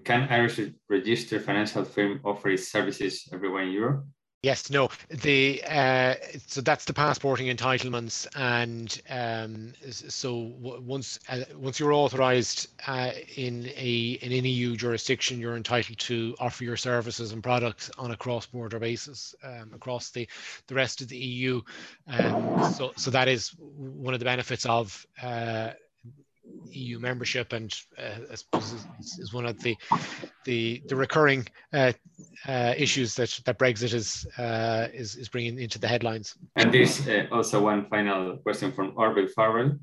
can 0.04 0.28
Irish 0.30 0.60
registered 0.88 1.44
financial 1.44 1.84
firm 1.84 2.22
offer 2.24 2.50
its 2.50 2.72
services 2.72 3.28
everywhere 3.34 3.64
in 3.64 3.72
Europe? 3.72 4.06
Yes, 4.42 4.70
no. 4.70 4.88
The 5.10 5.62
uh, 5.68 6.16
so 6.48 6.62
that's 6.62 6.86
the 6.86 6.94
passporting 6.94 7.48
entitlements, 7.54 8.26
and 8.38 9.02
um, 9.10 9.74
so 9.92 10.54
once 10.62 11.20
uh, 11.28 11.40
once 11.58 11.78
you're 11.78 11.92
authorised 11.92 12.70
uh, 12.88 13.12
in 13.36 13.66
a 13.76 14.18
in 14.22 14.32
an 14.32 14.46
EU 14.46 14.78
jurisdiction, 14.78 15.42
you're 15.42 15.58
entitled 15.58 15.98
to 16.00 16.38
offer 16.40 16.64
your 16.64 16.78
services 16.78 17.34
and 17.34 17.44
products 17.44 17.92
on 17.98 18.12
a 18.12 18.16
cross-border 18.16 18.80
basis 18.80 19.36
um, 19.44 19.72
across 19.76 20.10
the 20.12 20.26
the 20.68 20.76
rest 20.76 21.02
of 21.02 21.10
the 21.10 21.18
EU. 21.18 21.62
Um, 22.08 22.64
so 22.72 22.94
so 22.96 23.12
that 23.12 23.28
is 23.28 23.50
one 23.60 24.14
of 24.14 24.22
the 24.22 24.26
benefits 24.26 24.66
of 24.66 25.06
uh, 25.22 25.72
EU 26.72 27.00
membership, 27.00 27.54
and 27.54 27.74
uh, 27.98 28.32
I 28.32 28.36
suppose 28.36 28.74
is, 28.74 29.20
is, 29.20 29.34
one 29.34 29.46
of 29.46 29.62
the 29.62 29.76
the, 30.46 30.82
the 30.88 30.96
recurring 30.96 31.48
uh, 31.74 31.94
uh, 32.48 32.74
issues 32.78 33.16
that, 33.16 33.40
that 33.46 33.58
Brexit 33.58 33.94
is, 33.94 34.28
uh, 34.38 34.88
is 34.94 35.16
is 35.16 35.30
bringing 35.30 35.60
into 35.60 35.80
the 35.80 35.88
headlines. 35.88 36.36
And 36.56 36.74
there's 36.74 37.08
uh, 37.08 37.28
also 37.32 37.62
one 37.64 37.86
final 37.90 38.38
question 38.38 38.72
from 38.72 38.94
Orville 38.96 39.28
Farrell. 39.28 39.78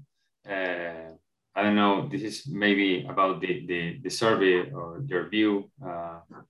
Uh, 0.48 1.12
I 1.54 1.62
don't 1.62 1.76
know. 1.76 2.08
This 2.08 2.22
is 2.22 2.46
maybe 2.46 3.06
about 3.08 3.40
the 3.40 3.66
the, 3.66 3.98
the 4.02 4.10
survey 4.10 4.70
or 4.70 5.02
your 5.06 5.28
view. 5.28 5.70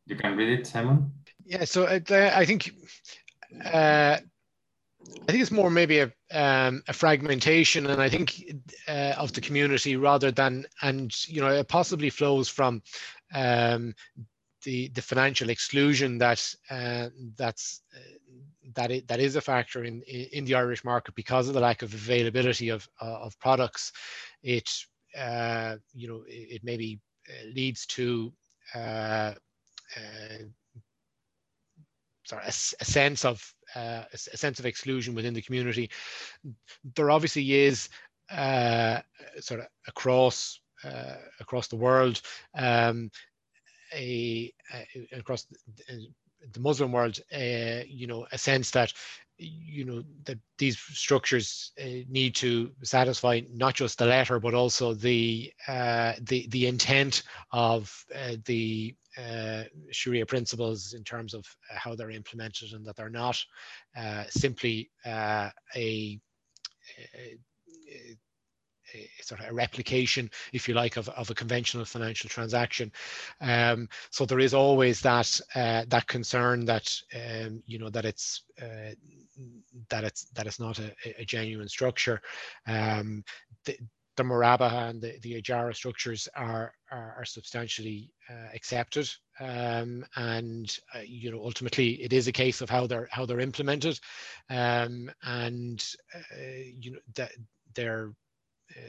you 0.07 0.16
can 0.16 0.37
read 0.37 0.61
it, 0.61 0.66
Simon. 0.66 1.12
Yeah. 1.45 1.64
So 1.64 1.87
I 1.87 2.45
think. 2.45 2.72
I 5.28 5.32
think 5.32 5.42
it's 5.42 5.50
more 5.50 5.70
maybe 5.70 5.98
a, 5.98 6.12
um, 6.32 6.82
a 6.86 6.92
fragmentation, 6.92 7.86
and 7.86 8.00
I 8.00 8.09
think 8.09 8.44
uh, 8.86 9.14
of 9.16 9.32
the 9.32 9.40
community 9.40 9.96
rather 9.96 10.30
than, 10.30 10.66
and 10.82 11.12
you 11.26 11.40
know, 11.40 11.48
it 11.48 11.68
possibly 11.68 12.11
flows 12.11 12.48
from 12.48 12.82
um, 13.34 13.94
the 14.62 14.88
the 14.88 15.02
financial 15.02 15.50
exclusion 15.50 16.18
that 16.18 16.54
uh, 16.70 17.09
that's 17.36 17.82
uh, 17.94 17.98
that 18.74 18.90
it, 18.90 19.09
that 19.09 19.18
is 19.18 19.34
a 19.34 19.40
factor 19.40 19.84
in 19.84 20.02
in 20.02 20.44
the 20.44 20.54
Irish 20.54 20.84
market 20.84 21.14
because 21.16 21.48
of 21.48 21.54
the 21.54 21.61
lack 21.61 21.82
of 21.82 21.92
availability 21.92 22.68
of 22.68 22.88
uh, 23.00 23.18
of 23.20 23.38
products. 23.40 23.92
It 24.44 24.70
uh, 25.18 25.76
you 25.92 26.07
know 26.09 26.22
it, 26.28 26.57
it 26.57 26.61
maybe 26.64 27.00
uh, 27.28 27.48
leads 27.52 27.86
to 27.86 28.32
sorry, 32.27 32.45
a, 32.45 32.49
a 32.49 32.85
sense 32.85 33.24
of 33.24 33.55
uh, 33.74 34.03
a, 34.12 34.16
sense 34.16 34.59
of 34.59 34.66
exclusion 34.66 35.14
within 35.14 35.35
the 35.35 35.43
community. 35.43 35.91
There 36.95 37.11
obviously 37.11 37.53
is 37.53 37.89
uh, 38.31 39.01
sort 39.41 39.61
of 39.61 39.66
across 39.87 40.61
uh, 40.85 41.16
across 41.41 41.68
the 41.68 41.77
world 41.77 42.20
um, 42.57 43.11
a, 43.95 44.53
a, 44.74 45.18
across 45.18 45.47
the, 45.89 46.09
the 46.53 46.61
Muslim 46.61 46.93
world, 46.93 47.18
uh, 47.33 47.83
you 47.87 48.07
know, 48.07 48.27
a 48.33 48.39
sense 48.39 48.70
that 48.72 48.93
you 49.39 49.84
know 49.84 50.03
that 50.24 50.39
these 50.59 50.78
structures 50.78 51.72
uh, 51.80 52.05
need 52.09 52.34
to 52.34 52.70
satisfy 52.82 53.41
not 53.53 53.74
just 53.74 53.99
the 53.99 54.07
letter 54.07 54.41
but 54.41 54.55
also 54.55 54.95
the 54.95 55.53
uh, 55.68 56.14
the 56.22 56.47
the 56.49 56.66
intent 56.66 57.22
of 57.53 57.93
uh, 58.14 58.37
the 58.47 58.95
uh, 59.18 59.64
Sharia 59.91 60.26
principles 60.26 60.95
in 60.95 61.03
terms 61.05 61.34
of 61.34 61.45
uh, 61.70 61.78
how 61.78 61.95
they're 61.95 62.11
implemented 62.11 62.72
and 62.72 62.84
that 62.87 62.97
they're 62.97 63.09
not 63.09 63.43
uh, 63.97 64.24
simply 64.28 64.91
a, 65.05 65.51
a, 65.74 66.20
a, 68.95 69.09
sort 69.22 69.41
of 69.41 69.49
a 69.49 69.55
replication, 69.55 70.30
if 70.53 70.68
you 70.68 70.74
like, 70.74 70.97
of, 70.97 71.09
of 71.11 71.30
a 71.30 71.34
conventional 71.34 71.84
financial 71.84 72.28
transaction. 72.28 72.93
Um, 73.41 73.89
so 74.11 74.26
there 74.26 74.41
is 74.41 74.55
always 74.55 75.01
that 75.01 75.41
uh, 75.55 75.84
that 75.89 76.07
concern 76.07 76.64
that 76.66 76.95
um, 77.14 77.62
you 77.66 77.78
know 77.78 77.91
that 77.91 78.05
it's 78.05 78.43
uh, 78.61 78.95
that 79.89 80.05
it's 80.05 80.24
that 80.34 80.47
it's 80.47 80.61
not 80.61 80.78
a, 80.78 80.95
a 81.18 81.24
genuine 81.24 81.68
structure. 81.68 82.20
Um, 82.66 83.24
the, 83.64 83.76
the 84.16 84.22
Murabaha 84.22 84.89
and 84.89 85.01
the, 85.01 85.18
the 85.22 85.41
Ijara 85.41 85.74
structures 85.74 86.28
are, 86.34 86.72
are, 86.91 87.14
are 87.18 87.24
substantially 87.24 88.11
uh, 88.30 88.49
accepted. 88.55 89.09
Um, 89.39 90.07
and, 90.16 90.74
uh, 90.95 91.01
you 91.07 91.30
know, 91.30 91.43
ultimately 91.45 92.03
it 92.03 92.12
is 92.12 92.26
a 92.26 92.32
case 92.32 92.62
of 92.62 92.70
how 92.70 92.87
they're, 92.87 93.09
how 93.11 93.26
they're 93.26 93.41
implemented. 93.41 94.01
Um, 94.49 95.11
and, 95.22 95.84
uh, 96.14 96.45
you 96.80 96.93
know, 96.93 96.99
that 97.16 97.32
they're 97.74 98.12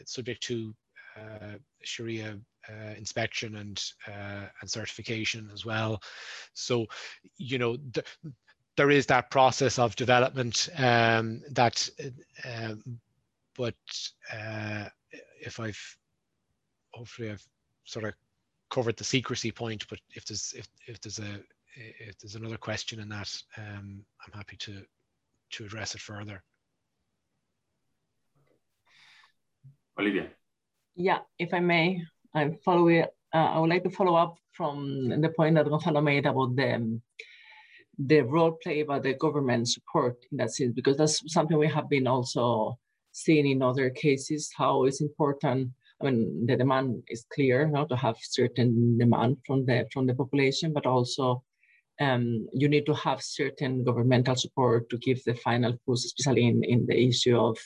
subject 0.06 0.44
to 0.44 0.74
uh, 1.18 1.56
Sharia 1.84 2.38
uh, 2.70 2.94
inspection 2.98 3.56
and, 3.58 3.84
and 4.08 4.70
certification 4.70 5.50
as 5.54 5.66
well. 5.66 6.02
So, 6.54 6.86
you 7.38 7.58
know, 7.58 7.78
the, 7.94 8.04
there 8.76 8.92
is 8.92 9.06
that 9.08 9.32
process 9.32 9.80
of 9.80 9.96
development 9.96 10.70
um, 10.78 11.42
that, 11.52 11.90
but 13.56 13.76
if 15.42 15.60
I've 15.60 15.98
hopefully 16.94 17.32
I've 17.32 17.46
sort 17.86 18.06
of 18.06 18.14
covered 18.70 18.98
the 18.98 19.04
secrecy 19.04 19.52
point, 19.52 19.86
but 19.90 20.00
if 20.14 20.26
there's 20.26 20.54
if, 20.56 20.68
if 20.88 21.00
there's 21.02 21.20
a 21.20 21.40
if 21.76 22.18
there's 22.18 22.36
another 22.36 22.58
question 22.58 23.00
in 23.00 23.10
that, 23.10 23.34
um, 23.58 24.04
I'm 24.26 24.34
happy 24.34 24.58
to 24.58 24.84
to 25.52 25.66
address 25.66 25.96
it 25.96 26.02
further. 26.02 26.44
Olivia. 30.00 30.28
Yeah, 30.96 31.20
if 31.38 31.54
I 31.54 31.60
may, 31.60 32.02
I'm 32.34 32.58
following. 32.66 33.06
Uh, 33.34 33.38
I 33.38 33.60
would 33.60 33.70
like 33.70 33.84
to 33.84 33.90
follow 33.90 34.16
up 34.16 34.36
from 34.54 35.10
the 35.22 35.30
point 35.30 35.56
that 35.56 35.70
Gonzalo 35.70 36.02
made 36.02 36.26
about 36.26 36.56
the 36.56 37.00
the 38.00 38.22
role 38.22 38.58
played 38.64 38.88
by 38.88 39.00
the 39.00 39.14
government 39.14 39.68
support 39.68 40.18
in 40.32 40.38
that 40.38 40.54
sense, 40.54 40.74
because 40.74 40.98
that's 40.98 41.22
something 41.34 41.58
we 41.58 41.68
have 41.68 41.90
been 41.90 42.08
also 42.08 42.78
seen 43.12 43.48
in 43.48 43.62
other 43.62 43.90
cases 43.90 44.52
how 44.56 44.86
it's 44.86 45.02
important. 45.02 45.72
I 46.00 46.06
mean, 46.06 46.46
the 46.46 46.56
demand 46.56 47.04
is 47.10 47.26
clear 47.34 47.68
now 47.68 47.86
to 47.86 47.96
have 47.96 48.18
certain 48.22 48.98
demand 48.98 49.38
from 49.46 49.66
the 49.66 49.88
from 49.92 50.06
the 50.06 50.14
population, 50.14 50.74
but 50.74 50.86
also 50.86 51.44
um, 52.00 52.48
you 52.54 52.70
need 52.70 52.86
to 52.86 52.94
have 52.94 53.22
certain 53.22 53.84
governmental 53.84 54.36
support 54.36 54.90
to 54.90 54.98
give 54.98 55.24
the 55.24 55.34
final 55.34 55.74
push, 55.86 56.06
especially 56.06 56.46
in, 56.46 56.64
in 56.64 56.86
the 56.86 57.08
issue 57.08 57.36
of 57.36 57.58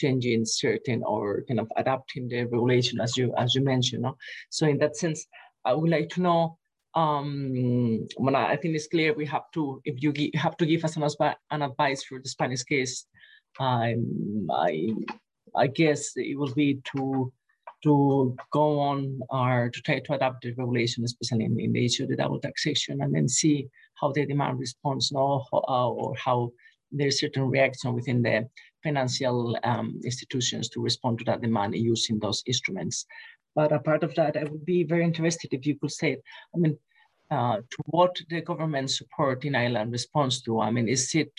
changing 0.00 0.44
certain 0.44 1.02
or 1.12 1.44
kind 1.48 1.60
of 1.60 1.68
adapting 1.76 2.28
the 2.28 2.40
regulation 2.44 3.00
as 3.00 3.16
you 3.16 3.26
as 3.42 3.54
you 3.54 3.62
mentioned. 3.62 4.02
No? 4.02 4.16
So 4.50 4.66
in 4.66 4.78
that 4.78 4.96
sense, 4.96 5.20
I 5.64 5.72
would 5.72 5.90
like 5.96 6.08
to 6.10 6.20
know 6.26 6.58
um, 6.94 8.06
when 8.16 8.34
I, 8.34 8.52
I 8.52 8.56
think 8.56 8.74
it's 8.74 8.88
clear 8.88 9.12
we 9.12 9.26
have 9.26 9.50
to, 9.54 9.80
if 9.84 10.02
you 10.02 10.12
have 10.34 10.56
to 10.58 10.66
give 10.66 10.84
us 10.84 10.96
an, 10.96 11.04
an 11.50 11.62
advice 11.62 12.04
for 12.04 12.20
the 12.20 12.28
Spanish 12.28 12.62
case, 12.62 13.06
I'm, 13.58 14.48
I, 14.50 14.94
I 15.54 15.66
guess 15.66 16.12
it 16.16 16.38
will 16.38 16.54
be 16.54 16.80
to 16.92 17.32
to 17.84 18.34
go 18.50 18.80
on 18.80 19.20
or 19.28 19.70
to 19.74 19.82
try 19.82 19.98
to 20.00 20.14
adapt 20.14 20.42
the 20.42 20.54
regulation, 20.54 21.04
especially 21.04 21.44
in, 21.44 21.60
in 21.60 21.70
the 21.72 21.84
issue 21.84 22.04
of 22.04 22.08
the 22.08 22.16
double 22.16 22.40
taxation, 22.40 23.02
and 23.02 23.14
then 23.14 23.28
see 23.28 23.68
how 24.00 24.10
the 24.10 24.24
demand 24.24 24.58
responds 24.58 25.12
now, 25.12 25.44
uh, 25.52 25.88
or 25.90 26.14
how 26.16 26.50
there's 26.90 27.20
certain 27.20 27.42
reaction 27.42 27.92
within 27.92 28.22
the 28.22 28.48
financial 28.84 29.58
um, 29.64 30.00
institutions 30.04 30.68
to 30.70 30.80
respond 30.80 31.18
to 31.18 31.24
that 31.24 31.40
demand 31.40 31.74
using 31.74 32.18
those 32.18 32.42
instruments. 32.46 33.06
But 33.56 33.72
apart 33.72 34.02
of 34.04 34.14
that, 34.16 34.36
I 34.36 34.44
would 34.44 34.64
be 34.64 34.84
very 34.84 35.04
interested 35.04 35.52
if 35.52 35.66
you 35.66 35.78
could 35.78 35.92
say, 35.92 36.18
I 36.54 36.58
mean, 36.58 36.78
uh, 37.30 37.56
to 37.56 37.78
what 37.86 38.14
the 38.28 38.40
government 38.42 38.90
support 38.90 39.44
in 39.44 39.54
Ireland 39.54 39.92
responds 39.92 40.42
to. 40.42 40.60
I 40.60 40.70
mean, 40.70 40.88
is 40.88 41.14
it 41.14 41.32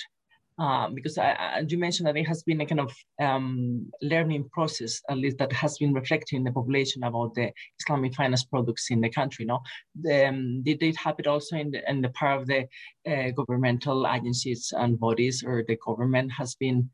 um, 0.58 0.96
because 0.96 1.18
I, 1.18 1.32
I, 1.32 1.66
you 1.68 1.78
mentioned 1.78 2.08
that 2.08 2.16
it 2.16 2.28
has 2.28 2.44
been 2.44 2.62
a 2.62 2.66
kind 2.66 2.80
of 2.80 2.96
um, 3.22 3.92
learning 4.02 4.50
process, 4.54 5.02
at 5.10 5.18
least 5.18 5.38
that 5.40 5.52
has 5.52 5.78
been 5.78 5.94
reflecting 5.94 6.38
in 6.38 6.44
the 6.46 6.52
population 6.52 7.04
about 7.04 7.36
the 7.36 7.52
Islamic 7.80 8.16
finance 8.16 8.46
products 8.46 8.90
in 8.90 9.02
the 9.02 9.10
country. 9.10 9.44
No, 9.46 9.62
the, 10.02 10.30
um, 10.30 10.64
did 10.64 10.82
it 10.82 10.96
happen 10.96 11.28
also 11.28 11.58
in 11.58 11.72
the, 11.72 11.90
in 11.90 12.02
the 12.02 12.10
part 12.10 12.42
of 12.42 12.48
the 12.48 12.68
uh, 13.06 13.32
governmental 13.32 14.08
agencies 14.08 14.72
and 14.76 15.00
bodies, 15.00 15.44
or 15.46 15.64
the 15.68 15.78
government 15.86 16.32
has 16.32 16.56
been 16.56 16.90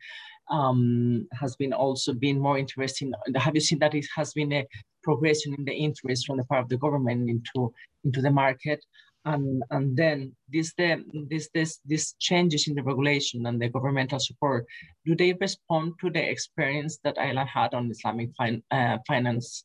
um, 0.51 1.27
has 1.39 1.55
been 1.55 1.73
also 1.73 2.13
been 2.13 2.39
more 2.39 2.57
interesting? 2.57 3.13
Have 3.35 3.55
you 3.55 3.61
seen 3.61 3.79
that 3.79 3.95
it 3.95 4.05
has 4.15 4.33
been 4.33 4.53
a 4.53 4.67
progression 5.03 5.55
in 5.57 5.65
the 5.65 5.73
interest 5.73 6.27
from 6.27 6.37
the 6.37 6.45
part 6.45 6.63
of 6.63 6.69
the 6.69 6.77
government 6.77 7.29
into 7.29 7.73
into 8.03 8.21
the 8.21 8.31
market? 8.31 8.83
and 9.25 9.63
and 9.69 9.95
then 9.95 10.35
this 10.51 10.73
the 10.77 11.03
this 11.29 11.49
this 11.53 11.79
these 11.85 12.15
changes 12.19 12.67
in 12.67 12.75
the 12.75 12.83
regulation 12.83 13.45
and 13.45 13.61
the 13.61 13.69
governmental 13.69 14.19
support 14.19 14.65
do 15.05 15.15
they 15.15 15.33
respond 15.39 15.93
to 15.99 16.09
the 16.09 16.29
experience 16.29 16.97
that 17.03 17.17
Ireland 17.19 17.49
had 17.49 17.73
on 17.73 17.91
Islamic 17.91 18.29
fin 18.37 18.63
uh, 18.71 18.97
finance 19.07 19.63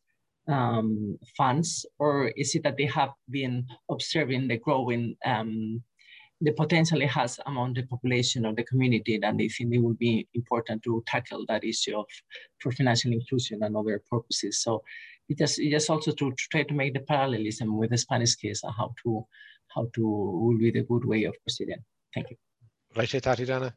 um, 0.49 1.19
funds 1.37 1.87
or 1.99 2.29
is 2.37 2.55
it 2.55 2.63
that 2.65 2.77
they 2.77 2.87
have 2.87 3.13
been 3.31 3.67
observing 3.91 4.49
the 4.49 4.59
growing 4.59 5.17
um, 5.25 5.83
the 6.41 6.53
potential 6.53 7.01
it 7.01 7.09
has 7.09 7.41
among 7.47 7.73
the 7.75 7.83
population 7.83 8.45
or 8.45 8.55
the 8.55 8.65
community, 8.65 9.19
then 9.19 9.37
they 9.37 9.49
think 9.49 9.75
it 9.75 9.79
would 9.79 9.99
be 9.99 10.29
important 10.35 10.83
to 10.83 11.03
tackle 11.07 11.45
that 11.49 11.65
issue 11.65 11.99
of 11.99 12.07
for 12.59 12.73
financial 12.73 13.13
inclusion 13.13 13.63
and 13.63 13.77
other 13.77 14.03
purposes. 14.11 14.63
So 14.63 14.83
it 15.29 15.39
just 15.39 15.59
it 15.59 15.71
just 15.71 15.89
also 15.89 16.13
to, 16.13 16.31
to 16.31 16.49
try 16.51 16.63
to 16.63 16.75
make 16.75 16.95
the 16.95 17.01
parallelism 17.01 17.77
with 17.77 17.91
the 17.91 17.99
Spanish 17.99 18.35
case 18.35 18.63
and 18.63 18.73
how 18.77 18.95
to 19.03 19.27
how 19.75 19.89
to 19.95 20.07
will 20.07 20.59
be 20.59 20.71
the 20.71 20.83
good 20.83 21.05
way 21.05 21.25
of 21.25 21.35
proceeding. 21.43 21.83
Thank 22.15 22.31
you. 22.31 22.37
Right, 22.95 23.09
Tatiana. 23.09 23.75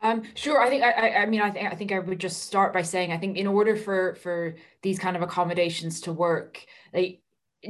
Um, 0.00 0.22
sure. 0.34 0.60
I 0.60 0.68
think 0.68 0.84
I, 0.84 1.10
I 1.10 1.26
mean 1.26 1.40
I 1.42 1.50
think 1.50 1.72
I 1.72 1.74
think 1.74 1.92
I 1.92 1.98
would 1.98 2.20
just 2.20 2.44
start 2.44 2.72
by 2.72 2.82
saying 2.82 3.12
I 3.12 3.18
think 3.18 3.36
in 3.36 3.46
order 3.46 3.76
for 3.76 4.14
for 4.14 4.54
these 4.82 4.98
kind 4.98 5.16
of 5.16 5.22
accommodations 5.22 6.00
to 6.02 6.12
work, 6.12 6.64
they 6.92 7.20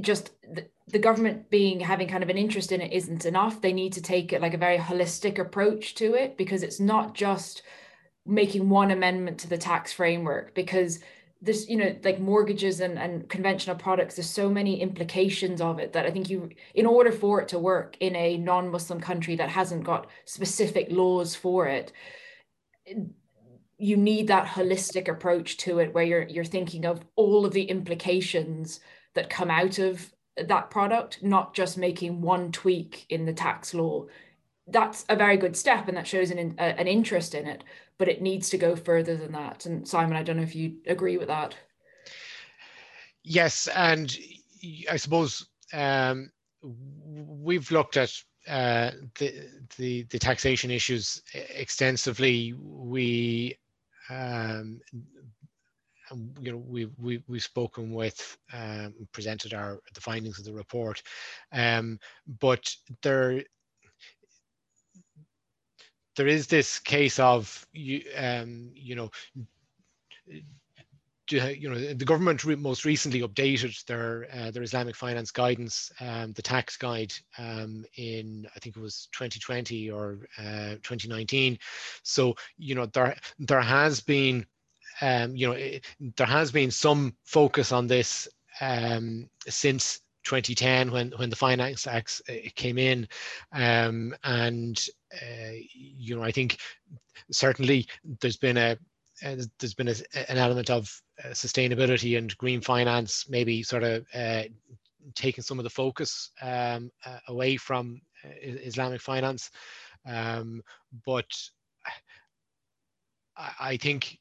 just 0.00 0.30
the, 0.42 0.68
the 0.88 0.98
government 0.98 1.50
being 1.50 1.80
having 1.80 2.08
kind 2.08 2.22
of 2.22 2.28
an 2.28 2.38
interest 2.38 2.72
in 2.72 2.80
it 2.80 2.92
isn't 2.92 3.24
enough. 3.24 3.60
They 3.60 3.72
need 3.72 3.92
to 3.94 4.02
take 4.02 4.32
it 4.32 4.42
like 4.42 4.54
a 4.54 4.58
very 4.58 4.78
holistic 4.78 5.38
approach 5.38 5.94
to 5.96 6.14
it 6.14 6.36
because 6.36 6.62
it's 6.62 6.80
not 6.80 7.14
just 7.14 7.62
making 8.26 8.68
one 8.68 8.90
amendment 8.90 9.38
to 9.38 9.48
the 9.48 9.58
tax 9.58 9.92
framework 9.92 10.54
because 10.54 11.00
this 11.40 11.68
you 11.68 11.76
know 11.76 11.96
like 12.04 12.20
mortgages 12.20 12.80
and, 12.80 12.98
and 12.98 13.28
conventional 13.28 13.76
products 13.76 14.16
there's 14.16 14.28
so 14.28 14.50
many 14.50 14.80
implications 14.80 15.60
of 15.60 15.78
it 15.78 15.92
that 15.92 16.04
i 16.04 16.10
think 16.10 16.28
you 16.28 16.50
in 16.74 16.84
order 16.84 17.12
for 17.12 17.40
it 17.40 17.48
to 17.48 17.58
work 17.58 17.96
in 18.00 18.14
a 18.16 18.36
non-muslim 18.36 19.00
country 19.00 19.36
that 19.36 19.48
hasn't 19.48 19.84
got 19.84 20.08
specific 20.24 20.88
laws 20.90 21.34
for 21.34 21.66
it 21.66 21.92
you 23.78 23.96
need 23.96 24.26
that 24.26 24.46
holistic 24.46 25.08
approach 25.08 25.56
to 25.56 25.78
it 25.78 25.94
where 25.94 26.04
you're 26.04 26.26
you're 26.26 26.44
thinking 26.44 26.84
of 26.84 27.00
all 27.14 27.46
of 27.46 27.52
the 27.52 27.64
implications 27.64 28.80
that 29.18 29.28
come 29.28 29.50
out 29.50 29.80
of 29.80 30.12
that 30.36 30.70
product 30.70 31.20
not 31.24 31.52
just 31.52 31.76
making 31.76 32.20
one 32.20 32.52
tweak 32.52 33.04
in 33.08 33.26
the 33.26 33.32
tax 33.32 33.74
law. 33.74 34.06
That's 34.68 35.04
a 35.08 35.16
very 35.16 35.36
good 35.36 35.56
step 35.56 35.88
and 35.88 35.96
that 35.96 36.06
shows 36.06 36.30
an, 36.30 36.54
an 36.58 36.86
interest 36.86 37.34
in 37.34 37.44
it 37.44 37.64
but 37.98 38.08
it 38.08 38.22
needs 38.22 38.48
to 38.50 38.58
go 38.58 38.76
further 38.76 39.16
than 39.16 39.32
that. 39.32 39.66
And 39.66 39.86
simon 39.88 40.16
i 40.16 40.22
don't 40.22 40.36
know 40.36 40.44
if 40.44 40.54
you 40.54 40.76
agree 40.86 41.16
with 41.16 41.26
that. 41.26 41.56
Yes 43.24 43.66
and 43.74 44.16
i 44.88 44.96
suppose 44.96 45.48
um, 45.72 46.30
we've 46.62 47.72
looked 47.72 47.96
at 47.96 48.12
uh, 48.46 48.92
the, 49.18 49.48
the, 49.78 50.04
the 50.04 50.18
taxation 50.18 50.70
issues 50.70 51.22
extensively. 51.34 52.54
We 52.56 53.58
um, 54.10 54.80
you 56.40 56.52
know 56.52 56.58
we 56.58 56.88
we 56.98 57.22
we've 57.28 57.42
spoken 57.42 57.92
with 57.92 58.36
um, 58.52 58.94
presented 59.12 59.54
our 59.54 59.80
the 59.94 60.00
findings 60.00 60.38
of 60.38 60.44
the 60.44 60.52
report 60.52 61.02
um, 61.52 61.98
but 62.40 62.74
there 63.02 63.42
there 66.16 66.26
is 66.26 66.46
this 66.46 66.78
case 66.78 67.18
of 67.18 67.66
you 67.72 68.02
um, 68.16 68.70
you 68.74 68.94
know 68.94 69.10
you 71.30 71.68
know 71.68 71.78
the 71.94 72.04
government 72.04 72.44
re 72.44 72.54
most 72.56 72.84
recently 72.84 73.20
updated 73.20 73.84
their 73.84 74.26
uh, 74.32 74.50
their 74.50 74.62
Islamic 74.62 74.96
finance 74.96 75.30
guidance, 75.30 75.92
um, 76.00 76.32
the 76.32 76.42
tax 76.42 76.76
guide 76.76 77.12
um, 77.38 77.84
in 77.96 78.46
I 78.54 78.58
think 78.58 78.76
it 78.76 78.80
was 78.80 79.08
2020 79.12 79.90
or 79.90 80.20
uh, 80.38 80.74
2019. 80.82 81.58
So 82.02 82.34
you 82.56 82.74
know 82.74 82.86
there 82.86 83.16
there 83.38 83.60
has 83.60 84.00
been 84.00 84.46
um, 85.00 85.36
you 85.36 85.48
know 85.48 85.52
it, 85.52 85.84
there 86.16 86.26
has 86.26 86.50
been 86.50 86.70
some 86.70 87.14
focus 87.24 87.72
on 87.72 87.86
this 87.86 88.28
um, 88.60 89.28
since 89.48 90.00
2010 90.24 90.90
when 90.90 91.10
when 91.16 91.30
the 91.30 91.36
Finance 91.36 91.86
Act 91.86 92.20
uh, 92.28 92.34
came 92.54 92.78
in, 92.78 93.08
um, 93.52 94.14
and 94.24 94.88
uh, 95.14 95.52
you 95.72 96.16
know, 96.16 96.22
I 96.22 96.30
think 96.30 96.58
certainly 97.30 97.86
there's 98.20 98.36
been 98.36 98.56
a 98.56 98.76
there's 99.22 99.74
been 99.74 99.88
a, 99.88 99.94
an 100.30 100.38
element 100.38 100.70
of 100.70 101.02
sustainability 101.30 102.16
and 102.16 102.36
green 102.38 102.60
finance, 102.60 103.26
maybe 103.28 103.62
sort 103.62 103.82
of 103.82 104.06
uh, 104.14 104.42
taking 105.14 105.42
some 105.42 105.58
of 105.58 105.64
the 105.64 105.70
focus 105.70 106.30
um, 106.40 106.90
away 107.26 107.56
from 107.56 108.00
Islamic 108.42 109.00
finance. 109.00 109.50
Um, 110.06 110.62
but 111.04 111.26
I, 113.36 113.76
think 113.76 114.18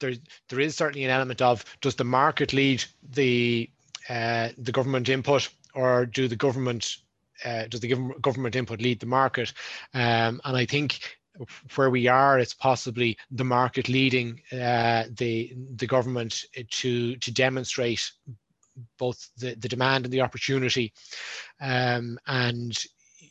there 0.00 0.14
there 0.48 0.60
is 0.60 0.76
certainly 0.76 1.04
an 1.04 1.10
element 1.10 1.42
of 1.42 1.64
does 1.80 1.94
the 1.94 2.04
market 2.04 2.52
lead 2.52 2.84
the 3.10 3.70
the 4.08 4.72
government 4.72 5.08
input, 5.08 5.48
or 5.74 6.06
do 6.06 6.28
the 6.28 6.36
government 6.36 6.96
uh, 7.44 7.66
does 7.68 7.80
the 7.80 7.94
government 8.20 8.56
input 8.56 8.80
lead 8.80 9.00
the 9.00 9.06
market? 9.06 9.52
Um, 9.94 10.40
and 10.44 10.56
I 10.56 10.64
think 10.66 11.18
where 11.74 11.90
we 11.90 12.06
are, 12.06 12.38
it's 12.38 12.54
possibly 12.54 13.18
the 13.30 13.44
market 13.44 13.88
leading 13.88 14.40
uh, 14.52 15.04
the 15.10 15.54
the 15.76 15.86
government 15.86 16.44
to 16.70 17.16
to 17.16 17.32
demonstrate 17.32 18.10
both 18.98 19.30
the, 19.38 19.54
the 19.54 19.68
demand 19.68 20.04
and 20.04 20.12
the 20.12 20.20
opportunity. 20.20 20.92
Um, 21.60 22.18
and 22.26 22.76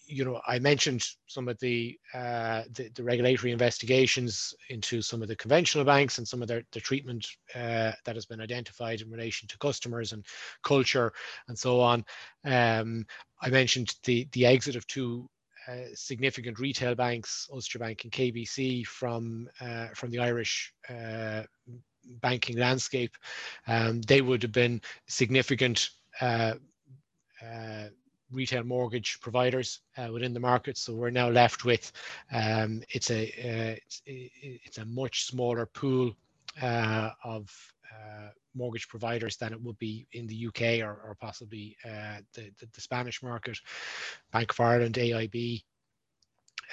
you 0.07 0.25
know, 0.25 0.41
I 0.47 0.59
mentioned 0.59 1.05
some 1.27 1.47
of 1.47 1.59
the, 1.59 1.97
uh, 2.13 2.63
the, 2.73 2.89
the 2.93 3.03
regulatory 3.03 3.51
investigations 3.51 4.53
into 4.69 5.01
some 5.01 5.21
of 5.21 5.27
the 5.27 5.35
conventional 5.35 5.85
banks 5.85 6.17
and 6.17 6.27
some 6.27 6.41
of 6.41 6.47
their 6.47 6.63
the 6.71 6.79
treatment 6.79 7.27
uh, 7.55 7.91
that 8.05 8.15
has 8.15 8.25
been 8.25 8.41
identified 8.41 9.01
in 9.01 9.09
relation 9.09 9.47
to 9.47 9.57
customers 9.57 10.13
and 10.13 10.25
culture 10.63 11.13
and 11.47 11.57
so 11.57 11.79
on. 11.79 12.05
Um, 12.45 13.05
I 13.41 13.49
mentioned 13.49 13.95
the 14.03 14.27
the 14.31 14.45
exit 14.45 14.75
of 14.75 14.87
two 14.87 15.29
uh, 15.67 15.85
significant 15.93 16.59
retail 16.59 16.95
banks, 16.95 17.47
Ulster 17.51 17.79
Bank 17.79 18.03
and 18.03 18.11
KBC, 18.11 18.85
from 18.85 19.49
uh, 19.59 19.87
from 19.95 20.11
the 20.11 20.19
Irish 20.19 20.73
uh, 20.89 21.43
banking 22.21 22.57
landscape. 22.57 23.15
Um, 23.67 24.01
they 24.01 24.21
would 24.21 24.43
have 24.43 24.51
been 24.51 24.81
significant 25.07 25.89
uh, 26.21 26.53
uh, 27.41 27.85
retail 28.31 28.63
mortgage 28.63 29.19
providers 29.21 29.81
uh, 29.97 30.09
within 30.11 30.33
the 30.33 30.39
market. 30.39 30.77
So 30.77 30.93
we're 30.93 31.09
now 31.09 31.29
left 31.29 31.65
with 31.65 31.91
um, 32.31 32.81
it's 32.89 33.11
a 33.11 33.27
uh, 33.27 33.75
it's, 33.85 34.01
it's, 34.05 34.77
a 34.77 34.85
much 34.85 35.25
smaller 35.25 35.65
pool 35.65 36.15
uh, 36.61 37.11
of 37.23 37.51
uh, 37.93 38.29
mortgage 38.55 38.87
providers 38.87 39.37
than 39.37 39.53
it 39.53 39.61
would 39.61 39.77
be 39.77 40.07
in 40.13 40.27
the 40.27 40.47
UK 40.47 40.85
or, 40.85 40.99
or 41.05 41.17
possibly 41.19 41.77
uh, 41.85 42.17
the, 42.33 42.51
the, 42.59 42.67
the 42.73 42.81
Spanish 42.81 43.21
market. 43.21 43.57
Bank 44.31 44.51
of 44.51 44.59
Ireland, 44.59 44.95
AIB, 44.95 45.63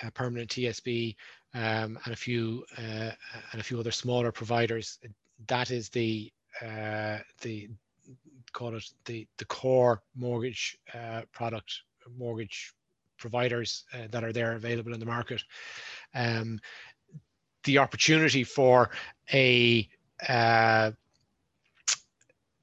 uh, 0.03 0.11
Permanent 0.11 0.51
TSB, 0.51 1.17
um, 1.55 1.99
and 2.05 2.13
a 2.13 2.17
few 2.17 2.65
and 2.79 3.15
a 3.61 3.63
few 3.63 3.79
other 3.79 3.91
smaller 3.91 4.33
providers. 4.33 4.99
That 5.49 5.71
is 5.71 5.89
the 5.91 6.33
the 7.43 7.69
call 8.53 8.75
it 8.75 8.85
the 9.05 9.27
the 9.39 9.45
core 9.45 10.03
mortgage 10.15 10.79
uh, 10.95 11.23
product 11.33 11.83
mortgage 12.19 12.75
providers 13.19 13.85
uh, 13.95 14.09
that 14.11 14.25
are 14.25 14.33
there 14.33 14.53
available 14.53 14.93
in 14.93 15.01
the 15.01 15.07
market. 15.07 15.43
Um, 16.15 16.61
the 17.65 17.79
opportunity 17.79 18.45
for 18.45 18.91
a 19.33 19.89
uh, 20.29 20.91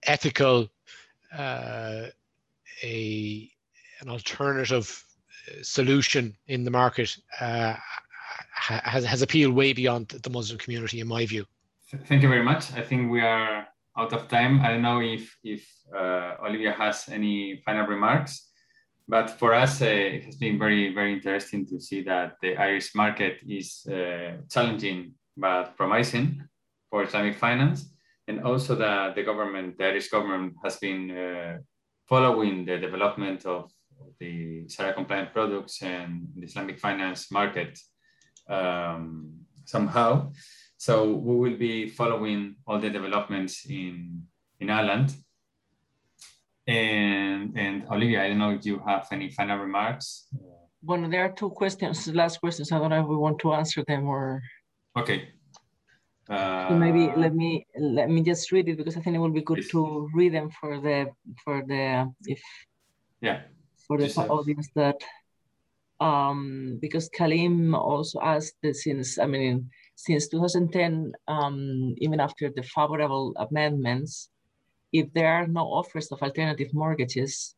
ethical 0.03 0.70
uh, 1.38 2.07
a 2.84 3.52
an 4.02 4.10
alternative 4.10 5.03
uh, 5.48 5.61
solution 5.61 6.36
in 6.48 6.64
the 6.64 6.72
market 6.72 7.18
uh, 7.41 7.76
has, 8.53 9.03
has 9.03 9.22
appealed 9.22 9.53
way 9.53 9.74
beyond 9.74 10.07
the 10.07 10.30
Muslim 10.30 10.57
community, 10.57 10.99
in 10.99 11.07
my 11.07 11.26
view. 11.26 11.45
Thank 12.06 12.22
you 12.22 12.30
very 12.30 12.44
much. 12.44 12.72
I 12.74 12.82
think 12.82 13.11
we 13.11 13.22
are 13.22 13.68
out 14.00 14.14
of 14.14 14.28
time. 14.28 14.62
I 14.62 14.70
don't 14.70 14.82
know 14.82 15.02
if, 15.02 15.36
if 15.44 15.68
uh, 15.96 16.36
Olivia 16.46 16.72
has 16.72 17.10
any 17.10 17.62
final 17.66 17.86
remarks, 17.86 18.50
but 19.08 19.30
for 19.40 19.54
us, 19.54 19.82
uh, 19.82 19.86
it 19.86 20.24
has 20.26 20.36
been 20.38 20.58
very, 20.58 20.94
very 20.94 21.14
interesting 21.14 21.66
to 21.68 21.80
see 21.80 22.02
that 22.04 22.36
the 22.42 22.56
Irish 22.58 22.96
market 22.96 23.38
is 23.48 23.86
uh, 23.88 24.38
challenging 24.50 25.14
but 25.36 25.76
promising 25.78 26.44
for 26.90 27.04
Islamic 27.04 27.36
finance. 27.38 27.94
And 28.28 28.44
also 28.44 28.76
that 28.76 29.16
the 29.16 29.24
government, 29.24 29.78
the 29.78 29.86
Irish 29.86 30.10
government 30.10 30.54
has 30.64 30.78
been 30.78 31.10
uh, 31.12 31.58
following 32.08 32.66
the 32.66 32.78
development 32.78 33.46
of 33.46 33.72
the 34.20 34.68
Sharia 34.70 34.94
compliant 34.94 35.34
products 35.34 35.82
and 35.82 36.28
the 36.36 36.46
Islamic 36.46 36.80
finance 36.80 37.32
market 37.32 37.80
um, 38.48 39.32
somehow. 39.66 40.32
So 40.80 41.12
we 41.12 41.36
will 41.36 41.58
be 41.58 41.90
following 41.90 42.56
all 42.66 42.80
the 42.80 42.90
developments 42.90 43.66
in, 43.66 44.24
in 44.62 44.70
Ireland. 44.70 45.14
And, 46.66 47.52
and 47.60 47.86
Olivia, 47.92 48.24
I 48.24 48.30
don't 48.30 48.38
know 48.38 48.52
if 48.52 48.66
you 48.66 48.80
have 48.88 49.06
any 49.12 49.30
final 49.30 49.58
remarks. 49.58 50.28
Well, 50.82 51.10
there 51.10 51.26
are 51.26 51.34
two 51.34 51.50
questions, 51.50 52.08
last 52.08 52.40
questions. 52.40 52.72
I 52.72 52.80
don't 52.80 52.92
know 52.92 53.02
if 53.02 53.08
we 53.08 53.18
want 53.18 53.40
to 53.40 53.52
answer 53.52 53.84
them 53.86 54.08
or. 54.08 54.42
Okay. 54.98 55.28
Uh, 56.30 56.70
so 56.70 56.76
maybe 56.76 57.12
let 57.18 57.36
me 57.36 57.66
let 57.78 58.10
me 58.10 58.22
just 58.22 58.50
read 58.54 58.70
it 58.70 58.78
because 58.78 58.96
I 58.96 59.02
think 59.02 59.16
it 59.18 59.20
will 59.20 59.32
be 59.32 59.42
good 59.42 59.68
to 59.72 60.10
read 60.14 60.34
them 60.34 60.52
for 60.52 60.80
the 60.80 61.08
for 61.44 61.64
the 61.68 62.14
if 62.26 62.40
yeah 63.20 63.42
for 63.88 63.98
the 63.98 64.14
audience 64.30 64.70
that 64.76 65.02
um, 66.00 66.78
because 66.82 67.10
Kalim 67.10 67.76
also 67.76 68.22
asked 68.22 68.56
this 68.62 68.84
since, 68.84 69.20
I 69.20 69.26
mean, 69.26 69.70
since 70.00 70.30
2010, 70.30 71.12
um, 71.28 71.94
even 71.98 72.22
after 72.22 72.50
the 72.50 72.64
favorable 72.64 73.34
amendments, 73.36 74.30
if 74.94 75.12
there 75.12 75.28
are 75.28 75.46
no 75.46 75.66
offers 75.66 76.10
of 76.14 76.24
alternative 76.24 76.74
mortgages, 76.74 77.54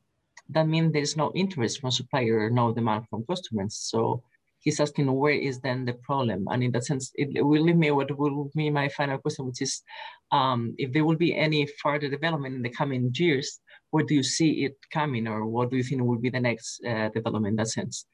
that 0.49 0.67
means 0.67 0.91
there's 0.91 1.15
no 1.15 1.31
interest 1.35 1.79
from 1.79 1.91
supplier, 1.91 2.49
no 2.49 2.73
demand 2.73 3.05
from 3.09 3.23
customers. 3.29 3.75
So 3.75 4.23
he's 4.59 4.79
asking 4.79 5.11
where 5.13 5.35
is 5.49 5.59
then 5.59 5.85
the 5.85 5.93
problem? 5.93 6.47
And 6.49 6.63
in 6.63 6.71
that 6.71 6.85
sense, 6.85 7.11
it, 7.13 7.45
will 7.45 7.61
leave 7.61 7.77
me 7.77 7.91
what 7.91 8.17
will 8.17 8.49
be 8.55 8.71
my 8.71 8.89
final 8.89 9.19
question, 9.19 9.45
which 9.45 9.61
is 9.61 9.83
um, 10.31 10.73
if 10.79 10.91
there 10.93 11.05
will 11.05 11.17
be 11.17 11.35
any 11.35 11.67
further 11.83 12.09
development 12.09 12.55
in 12.55 12.63
the 12.63 12.69
coming 12.69 13.11
years, 13.13 13.59
where 13.91 14.03
do 14.03 14.15
you 14.15 14.23
see 14.23 14.65
it 14.65 14.77
coming 14.91 15.27
or 15.27 15.45
what 15.45 15.69
do 15.69 15.77
you 15.77 15.83
think 15.83 16.01
will 16.01 16.17
be 16.17 16.31
the 16.31 16.39
next 16.39 16.81
uh, 16.89 17.09
development 17.09 17.51
in 17.53 17.55
that 17.57 17.67
sense? 17.67 18.07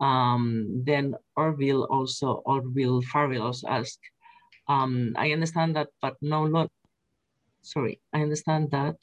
Um, 0.00 0.82
then 0.84 1.14
Orville 1.36 1.84
also, 1.84 2.42
Orville 2.46 3.02
Farrell 3.02 3.42
also 3.42 3.68
asked, 3.68 4.00
um, 4.68 5.14
I 5.16 5.32
understand 5.32 5.76
that, 5.76 5.88
but 6.00 6.16
no, 6.20 6.46
not, 6.46 6.70
sorry, 7.62 8.00
I 8.12 8.22
understand 8.22 8.70
that 8.70 8.96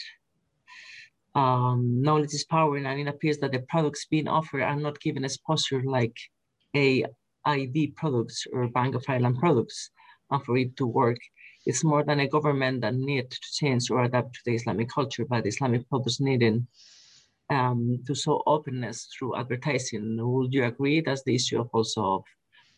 um, 1.36 2.02
knowledge 2.02 2.34
is 2.34 2.46
power 2.46 2.78
and 2.78 3.00
it 3.00 3.08
appears 3.08 3.38
that 3.40 3.52
the 3.52 3.60
products 3.60 4.06
being 4.06 4.28
offered 4.28 4.62
are 4.62 4.76
not 4.76 5.00
given 5.02 5.26
exposure 5.26 5.84
like 5.84 6.16
AIB 6.76 7.96
products 7.96 8.48
or 8.54 8.68
Bank 8.70 8.96
of 8.96 9.04
Ireland 9.08 9.38
products 9.40 9.92
and 10.32 10.44
for 10.44 10.58
it 10.58 10.78
to 10.78 10.88
work. 10.88 11.18
It's 11.66 11.84
more 11.84 12.04
than 12.04 12.22
a 12.22 12.30
government 12.30 12.82
that 12.82 12.96
need 12.96 13.30
to 13.30 13.40
change 13.54 13.90
or 13.90 14.04
adapt 14.04 14.36
to 14.36 14.40
the 14.46 14.56
Islamic 14.56 14.90
culture, 14.90 15.26
but 15.26 15.44
the 15.44 15.50
Islamic 15.50 15.88
products 15.90 16.22
needing 16.22 16.68
um, 17.50 18.00
to 18.08 18.16
show 18.16 18.42
openness 18.46 19.08
through 19.18 19.36
advertising. 19.38 20.18
Would 20.20 20.54
you 20.54 20.66
agree 20.66 21.02
that's 21.02 21.24
the 21.24 21.36
issue 21.36 21.60
of 21.60 21.70
also 21.74 22.24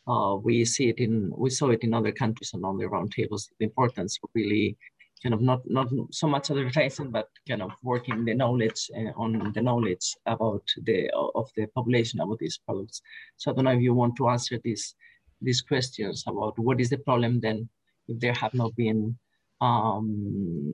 uh, 0.08 0.36
we 0.36 0.66
see 0.66 0.90
it 0.90 1.00
in 1.00 1.32
we 1.36 1.50
saw 1.50 1.70
it 1.70 1.84
in 1.84 1.94
other 1.94 2.12
countries 2.12 2.52
and 2.54 2.64
on 2.66 2.78
the 2.78 2.86
roundtables 2.86 3.50
the 3.60 3.66
importance 3.66 4.18
of 4.24 4.30
really 4.34 4.78
kind 5.22 5.34
of 5.34 5.42
not 5.42 5.62
not 5.70 5.88
so 6.12 6.28
much 6.28 6.52
advertising, 6.52 7.12
but 7.12 7.30
kind 7.48 7.62
of 7.62 7.72
working 7.84 8.24
the 8.26 8.34
knowledge 8.34 8.90
uh, 8.96 9.12
on 9.16 9.52
the 9.54 9.62
knowledge 9.62 10.16
about 10.26 10.64
the 10.84 11.10
of 11.36 11.50
the 11.56 11.66
population 11.68 12.20
about 12.20 12.40
these 12.40 12.60
products. 12.66 13.02
So 13.38 13.52
I 13.52 13.56
don't 13.56 13.66
know 13.66 13.72
if 13.72 13.82
you 13.82 13.94
want 13.94 14.16
to 14.18 14.30
answer 14.30 14.60
these 14.64 14.96
these 15.42 15.62
questions 15.62 16.24
about 16.28 16.58
what 16.58 16.82
is 16.82 16.90
the 16.90 16.98
problem 16.98 17.40
then 17.40 17.70
if 18.08 18.20
there 18.20 18.34
have 18.34 18.54
not 18.54 18.76
been 18.76 19.18
um, 19.62 20.74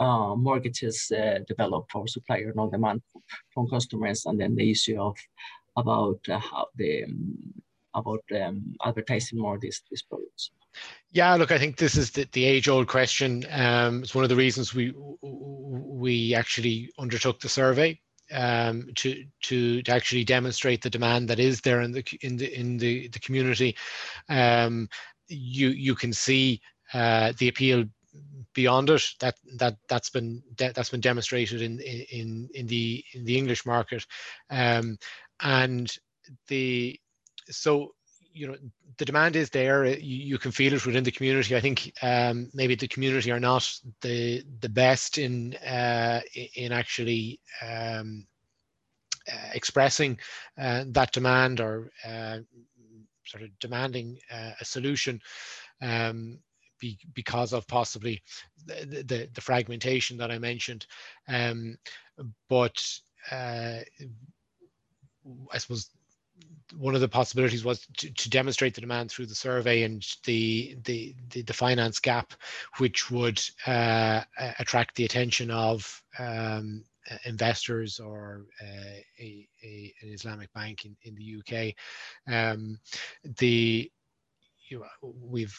uh, 0.00 0.34
mortgages 0.34 1.10
uh, 1.12 1.38
developed 1.46 1.90
for 1.92 2.06
supplier 2.06 2.52
no 2.54 2.70
demand 2.70 3.02
from 3.52 3.68
customers, 3.68 4.26
and 4.26 4.40
then 4.40 4.54
the 4.54 4.70
issue 4.70 5.00
of 5.00 5.16
about 5.76 6.20
uh, 6.28 6.38
how 6.38 6.66
the 6.76 7.04
um, 7.04 7.54
about 7.94 8.22
um, 8.40 8.74
advertising 8.84 9.38
more 9.38 9.58
these 9.58 9.82
these 9.90 10.02
products. 10.02 10.50
Yeah, 11.12 11.34
look, 11.36 11.50
I 11.50 11.58
think 11.58 11.76
this 11.76 11.96
is 11.96 12.10
the, 12.10 12.28
the 12.32 12.44
age-old 12.44 12.86
question. 12.86 13.46
Um, 13.50 14.02
it's 14.02 14.14
one 14.14 14.24
of 14.24 14.28
the 14.28 14.36
reasons 14.36 14.74
we 14.74 14.92
we 15.22 16.34
actually 16.34 16.90
undertook 16.98 17.40
the 17.40 17.48
survey 17.48 17.98
um, 18.32 18.90
to, 18.96 19.24
to 19.44 19.82
to 19.82 19.92
actually 19.92 20.24
demonstrate 20.24 20.82
the 20.82 20.90
demand 20.90 21.28
that 21.28 21.38
is 21.38 21.60
there 21.60 21.80
in 21.80 21.92
the 21.92 22.04
in 22.20 22.36
the 22.36 22.54
in 22.54 22.76
the, 22.76 23.08
the 23.08 23.18
community. 23.20 23.76
Um, 24.28 24.88
you 25.28 25.68
you 25.68 25.94
can 25.94 26.12
see 26.12 26.60
uh, 26.92 27.32
the 27.38 27.48
appeal 27.48 27.84
beyond 28.56 28.90
it 28.90 29.04
that 29.20 29.36
that 29.58 29.76
that's 29.88 30.10
been 30.10 30.42
that's 30.56 30.88
been 30.90 31.00
demonstrated 31.00 31.62
in 31.62 31.78
in 31.80 32.48
in 32.54 32.66
the 32.66 33.04
in 33.12 33.24
the 33.24 33.38
English 33.38 33.64
market, 33.66 34.04
um, 34.50 34.98
and 35.40 35.94
the 36.48 36.98
so 37.48 37.92
you 38.32 38.48
know 38.48 38.56
the 38.98 39.04
demand 39.04 39.36
is 39.36 39.50
there. 39.50 39.84
You, 39.84 40.16
you, 40.30 40.38
can 40.38 40.50
feel 40.52 40.72
it 40.72 40.86
within 40.86 41.04
the 41.04 41.12
community. 41.12 41.54
I 41.54 41.60
think 41.60 41.92
um, 42.02 42.50
maybe 42.54 42.74
the 42.74 42.88
community 42.88 43.30
are 43.30 43.40
not 43.40 43.70
the 44.00 44.42
the 44.60 44.70
best 44.70 45.18
in 45.18 45.54
uh, 45.56 46.20
in 46.54 46.72
actually 46.72 47.38
um, 47.62 48.26
uh, 49.30 49.50
expressing 49.52 50.18
uh, 50.58 50.84
that 50.88 51.12
demand 51.12 51.60
or 51.60 51.90
uh, 52.06 52.38
sort 53.26 53.42
of 53.44 53.50
demanding 53.60 54.18
uh, 54.32 54.52
a 54.60 54.64
solution. 54.64 55.20
Um, 55.82 56.38
be, 56.78 56.98
because 57.14 57.52
of 57.52 57.66
possibly 57.66 58.22
the, 58.66 59.02
the, 59.06 59.28
the, 59.32 59.40
fragmentation 59.40 60.16
that 60.18 60.30
I 60.30 60.38
mentioned. 60.38 60.86
Um, 61.28 61.78
but 62.48 62.82
uh, 63.30 63.80
I 65.52 65.58
suppose 65.58 65.90
one 66.76 66.94
of 66.94 67.00
the 67.00 67.08
possibilities 67.08 67.64
was 67.64 67.86
to, 67.98 68.12
to, 68.12 68.30
demonstrate 68.30 68.74
the 68.74 68.80
demand 68.80 69.10
through 69.10 69.26
the 69.26 69.34
survey 69.34 69.82
and 69.82 70.06
the 70.24 70.76
the 70.84 71.14
the, 71.30 71.42
the 71.42 71.52
finance 71.52 72.00
gap, 72.00 72.34
which 72.78 73.10
would 73.10 73.40
uh, 73.66 74.22
attract 74.58 74.96
the 74.96 75.04
attention 75.04 75.50
of 75.50 76.02
um, 76.18 76.84
investors 77.24 78.00
or 78.00 78.46
uh, 78.60 79.00
a, 79.18 79.48
a, 79.62 79.94
an 80.02 80.08
Islamic 80.12 80.52
bank 80.52 80.84
in, 80.84 80.96
in 81.02 81.14
the 81.14 81.40
UK. 81.40 81.74
Um, 82.32 82.78
the 83.38 83.90
you 84.68 84.80
know, 84.80 85.14
we've 85.20 85.56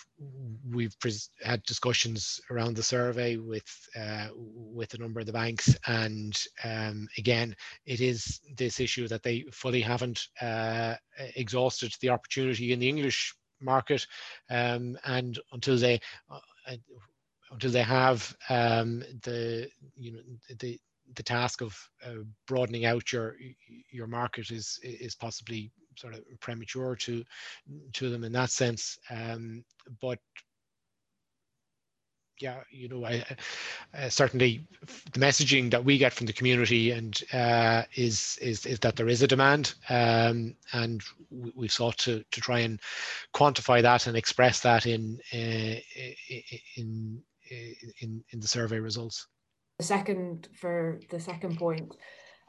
we've 0.70 0.96
had 1.44 1.64
discussions 1.64 2.40
around 2.52 2.76
the 2.76 2.84
survey 2.84 3.38
with 3.38 3.68
uh, 4.00 4.28
with 4.36 4.94
a 4.94 4.98
number 4.98 5.20
of 5.20 5.26
the 5.26 5.34
banks, 5.34 5.76
and 5.88 6.42
um, 6.64 7.08
again, 7.18 7.56
it 7.86 8.02
is 8.02 8.42
this 8.56 8.80
issue 8.80 9.08
that 9.08 9.24
they 9.24 9.46
fully 9.52 9.82
haven't 9.82 10.28
uh, 10.42 10.96
exhausted 11.36 11.94
the 12.02 12.10
opportunity 12.10 12.74
in 12.74 12.80
the 12.80 12.90
English 12.90 13.34
market, 13.62 14.06
um, 14.50 14.98
and 15.06 15.40
until 15.54 15.78
they 15.78 16.00
uh, 16.30 16.76
until 17.52 17.72
they 17.72 17.84
have 17.84 18.36
um, 18.50 19.00
the 19.24 19.70
you 19.96 20.14
know 20.14 20.20
the 20.60 20.80
the 21.16 21.24
task 21.24 21.62
of 21.62 21.78
uh, 22.06 22.24
broadening 22.48 22.86
out 22.86 23.12
your 23.12 23.36
your 23.90 24.08
market 24.08 24.52
is 24.52 24.80
is 24.84 25.16
possibly 25.16 25.72
sort 25.98 26.14
of 26.14 26.24
premature 26.40 26.96
to 26.96 27.24
to 27.94 28.10
them 28.10 28.24
in 28.24 28.32
that 28.34 28.52
sense. 28.52 28.98
Um, 29.10 29.64
but 30.02 30.20
yeah, 32.40 32.58
you 32.70 32.88
know, 32.88 33.06
I, 33.06 33.24
uh, 33.98 34.10
certainly 34.10 34.66
the 35.12 35.20
messaging 35.20 35.72
that 35.72 35.84
we 35.84 35.98
get 35.98 36.14
from 36.14 36.28
the 36.28 36.34
community 36.34 36.92
and 36.92 37.22
uh, 37.34 37.84
is 37.96 38.38
is 38.42 38.66
is 38.66 38.80
that 38.80 38.96
there 38.96 39.08
is 39.08 39.22
a 39.24 39.28
demand, 39.28 39.74
um, 39.90 40.56
and 40.74 41.02
we've 41.56 41.72
sought 41.72 41.98
to 42.00 42.24
to 42.32 42.42
try 42.42 42.60
and 42.60 42.80
quantify 43.34 43.82
that 43.82 44.08
and 44.08 44.16
express 44.16 44.60
that 44.62 44.86
in 44.86 45.20
uh, 45.34 45.80
in 46.76 47.22
in 48.00 48.24
in 48.30 48.40
the 48.40 48.48
survey 48.48 48.80
results. 48.80 49.28
The 49.80 49.86
second 49.86 50.50
for 50.54 51.00
the 51.10 51.20
second 51.20 51.58
point, 51.58 51.96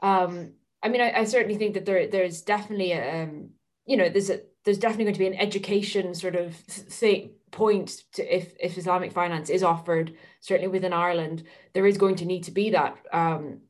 um, 0.01 0.53
I 0.81 0.89
mean, 0.89 1.01
I, 1.01 1.11
I, 1.19 1.23
certainly 1.25 1.57
think 1.57 1.73
that 1.73 1.85
there 1.85 2.07
there's 2.07 2.41
definitely 2.41 2.93
a, 2.93 3.23
um, 3.23 3.49
you 3.85 3.97
know 3.97 4.09
there's 4.09 4.29
a 4.29 4.41
there's 4.65 4.77
definitely 4.77 5.05
going 5.05 5.15
to 5.15 5.19
be 5.19 5.27
an 5.27 5.35
education 5.35 6.13
sort 6.13 6.35
of 6.35 6.55
th- 6.67 7.31
point 7.51 8.03
to 8.13 8.35
if 8.35 8.53
if 8.59 8.77
Islamic 8.77 9.11
finance 9.11 9.49
is 9.49 9.63
offered 9.63 10.13
certainly 10.39 10.67
within 10.67 10.93
Ireland 10.93 11.43
there 11.73 11.87
is 11.87 11.97
going 11.97 12.15
to 12.17 12.25
need 12.25 12.43
to 12.43 12.51
be 12.51 12.69
that 12.69 12.97
um, 13.11 13.61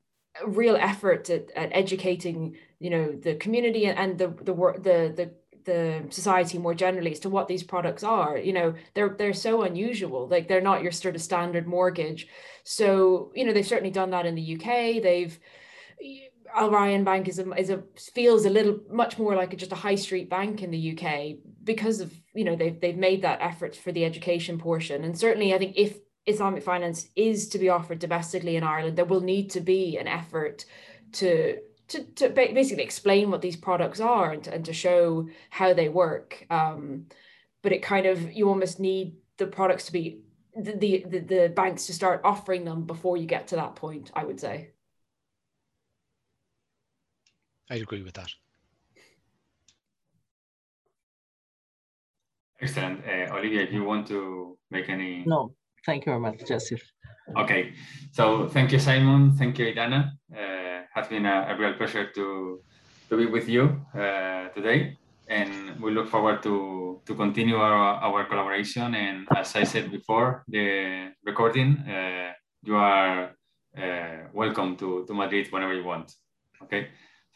real 0.45 0.76
effort 0.76 1.30
at, 1.30 1.49
at 1.52 1.69
educating 1.72 2.57
you 2.80 2.90
know 2.90 3.11
the 3.11 3.36
community 3.36 3.86
and 3.86 4.18
the 4.18 4.27
the 4.27 4.53
the 4.53 5.14
the 5.15 5.31
the 5.65 6.06
society 6.10 6.57
more 6.57 6.73
generally 6.73 7.11
as 7.11 7.19
to 7.19 7.30
what 7.30 7.48
these 7.48 7.64
products 7.64 8.03
are. 8.03 8.38
You 8.38 8.53
know 8.53 8.73
they're 8.94 9.15
they're 9.18 9.34
so 9.34 9.61
unusual. 9.64 10.27
Like 10.27 10.48
they're 10.48 10.61
not 10.61 10.81
your 10.84 10.91
sort 10.91 11.15
of 11.15 11.22
standard 11.22 11.68
mortgage. 11.68 12.27
So 12.64 13.31
you 13.36 13.45
know 13.45 13.53
they've 13.53 13.65
certainly 13.65 13.91
done 13.91 14.11
that 14.11 14.26
in 14.26 14.36
the 14.36 14.56
UK 14.56 15.02
they've 15.02 15.38
Al 16.55 16.69
Rayan 16.69 17.03
Bank 17.03 17.27
is 17.27 17.39
a, 17.39 17.51
is 17.53 17.69
a 17.69 17.84
feels 18.13 18.45
a 18.45 18.49
little 18.49 18.80
much 18.89 19.17
more 19.17 19.35
like 19.35 19.53
a, 19.53 19.57
just 19.57 19.71
a 19.71 19.76
high 19.76 19.95
street 19.95 20.30
bank 20.30 20.61
in 20.61 20.71
the 20.71 20.97
UK 20.97 21.38
because 21.63 21.99
of 21.99 22.13
you 22.34 22.43
know 22.43 22.55
they've 22.55 22.80
they've 22.80 22.97
made 22.97 23.21
that 23.21 23.41
effort 23.41 23.76
for 23.76 23.91
the 23.91 24.05
education 24.05 24.57
portion. 24.57 25.03
And 25.03 25.17
certainly 25.17 25.53
I 25.53 25.57
think 25.57 25.76
if 25.77 25.97
Islamic 26.26 26.63
finance 26.63 27.07
is 27.15 27.49
to 27.49 27.59
be 27.59 27.69
offered 27.69 27.99
domestically 27.99 28.55
in 28.55 28.63
Ireland 28.63 28.97
there 28.97 29.05
will 29.05 29.21
need 29.21 29.49
to 29.51 29.61
be 29.61 29.97
an 29.97 30.07
effort 30.07 30.65
to 31.13 31.57
to, 31.89 32.03
to 32.03 32.30
basically 32.30 32.84
explain 32.84 33.31
what 33.31 33.41
these 33.41 33.55
products 33.55 33.99
are 33.99 34.31
and 34.31 34.43
to, 34.43 34.53
and 34.53 34.65
to 34.65 34.73
show 34.73 35.27
how 35.49 35.73
they 35.73 35.89
work. 35.89 36.45
Um, 36.51 37.07
but 37.63 37.71
it 37.71 37.81
kind 37.81 38.05
of 38.05 38.31
you 38.31 38.47
almost 38.47 38.80
need 38.80 39.15
the 39.38 39.47
products 39.47 39.85
to 39.85 39.91
be 39.91 40.21
the, 40.55 41.03
the 41.07 41.19
the 41.19 41.53
banks 41.55 41.88
to 41.88 41.93
start 41.93 42.21
offering 42.23 42.65
them 42.65 42.85
before 42.85 43.17
you 43.17 43.26
get 43.26 43.47
to 43.47 43.55
that 43.55 43.76
point 43.76 44.11
I 44.15 44.23
would 44.23 44.39
say 44.39 44.71
I 47.69 47.75
agree 47.75 48.03
with 48.03 48.13
that. 48.15 48.29
Excellent. 52.61 53.01
Uh, 53.05 53.35
Olivia, 53.35 53.67
do 53.67 53.73
you 53.73 53.83
want 53.83 54.07
to 54.07 54.57
make 54.69 54.89
any? 54.89 55.23
No, 55.25 55.53
thank 55.85 56.05
you 56.05 56.11
very 56.11 56.19
much, 56.19 56.45
Joseph. 56.45 56.81
Okay, 57.37 57.73
so 58.11 58.49
thank 58.49 58.71
you, 58.71 58.79
Simon. 58.79 59.31
Thank 59.37 59.59
you, 59.59 59.65
Edana. 59.67 60.11
Uh, 60.35 60.81
has 60.93 61.07
been 61.07 61.25
a, 61.25 61.47
a, 61.49 61.57
real 61.57 61.73
pleasure 61.73 62.11
to 62.11 62.61
to 63.09 63.17
be 63.17 63.25
with 63.25 63.49
you 63.49 63.81
uh, 63.93 64.49
today. 64.49 64.97
And 65.27 65.79
we 65.79 65.91
look 65.91 66.07
forward 66.09 66.41
to, 66.43 67.01
to 67.05 67.15
continue 67.15 67.57
our, 67.57 68.01
our 68.01 68.25
collaboration. 68.25 68.95
And 68.95 69.27
as 69.35 69.55
I 69.55 69.63
said 69.63 69.91
before, 69.91 70.43
the 70.47 71.11
recording, 71.23 71.77
uh, 71.87 72.33
you 72.63 72.75
are 72.75 73.35
uh, 73.77 74.17
welcome 74.33 74.75
to, 74.77 75.05
to 75.05 75.13
Madrid 75.13 75.51
whenever 75.51 75.73
you 75.73 75.83
want. 75.83 76.11
Okay. 76.63 76.87